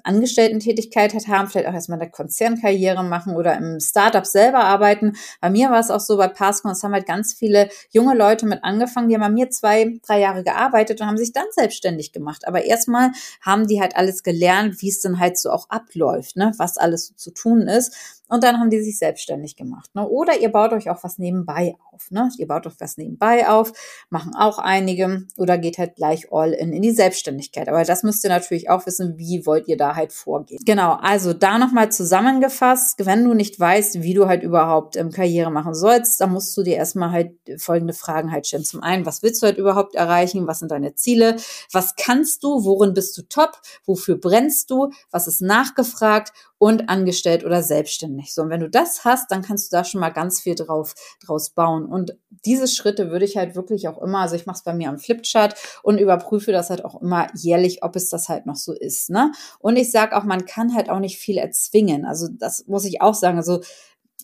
Angestellten-Tätigkeit 0.02 1.12
halt 1.12 1.28
haben, 1.28 1.48
vielleicht 1.48 1.68
auch 1.68 1.74
erstmal 1.74 2.00
eine 2.00 2.10
Konzernkarriere 2.10 3.04
machen 3.04 3.36
oder 3.36 3.56
im 3.56 3.80
Startup 3.80 4.26
selber 4.26 4.60
arbeiten. 4.60 5.16
Bei 5.40 5.50
mir 5.50 5.70
war 5.70 5.80
es 5.80 5.90
auch 5.90 6.00
so 6.00 6.16
bei 6.16 6.28
Passcon, 6.28 6.72
es 6.72 6.82
haben 6.82 6.92
halt 6.92 7.06
ganz 7.06 7.34
viele 7.34 7.68
junge 7.90 8.14
Leute 8.14 8.46
mit 8.46 8.64
angefangen, 8.64 9.08
die 9.08 9.14
haben 9.14 9.22
bei 9.22 9.30
mir 9.30 9.50
zwei, 9.50 9.98
drei 10.06 10.20
Jahre 10.20 10.42
gearbeitet 10.42 11.00
und 11.00 11.06
haben 11.06 11.18
sich 11.18 11.32
dann 11.32 11.46
selbstständig 11.50 12.12
gemacht. 12.12 12.46
Aber 12.46 12.64
erstmal 12.64 13.12
haben 13.42 13.66
die 13.66 13.80
halt 13.80 13.96
alles 13.96 14.22
gelernt, 14.22 14.80
wie 14.80 14.88
es 14.88 15.00
dann 15.00 15.18
halt 15.18 15.38
so 15.38 15.50
auch 15.50 15.68
abläuft, 15.70 16.36
ne? 16.36 16.52
was 16.56 16.78
alles 16.78 17.08
so 17.08 17.14
zu 17.14 17.30
tun 17.30 17.62
ist. 17.62 18.16
Und 18.28 18.42
dann 18.42 18.58
haben 18.58 18.70
die 18.70 18.82
sich 18.82 18.98
selbstständig 18.98 19.54
gemacht. 19.54 19.94
Ne? 19.94 20.06
Oder 20.08 20.40
ihr 20.40 20.50
baut 20.50 20.72
euch 20.72 20.90
auch 20.90 21.04
was 21.04 21.18
nebenbei 21.18 21.76
auf. 21.92 22.10
Ne? 22.10 22.28
Ihr 22.38 22.48
baut 22.48 22.66
euch 22.66 22.74
was 22.80 22.96
nebenbei 22.96 23.48
auf, 23.48 23.72
machen 24.10 24.34
auch 24.34 24.58
einige 24.58 25.26
oder 25.36 25.58
geht 25.58 25.78
halt 25.78 25.94
gleich 25.94 26.32
all 26.32 26.52
in 26.52 26.72
in 26.72 26.82
die 26.82 26.90
Selbstständigkeit. 26.90 27.68
Aber 27.68 27.84
das 27.84 28.02
müsst 28.02 28.24
ihr 28.24 28.30
natürlich 28.30 28.68
auch 28.68 28.84
wissen, 28.86 29.16
wie 29.16 29.25
wollt 29.44 29.68
ihr 29.68 29.76
da 29.76 29.96
halt 29.96 30.12
vorgehen. 30.12 30.60
Genau, 30.64 30.94
also 31.00 31.32
da 31.32 31.58
nochmal 31.58 31.90
zusammengefasst, 31.90 33.04
wenn 33.04 33.24
du 33.24 33.34
nicht 33.34 33.58
weißt, 33.58 34.02
wie 34.02 34.14
du 34.14 34.26
halt 34.26 34.42
überhaupt 34.42 34.96
ähm, 34.96 35.10
Karriere 35.10 35.50
machen 35.50 35.74
sollst, 35.74 36.20
dann 36.20 36.32
musst 36.32 36.56
du 36.56 36.62
dir 36.62 36.76
erstmal 36.76 37.10
halt 37.10 37.32
folgende 37.58 37.92
Fragen 37.92 38.32
halt 38.32 38.46
stellen. 38.46 38.64
Zum 38.64 38.82
einen, 38.82 39.06
was 39.06 39.22
willst 39.22 39.42
du 39.42 39.46
halt 39.46 39.58
überhaupt 39.58 39.94
erreichen? 39.94 40.46
Was 40.46 40.60
sind 40.60 40.70
deine 40.70 40.94
Ziele? 40.94 41.36
Was 41.72 41.94
kannst 41.96 42.44
du? 42.44 42.64
Worin 42.64 42.94
bist 42.94 43.16
du 43.18 43.22
top? 43.22 43.60
Wofür 43.84 44.16
brennst 44.16 44.70
du? 44.70 44.90
Was 45.10 45.26
ist 45.26 45.40
nachgefragt? 45.42 46.32
Und 46.58 46.88
angestellt 46.88 47.44
oder 47.44 47.62
selbstständig. 47.62 48.32
So, 48.32 48.42
und 48.42 48.50
wenn 48.50 48.60
du 48.60 48.70
das 48.70 49.04
hast, 49.04 49.30
dann 49.30 49.42
kannst 49.42 49.72
du 49.72 49.76
da 49.76 49.84
schon 49.84 50.00
mal 50.00 50.10
ganz 50.10 50.40
viel 50.40 50.54
drauf, 50.54 50.94
draus 51.24 51.50
bauen. 51.50 51.86
Und 51.86 52.16
diese 52.44 52.66
Schritte 52.66 53.10
würde 53.10 53.24
ich 53.24 53.36
halt 53.36 53.54
wirklich 53.54 53.88
auch 53.88 54.00
immer, 54.00 54.20
also 54.20 54.36
ich 54.36 54.46
mache 54.46 54.56
es 54.56 54.62
bei 54.62 54.72
mir 54.72 54.88
am 54.88 54.98
Flipchart 54.98 55.54
und 55.82 55.98
überprüfe 55.98 56.52
das 56.52 56.70
halt 56.70 56.84
auch 56.84 57.00
immer 57.00 57.28
jährlich, 57.34 57.82
ob 57.82 57.96
es 57.96 58.08
das 58.08 58.28
halt 58.28 58.46
noch 58.46 58.56
so 58.56 58.72
ist. 58.72 59.10
Ne? 59.10 59.32
Und 59.58 59.76
ich 59.76 59.90
sage 59.90 60.16
auch, 60.16 60.24
man 60.24 60.46
kann 60.46 60.74
halt 60.74 60.88
auch 60.88 61.00
nicht 61.00 61.18
viel 61.18 61.36
erzwingen. 61.36 62.06
Also 62.06 62.28
das 62.30 62.66
muss 62.66 62.84
ich 62.84 63.02
auch 63.02 63.14
sagen. 63.14 63.36
Also 63.36 63.60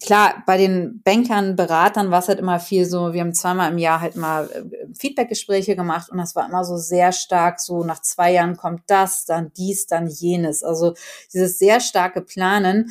klar, 0.03 0.43
bei 0.47 0.57
den 0.57 1.01
Bankern, 1.05 1.57
Beratern 1.57 2.11
war 2.11 2.21
es 2.21 2.29
halt 2.29 2.39
immer 2.39 2.61
viel 2.61 2.87
so, 2.87 3.13
wir 3.13 3.21
haben 3.21 3.35
zweimal 3.35 3.71
im 3.71 3.79
Jahr 3.79 4.01
halt 4.01 4.17
mal 4.17 4.49
äh, 4.51 4.82
Feedbackgespräche 4.95 5.77
gemacht 5.77 6.11
und 6.11 6.19
das 6.19 6.35
war 6.35 6.49
immer 6.49 6.65
so 6.65 6.77
sehr 6.77 7.13
stark, 7.13 7.61
so 7.61 7.85
nach 7.85 8.03
zwei 8.03 8.33
Jahren 8.33 8.57
kommt 8.57 8.83
das, 8.87 9.25
dann 9.25 9.53
dies, 9.57 9.87
dann 9.87 10.07
jenes. 10.07 10.63
Also 10.63 10.95
dieses 11.33 11.59
sehr 11.59 11.81
starke 11.81 12.21
Planen. 12.21 12.91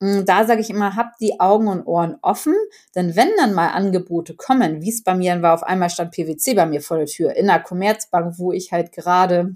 Mm, 0.00 0.24
da 0.24 0.44
sage 0.46 0.60
ich 0.60 0.70
immer, 0.70 0.96
habt 0.96 1.20
die 1.20 1.40
Augen 1.40 1.68
und 1.68 1.86
Ohren 1.86 2.16
offen, 2.22 2.54
denn 2.94 3.16
wenn 3.16 3.30
dann 3.36 3.54
mal 3.54 3.68
Angebote 3.68 4.34
kommen, 4.34 4.82
wie 4.82 4.90
es 4.90 5.02
bei 5.02 5.14
mir 5.14 5.40
war, 5.42 5.54
auf 5.54 5.62
einmal 5.62 5.90
stand 5.90 6.12
PwC 6.12 6.54
bei 6.54 6.66
mir 6.66 6.80
vor 6.80 6.98
der 6.98 7.06
Tür 7.06 7.34
in 7.36 7.46
der 7.46 7.60
Commerzbank, 7.60 8.38
wo 8.38 8.52
ich 8.52 8.72
halt 8.72 8.92
gerade 8.92 9.54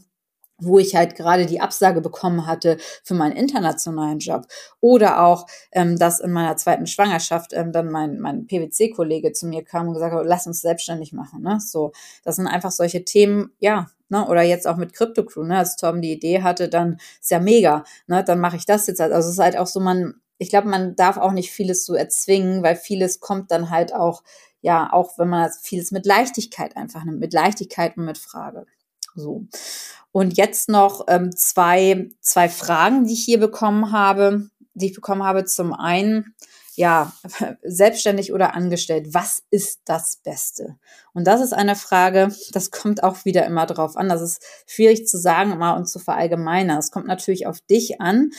wo 0.61 0.79
ich 0.79 0.95
halt 0.95 1.15
gerade 1.15 1.47
die 1.47 1.61
Absage 1.61 2.01
bekommen 2.01 2.47
hatte 2.47 2.79
für 3.05 3.15
meinen 3.15 3.37
internationalen 3.37 4.19
Job. 4.19 4.47
Oder 4.81 5.25
auch, 5.25 5.47
ähm, 5.73 5.99
dass 5.99 6.21
in 6.21 6.33
meiner 6.33 6.57
zweiten 6.57 6.87
Schwangerschaft 6.87 7.53
ähm, 7.53 7.73
dann 7.73 7.91
mein, 7.91 8.19
mein 8.19 8.47
PwC-Kollege 8.47 9.33
zu 9.33 9.47
mir 9.47 9.65
kam 9.65 9.89
und 9.89 9.95
gesagt 9.95 10.15
hat, 10.15 10.27
lass 10.27 10.47
uns 10.47 10.61
selbstständig 10.61 11.13
machen. 11.13 11.43
Ne? 11.43 11.59
So, 11.61 11.93
das 12.25 12.37
sind 12.37 12.47
einfach 12.47 12.73
solche 12.73 13.05
Themen, 13.05 13.53
ja, 13.61 13.87
ne? 14.09 14.27
oder 14.27 14.43
jetzt 14.43 14.67
auch 14.67 14.77
mit 14.77 14.93
CryptoCrew, 14.93 15.45
ne? 15.45 15.59
als 15.59 15.77
Tom 15.77 16.03
die 16.03 16.13
Idee 16.13 16.43
hatte, 16.43 16.69
dann 16.69 16.99
ist 17.21 17.31
ja 17.31 17.41
mega, 17.41 17.85
ne? 18.07 18.25
dann 18.25 18.41
mache 18.41 18.57
ich 18.57 18.67
das 18.67 18.87
jetzt. 18.87 19.01
Halt. 19.01 19.13
Also 19.13 19.29
es 19.29 19.35
ist 19.35 19.43
halt 19.43 19.57
auch 19.57 19.67
so, 19.67 19.81
man, 19.81 20.15
ich 20.39 20.51
glaube, 20.51 20.69
man 20.69 20.97
darf 20.97 21.17
auch 21.17 21.33
nicht 21.33 21.51
vieles 21.51 21.85
so 21.85 21.95
erzwingen, 21.95 22.63
weil 22.63 22.77
vieles 22.77 23.21
kommt 23.21 23.51
dann 23.51 23.71
halt 23.71 23.95
auch, 23.95 24.23
ja, 24.61 24.93
auch 24.93 25.19
wenn 25.19 25.29
man 25.29 25.51
vieles 25.63 25.93
mit 25.93 26.05
Leichtigkeit 26.05 26.77
einfach 26.77 27.05
nimmt, 27.05 27.21
mit 27.21 27.33
Leichtigkeit 27.33 27.97
und 27.97 28.05
mit 28.05 28.19
Frage. 28.19 28.67
So. 29.19 29.47
Und 30.13 30.37
jetzt 30.37 30.69
noch 30.69 31.05
ähm, 31.09 31.35
zwei, 31.35 32.09
zwei 32.21 32.49
Fragen, 32.49 33.07
die 33.07 33.15
ich 33.15 33.25
hier 33.25 33.39
bekommen 33.39 33.93
habe, 33.93 34.49
die 34.75 34.87
ich 34.87 34.95
bekommen 34.95 35.23
habe. 35.23 35.45
Zum 35.45 35.73
einen, 35.75 36.35
ja, 36.77 37.13
selbstständig 37.63 38.33
oder 38.33 38.55
angestellt, 38.55 39.09
was 39.13 39.43
ist 39.51 39.81
das 39.85 40.21
Beste? 40.23 40.77
Und 41.13 41.27
das 41.27 41.41
ist 41.41 41.53
eine 41.53 41.77
Frage, 41.77 42.35
das 42.53 42.71
kommt 42.71 43.03
auch 43.03 43.25
wieder 43.25 43.45
immer 43.45 43.67
drauf 43.67 43.97
an. 43.97 44.09
Das 44.09 44.23
ist 44.23 44.43
schwierig 44.67 45.07
zu 45.07 45.19
sagen 45.19 45.53
immer 45.53 45.77
und 45.77 45.87
zu 45.89 45.99
verallgemeinern. 45.99 46.79
Es 46.79 46.91
kommt 46.91 47.07
natürlich 47.07 47.47
auf 47.47 47.61
dich 47.61 48.01
an. 48.01 48.31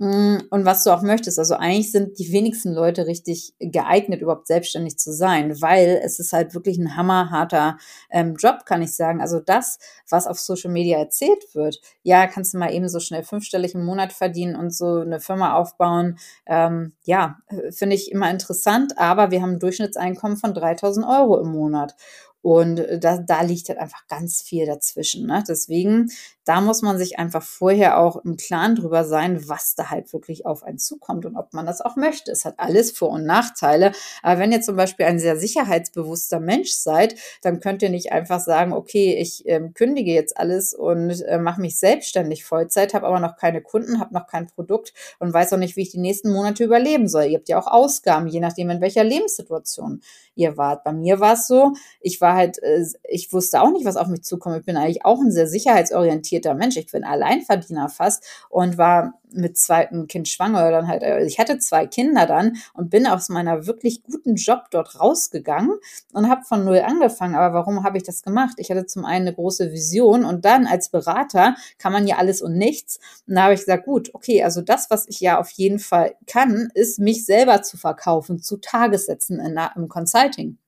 Mm, 0.00 0.38
und 0.50 0.64
was 0.64 0.84
du 0.84 0.90
auch 0.90 1.02
möchtest. 1.02 1.40
Also 1.40 1.54
eigentlich 1.54 1.90
sind 1.90 2.20
die 2.20 2.30
wenigsten 2.32 2.72
Leute 2.72 3.06
richtig 3.06 3.54
geeignet, 3.58 4.22
überhaupt 4.22 4.46
selbstständig 4.46 4.96
zu 4.96 5.12
sein, 5.12 5.60
weil 5.60 6.00
es 6.04 6.20
ist 6.20 6.32
halt 6.32 6.54
wirklich 6.54 6.78
ein 6.78 6.96
hammerharter 6.96 7.78
ähm, 8.10 8.36
Job, 8.36 8.64
kann 8.64 8.80
ich 8.80 8.94
sagen. 8.94 9.20
Also 9.20 9.40
das, 9.40 9.78
was 10.08 10.28
auf 10.28 10.38
Social 10.38 10.70
Media 10.70 10.98
erzählt 10.98 11.42
wird, 11.52 11.80
ja, 12.04 12.28
kannst 12.28 12.54
du 12.54 12.58
mal 12.58 12.72
eben 12.72 12.88
so 12.88 13.00
schnell 13.00 13.24
fünfstellig 13.24 13.74
im 13.74 13.84
Monat 13.84 14.12
verdienen 14.12 14.54
und 14.54 14.72
so 14.72 15.00
eine 15.00 15.18
Firma 15.18 15.54
aufbauen. 15.54 16.18
Ähm, 16.46 16.92
ja, 17.02 17.38
finde 17.70 17.96
ich 17.96 18.12
immer 18.12 18.30
interessant, 18.30 18.96
aber 18.98 19.32
wir 19.32 19.42
haben 19.42 19.54
ein 19.54 19.58
Durchschnittseinkommen 19.58 20.36
von 20.36 20.54
3000 20.54 21.06
Euro 21.06 21.40
im 21.40 21.50
Monat. 21.50 21.96
Und 22.40 22.78
äh, 22.78 22.98
da, 22.98 23.18
da 23.18 23.42
liegt 23.42 23.68
halt 23.68 23.78
einfach 23.78 24.06
ganz 24.06 24.42
viel 24.42 24.66
dazwischen. 24.66 25.26
Ne? 25.26 25.42
Deswegen, 25.46 26.10
da 26.48 26.62
muss 26.62 26.80
man 26.80 26.96
sich 26.96 27.18
einfach 27.18 27.42
vorher 27.42 27.98
auch 27.98 28.24
im 28.24 28.38
Klaren 28.38 28.74
drüber 28.74 29.04
sein, 29.04 29.46
was 29.50 29.74
da 29.74 29.90
halt 29.90 30.10
wirklich 30.14 30.46
auf 30.46 30.62
einen 30.62 30.78
zukommt 30.78 31.26
und 31.26 31.36
ob 31.36 31.52
man 31.52 31.66
das 31.66 31.82
auch 31.82 31.96
möchte. 31.96 32.32
Es 32.32 32.46
hat 32.46 32.54
alles 32.56 32.90
Vor- 32.90 33.10
und 33.10 33.26
Nachteile. 33.26 33.92
Aber 34.22 34.40
wenn 34.40 34.50
ihr 34.50 34.62
zum 34.62 34.74
Beispiel 34.74 35.04
ein 35.04 35.18
sehr 35.18 35.36
sicherheitsbewusster 35.36 36.40
Mensch 36.40 36.70
seid, 36.70 37.16
dann 37.42 37.60
könnt 37.60 37.82
ihr 37.82 37.90
nicht 37.90 38.12
einfach 38.12 38.40
sagen, 38.40 38.72
okay, 38.72 39.14
ich 39.20 39.46
ähm, 39.46 39.74
kündige 39.74 40.12
jetzt 40.12 40.38
alles 40.38 40.72
und 40.72 41.20
äh, 41.20 41.38
mache 41.38 41.60
mich 41.60 41.78
selbstständig 41.78 42.46
Vollzeit, 42.46 42.94
habe 42.94 43.06
aber 43.06 43.20
noch 43.20 43.36
keine 43.36 43.60
Kunden, 43.60 44.00
habe 44.00 44.14
noch 44.14 44.26
kein 44.26 44.46
Produkt 44.46 44.94
und 45.18 45.34
weiß 45.34 45.52
auch 45.52 45.58
nicht, 45.58 45.76
wie 45.76 45.82
ich 45.82 45.90
die 45.90 46.00
nächsten 46.00 46.32
Monate 46.32 46.64
überleben 46.64 47.08
soll. 47.08 47.24
Ihr 47.24 47.36
habt 47.36 47.50
ja 47.50 47.60
auch 47.60 47.66
Ausgaben, 47.66 48.26
je 48.26 48.40
nachdem, 48.40 48.70
in 48.70 48.80
welcher 48.80 49.04
Lebenssituation 49.04 50.00
ihr 50.34 50.56
wart. 50.56 50.84
Bei 50.84 50.92
mir 50.92 51.20
war 51.20 51.34
es 51.34 51.46
so, 51.46 51.74
ich 52.00 52.20
war 52.20 52.34
halt, 52.34 52.62
äh, 52.62 52.86
ich 53.08 53.32
wusste 53.34 53.60
auch 53.60 53.70
nicht, 53.70 53.84
was 53.84 53.96
auf 53.96 54.08
mich 54.08 54.22
zukommt. 54.22 54.56
Ich 54.58 54.64
bin 54.64 54.76
eigentlich 54.76 55.04
auch 55.04 55.20
ein 55.20 55.32
sehr 55.32 55.46
sicherheitsorientierter 55.46 56.37
Mensch. 56.54 56.76
Ich 56.76 56.90
bin 56.90 57.04
Alleinverdiener 57.04 57.88
fast 57.88 58.24
und 58.48 58.78
war 58.78 59.14
mit 59.30 59.58
zweitem 59.58 60.06
Kind 60.06 60.28
schwanger 60.28 60.70
dann 60.70 60.88
halt, 60.88 61.02
äh, 61.02 61.22
ich 61.24 61.38
hatte 61.38 61.58
zwei 61.58 61.86
Kinder 61.86 62.26
dann 62.26 62.56
und 62.72 62.90
bin 62.90 63.06
aus 63.06 63.28
meiner 63.28 63.66
wirklich 63.66 64.02
guten 64.02 64.36
Job 64.36 64.64
dort 64.70 64.98
rausgegangen 65.00 65.72
und 66.12 66.28
habe 66.28 66.44
von 66.44 66.64
null 66.64 66.80
angefangen. 66.80 67.34
Aber 67.34 67.54
warum 67.54 67.84
habe 67.84 67.98
ich 67.98 68.04
das 68.04 68.22
gemacht? 68.22 68.54
Ich 68.56 68.70
hatte 68.70 68.86
zum 68.86 69.04
einen 69.04 69.26
eine 69.26 69.34
große 69.34 69.72
Vision 69.72 70.24
und 70.24 70.44
dann 70.44 70.66
als 70.66 70.88
Berater 70.88 71.56
kann 71.78 71.92
man 71.92 72.06
ja 72.06 72.16
alles 72.16 72.42
und 72.42 72.56
nichts. 72.56 72.98
Und 73.26 73.34
da 73.34 73.44
habe 73.44 73.54
ich 73.54 73.60
gesagt, 73.60 73.84
gut, 73.84 74.14
okay, 74.14 74.42
also 74.42 74.62
das, 74.62 74.90
was 74.90 75.06
ich 75.08 75.20
ja 75.20 75.38
auf 75.38 75.50
jeden 75.50 75.78
Fall 75.78 76.14
kann, 76.26 76.70
ist 76.74 76.98
mich 76.98 77.24
selber 77.24 77.62
zu 77.62 77.76
verkaufen, 77.76 78.40
zu 78.40 78.58
Tagessätzen 78.58 79.40
im 79.76 79.88
Consulting. 79.88 80.58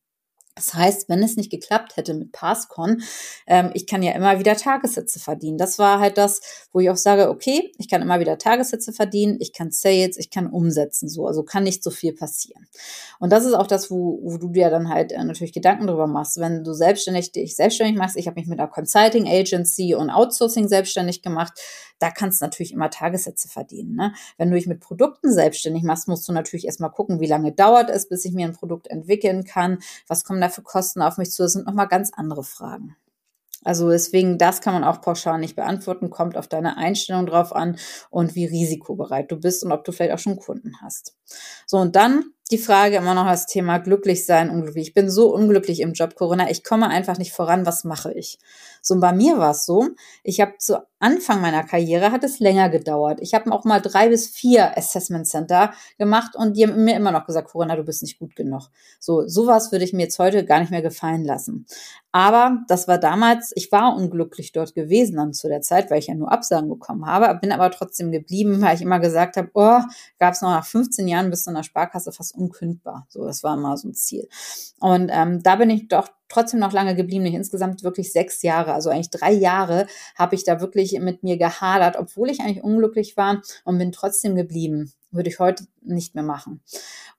Das 0.60 0.74
heißt, 0.74 1.08
wenn 1.08 1.22
es 1.22 1.36
nicht 1.36 1.50
geklappt 1.50 1.96
hätte 1.96 2.12
mit 2.12 2.32
Passcon, 2.32 3.02
ähm, 3.46 3.70
ich 3.72 3.86
kann 3.86 4.02
ja 4.02 4.12
immer 4.12 4.38
wieder 4.38 4.56
Tagessätze 4.56 5.18
verdienen. 5.18 5.56
Das 5.56 5.78
war 5.78 6.00
halt 6.00 6.18
das, 6.18 6.42
wo 6.72 6.80
ich 6.80 6.90
auch 6.90 6.96
sage, 6.96 7.30
okay, 7.30 7.72
ich 7.78 7.88
kann 7.88 8.02
immer 8.02 8.20
wieder 8.20 8.36
Tagessätze 8.36 8.92
verdienen, 8.92 9.38
ich 9.40 9.54
kann 9.54 9.70
Sales, 9.70 10.18
ich 10.18 10.28
kann 10.30 10.48
umsetzen, 10.48 11.08
so, 11.08 11.26
also 11.26 11.42
kann 11.42 11.64
nicht 11.64 11.82
so 11.82 11.90
viel 11.90 12.12
passieren. 12.12 12.66
Und 13.18 13.32
das 13.32 13.46
ist 13.46 13.54
auch 13.54 13.66
das, 13.66 13.90
wo, 13.90 14.20
wo 14.22 14.36
du 14.36 14.50
dir 14.50 14.68
dann 14.68 14.90
halt 14.90 15.12
äh, 15.12 15.24
natürlich 15.24 15.54
Gedanken 15.54 15.86
drüber 15.86 16.06
machst, 16.06 16.38
wenn 16.38 16.62
du 16.62 16.74
selbstständig 16.74 17.32
dich 17.32 17.56
selbstständig 17.56 17.96
machst. 17.96 18.16
Ich 18.16 18.26
habe 18.26 18.38
mich 18.38 18.46
mit 18.46 18.60
einer 18.60 18.68
Consulting 18.68 19.26
Agency 19.26 19.94
und 19.94 20.10
Outsourcing 20.10 20.68
selbstständig 20.68 21.22
gemacht 21.22 21.58
da 22.00 22.10
kannst 22.10 22.40
du 22.40 22.46
natürlich 22.46 22.72
immer 22.72 22.90
Tagessätze 22.90 23.48
verdienen. 23.48 23.94
Ne? 23.94 24.12
Wenn 24.36 24.50
du 24.50 24.56
dich 24.56 24.66
mit 24.66 24.80
Produkten 24.80 25.32
selbstständig 25.32 25.84
machst, 25.84 26.08
musst 26.08 26.28
du 26.28 26.32
natürlich 26.32 26.66
erstmal 26.66 26.90
gucken, 26.90 27.20
wie 27.20 27.26
lange 27.26 27.52
dauert 27.52 27.90
es, 27.90 28.08
bis 28.08 28.24
ich 28.24 28.32
mir 28.32 28.46
ein 28.46 28.54
Produkt 28.54 28.88
entwickeln 28.88 29.44
kann, 29.44 29.78
was 30.08 30.24
kommen 30.24 30.40
da 30.40 30.48
für 30.48 30.62
Kosten 30.62 31.02
auf 31.02 31.18
mich 31.18 31.30
zu, 31.30 31.42
das 31.44 31.52
sind 31.52 31.66
nochmal 31.66 31.88
ganz 31.88 32.10
andere 32.14 32.42
Fragen. 32.42 32.96
Also 33.62 33.90
deswegen, 33.90 34.38
das 34.38 34.62
kann 34.62 34.72
man 34.72 34.84
auch 34.84 35.02
pauschal 35.02 35.38
nicht 35.38 35.54
beantworten, 35.54 36.08
kommt 36.08 36.36
auf 36.38 36.48
deine 36.48 36.78
Einstellung 36.78 37.26
drauf 37.26 37.54
an 37.54 37.76
und 38.08 38.34
wie 38.34 38.46
risikobereit 38.46 39.30
du 39.30 39.36
bist 39.36 39.62
und 39.62 39.72
ob 39.72 39.84
du 39.84 39.92
vielleicht 39.92 40.14
auch 40.14 40.18
schon 40.18 40.36
Kunden 40.36 40.80
hast. 40.80 41.14
So, 41.66 41.76
und 41.76 41.94
dann 41.94 42.32
die 42.50 42.58
Frage 42.58 42.96
immer 42.96 43.14
noch 43.14 43.26
das 43.26 43.46
Thema 43.46 43.78
glücklich 43.78 44.24
sein, 44.24 44.48
unglücklich. 44.48 44.88
Ich 44.88 44.94
bin 44.94 45.10
so 45.10 45.32
unglücklich 45.32 45.80
im 45.80 45.92
Job 45.92 46.14
Corona, 46.14 46.50
ich 46.50 46.64
komme 46.64 46.88
einfach 46.88 47.18
nicht 47.18 47.32
voran, 47.32 47.66
was 47.66 47.84
mache 47.84 48.12
ich? 48.14 48.38
So, 48.80 48.94
und 48.94 49.00
bei 49.00 49.12
mir 49.12 49.38
war 49.38 49.50
es 49.50 49.66
so, 49.66 49.90
ich 50.24 50.40
habe 50.40 50.54
zu 50.58 50.82
Anfang 51.00 51.40
meiner 51.40 51.64
Karriere 51.64 52.12
hat 52.12 52.24
es 52.24 52.40
länger 52.40 52.68
gedauert. 52.68 53.20
Ich 53.22 53.32
habe 53.32 53.50
auch 53.52 53.64
mal 53.64 53.80
drei 53.80 54.10
bis 54.10 54.28
vier 54.28 54.76
Assessment 54.76 55.26
Center 55.26 55.72
gemacht 55.98 56.36
und 56.36 56.56
die 56.56 56.66
haben 56.66 56.84
mir 56.84 56.94
immer 56.94 57.10
noch 57.10 57.24
gesagt, 57.24 57.48
Corinna, 57.48 57.74
du 57.74 57.84
bist 57.84 58.02
nicht 58.02 58.18
gut 58.18 58.36
genug. 58.36 58.68
So, 58.98 59.26
sowas 59.26 59.72
würde 59.72 59.84
ich 59.84 59.94
mir 59.94 60.02
jetzt 60.02 60.18
heute 60.18 60.44
gar 60.44 60.60
nicht 60.60 60.70
mehr 60.70 60.82
gefallen 60.82 61.24
lassen. 61.24 61.64
Aber 62.12 62.58
das 62.68 62.86
war 62.86 62.98
damals, 62.98 63.52
ich 63.54 63.72
war 63.72 63.96
unglücklich 63.96 64.52
dort 64.52 64.74
gewesen 64.74 65.16
dann 65.16 65.32
zu 65.32 65.48
der 65.48 65.62
Zeit, 65.62 65.90
weil 65.90 66.00
ich 66.00 66.08
ja 66.08 66.14
nur 66.14 66.30
Absagen 66.30 66.68
bekommen 66.68 67.06
habe, 67.06 67.34
bin 67.40 67.52
aber 67.52 67.70
trotzdem 67.70 68.12
geblieben, 68.12 68.60
weil 68.60 68.74
ich 68.74 68.82
immer 68.82 69.00
gesagt 69.00 69.38
habe, 69.38 69.50
oh, 69.54 69.80
gab 70.18 70.34
es 70.34 70.42
noch 70.42 70.50
nach 70.50 70.66
15 70.66 71.08
Jahren 71.08 71.30
bis 71.30 71.44
zu 71.44 71.50
einer 71.50 71.62
Sparkasse 71.62 72.12
fast 72.12 72.34
unkündbar. 72.34 73.06
So, 73.08 73.24
das 73.24 73.42
war 73.42 73.56
immer 73.56 73.76
so 73.76 73.88
ein 73.88 73.94
Ziel. 73.94 74.28
Und 74.80 75.10
ähm, 75.12 75.42
da 75.42 75.56
bin 75.56 75.70
ich 75.70 75.88
doch 75.88 76.08
trotzdem 76.30 76.60
noch 76.60 76.72
lange 76.72 76.94
geblieben, 76.96 77.24
nicht 77.24 77.34
insgesamt 77.34 77.82
wirklich 77.82 78.12
sechs 78.12 78.42
Jahre, 78.42 78.72
also 78.72 78.88
eigentlich 78.88 79.10
drei 79.10 79.32
Jahre 79.32 79.86
habe 80.16 80.34
ich 80.34 80.44
da 80.44 80.60
wirklich 80.60 80.98
mit 81.00 81.22
mir 81.22 81.36
gehadert, 81.36 81.96
obwohl 81.98 82.30
ich 82.30 82.40
eigentlich 82.40 82.64
unglücklich 82.64 83.16
war 83.16 83.42
und 83.64 83.78
bin 83.78 83.92
trotzdem 83.92 84.34
geblieben. 84.36 84.92
Würde 85.10 85.28
ich 85.28 85.38
heute 85.38 85.64
nicht 85.82 86.14
mehr 86.14 86.24
machen. 86.24 86.60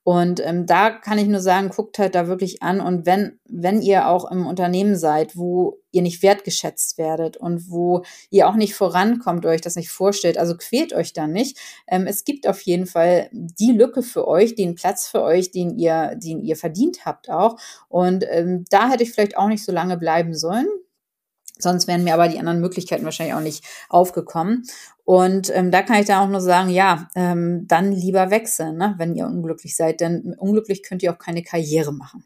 Und 0.04 0.40
ähm, 0.44 0.66
da 0.66 0.90
kann 0.90 1.20
ich 1.20 1.28
nur 1.28 1.42
sagen, 1.42 1.70
guckt 1.70 2.00
halt 2.00 2.16
da 2.16 2.28
wirklich 2.28 2.64
an. 2.64 2.82
Und 2.82 3.06
wenn, 3.06 3.40
wenn 3.48 3.82
ihr 3.82 4.08
auch 4.08 4.30
im 4.32 4.48
Unternehmen 4.48 4.96
seid, 4.96 5.38
wo 5.38 5.78
ihr 5.92 6.02
nicht 6.02 6.24
wertgeschätzt 6.24 6.98
werdet 6.98 7.38
und 7.38 7.70
wo 7.70 8.04
ihr 8.32 8.48
auch 8.48 8.56
nicht 8.56 8.74
vorankommt, 8.74 9.46
euch 9.46 9.62
das 9.62 9.76
nicht 9.76 9.92
vorstellt, 9.92 10.40
also 10.40 10.58
quält 10.58 10.94
euch 10.94 11.14
da 11.14 11.28
nicht. 11.28 11.60
Ähm, 11.88 12.08
es 12.08 12.24
gibt 12.24 12.48
auf 12.48 12.62
jeden 12.62 12.88
Fall 12.88 13.30
die 13.32 13.74
Lücke 13.74 14.02
für 14.02 14.28
euch, 14.28 14.56
den 14.56 14.74
Platz 14.74 15.08
für 15.08 15.22
euch, 15.22 15.52
den 15.52 15.78
ihr, 15.78 16.16
den 16.16 16.42
ihr 16.42 16.56
verdient 16.56 17.06
habt 17.06 17.30
auch. 17.30 17.58
Und 17.88 18.26
ähm, 18.28 18.66
da 18.70 18.90
hätte 18.90 19.04
ich 19.04 19.12
vielleicht 19.12 19.38
auch 19.38 19.48
nicht 19.48 19.64
so 19.64 19.72
lange 19.72 19.98
bleiben 19.98 20.34
sollen. 20.34 20.68
Sonst 21.64 21.88
wären 21.88 22.04
mir 22.04 22.14
aber 22.14 22.28
die 22.28 22.40
anderen 22.40 22.62
Möglichkeiten 22.62 23.06
wahrscheinlich 23.06 23.36
auch 23.36 23.42
nicht 23.42 23.66
aufgekommen. 23.90 24.64
Und 25.04 25.50
ähm, 25.56 25.72
da 25.72 25.82
kann 25.82 26.00
ich 26.00 26.08
da 26.08 26.24
auch 26.24 26.30
nur 26.30 26.42
sagen, 26.42 26.70
ja, 26.70 27.08
ähm, 27.16 27.68
dann 27.68 27.92
lieber 27.92 28.32
wechseln, 28.32 28.78
ne, 28.78 28.96
wenn 28.98 29.16
ihr 29.16 29.26
unglücklich 29.26 29.76
seid. 29.76 30.00
Denn 30.02 30.36
unglücklich 30.38 30.84
könnt 30.84 31.04
ihr 31.04 31.14
auch 31.14 31.20
keine 31.20 31.44
Karriere 31.44 31.94
machen 31.94 32.24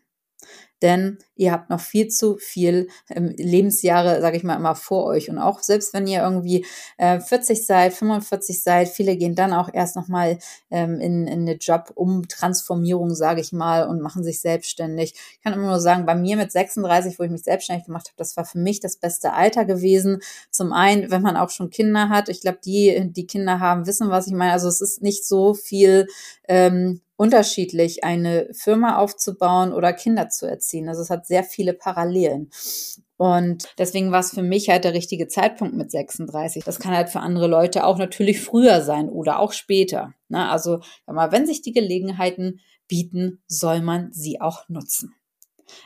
denn 0.81 1.17
ihr 1.35 1.51
habt 1.51 1.69
noch 1.69 1.79
viel 1.79 2.07
zu 2.09 2.37
viel 2.37 2.87
ähm, 3.09 3.33
Lebensjahre, 3.37 4.21
sage 4.21 4.37
ich 4.37 4.43
mal, 4.43 4.55
immer 4.55 4.75
vor 4.75 5.05
euch. 5.05 5.29
Und 5.29 5.37
auch 5.37 5.61
selbst 5.61 5.93
wenn 5.93 6.07
ihr 6.07 6.21
irgendwie 6.21 6.65
äh, 6.97 7.19
40 7.19 7.65
seid, 7.65 7.93
45 7.93 8.61
seid, 8.61 8.89
viele 8.89 9.15
gehen 9.17 9.35
dann 9.35 9.53
auch 9.53 9.69
erst 9.71 9.95
nochmal 9.95 10.37
ähm, 10.71 10.99
in, 10.99 11.27
in 11.27 11.41
eine 11.41 11.55
Job-Umtransformierung, 11.55 13.13
sage 13.15 13.41
ich 13.41 13.51
mal, 13.51 13.87
und 13.87 14.01
machen 14.01 14.23
sich 14.23 14.41
selbstständig. 14.41 15.13
Ich 15.33 15.41
kann 15.41 15.53
immer 15.53 15.67
nur 15.67 15.79
sagen, 15.79 16.05
bei 16.05 16.15
mir 16.15 16.37
mit 16.37 16.51
36, 16.51 17.19
wo 17.19 17.23
ich 17.23 17.31
mich 17.31 17.43
selbstständig 17.43 17.85
gemacht 17.85 18.07
habe, 18.07 18.17
das 18.17 18.35
war 18.37 18.45
für 18.45 18.59
mich 18.59 18.79
das 18.79 18.97
beste 18.97 19.33
Alter 19.33 19.65
gewesen. 19.65 20.19
Zum 20.51 20.73
einen, 20.73 21.09
wenn 21.11 21.21
man 21.21 21.37
auch 21.37 21.49
schon 21.49 21.69
Kinder 21.69 22.09
hat. 22.09 22.29
Ich 22.29 22.41
glaube, 22.41 22.59
die, 22.63 23.11
die 23.11 23.27
Kinder 23.27 23.59
haben, 23.59 23.87
wissen, 23.87 24.09
was 24.09 24.27
ich 24.27 24.33
meine. 24.33 24.51
Also 24.51 24.67
es 24.67 24.81
ist 24.81 25.01
nicht 25.01 25.25
so 25.25 25.53
viel 25.53 26.07
ähm, 26.47 27.01
unterschiedlich, 27.17 28.03
eine 28.03 28.49
Firma 28.53 28.97
aufzubauen 28.97 29.73
oder 29.73 29.93
Kinder 29.93 30.29
zu 30.29 30.45
erziehen. 30.45 30.89
Also 30.89 31.01
es 31.01 31.09
hat 31.09 31.25
sehr 31.25 31.43
viele 31.43 31.73
Parallelen. 31.73 32.49
Und 33.17 33.69
deswegen 33.77 34.11
war 34.11 34.19
es 34.19 34.31
für 34.31 34.43
mich 34.43 34.69
halt 34.69 34.83
der 34.83 34.93
richtige 34.93 35.27
Zeitpunkt 35.27 35.75
mit 35.75 35.89
36. 35.89 36.63
Das 36.65 36.79
kann 36.79 36.93
halt 36.93 37.09
für 37.09 37.21
andere 37.21 37.47
Leute 37.47 37.85
auch 37.85 37.97
natürlich 37.97 38.41
früher 38.41 38.81
sein 38.81 39.07
oder 39.07 39.39
auch 39.39 39.53
später. 39.53 40.13
Ne? 40.27 40.49
Also, 40.49 40.81
wenn 41.07 41.47
sich 41.47 41.61
die 41.61 41.71
Gelegenheiten 41.71 42.59
bieten, 42.87 43.41
soll 43.47 43.81
man 43.81 44.11
sie 44.11 44.41
auch 44.41 44.67
nutzen. 44.67 45.15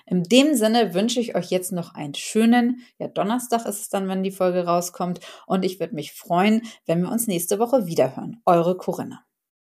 In 0.06 0.24
dem 0.24 0.56
Sinne 0.56 0.94
wünsche 0.94 1.20
ich 1.20 1.36
euch 1.36 1.52
jetzt 1.52 1.72
noch 1.72 1.94
einen 1.94 2.16
schönen, 2.16 2.82
ja, 2.98 3.08
Donnerstag 3.08 3.66
ist 3.66 3.80
es 3.80 3.90
dann, 3.90 4.08
wenn 4.10 4.24
die 4.24 4.32
Folge 4.32 4.66
rauskommt. 4.66 5.20
Und 5.46 5.64
ich 5.64 5.80
würde 5.80 5.96
mich 5.96 6.14
freuen, 6.14 6.64
wenn 6.86 7.02
wir 7.02 7.12
uns 7.12 7.28
nächste 7.28 7.60
Woche 7.60 7.86
wiederhören. 7.86 8.42
Eure 8.46 8.76
Corinna. 8.76 9.24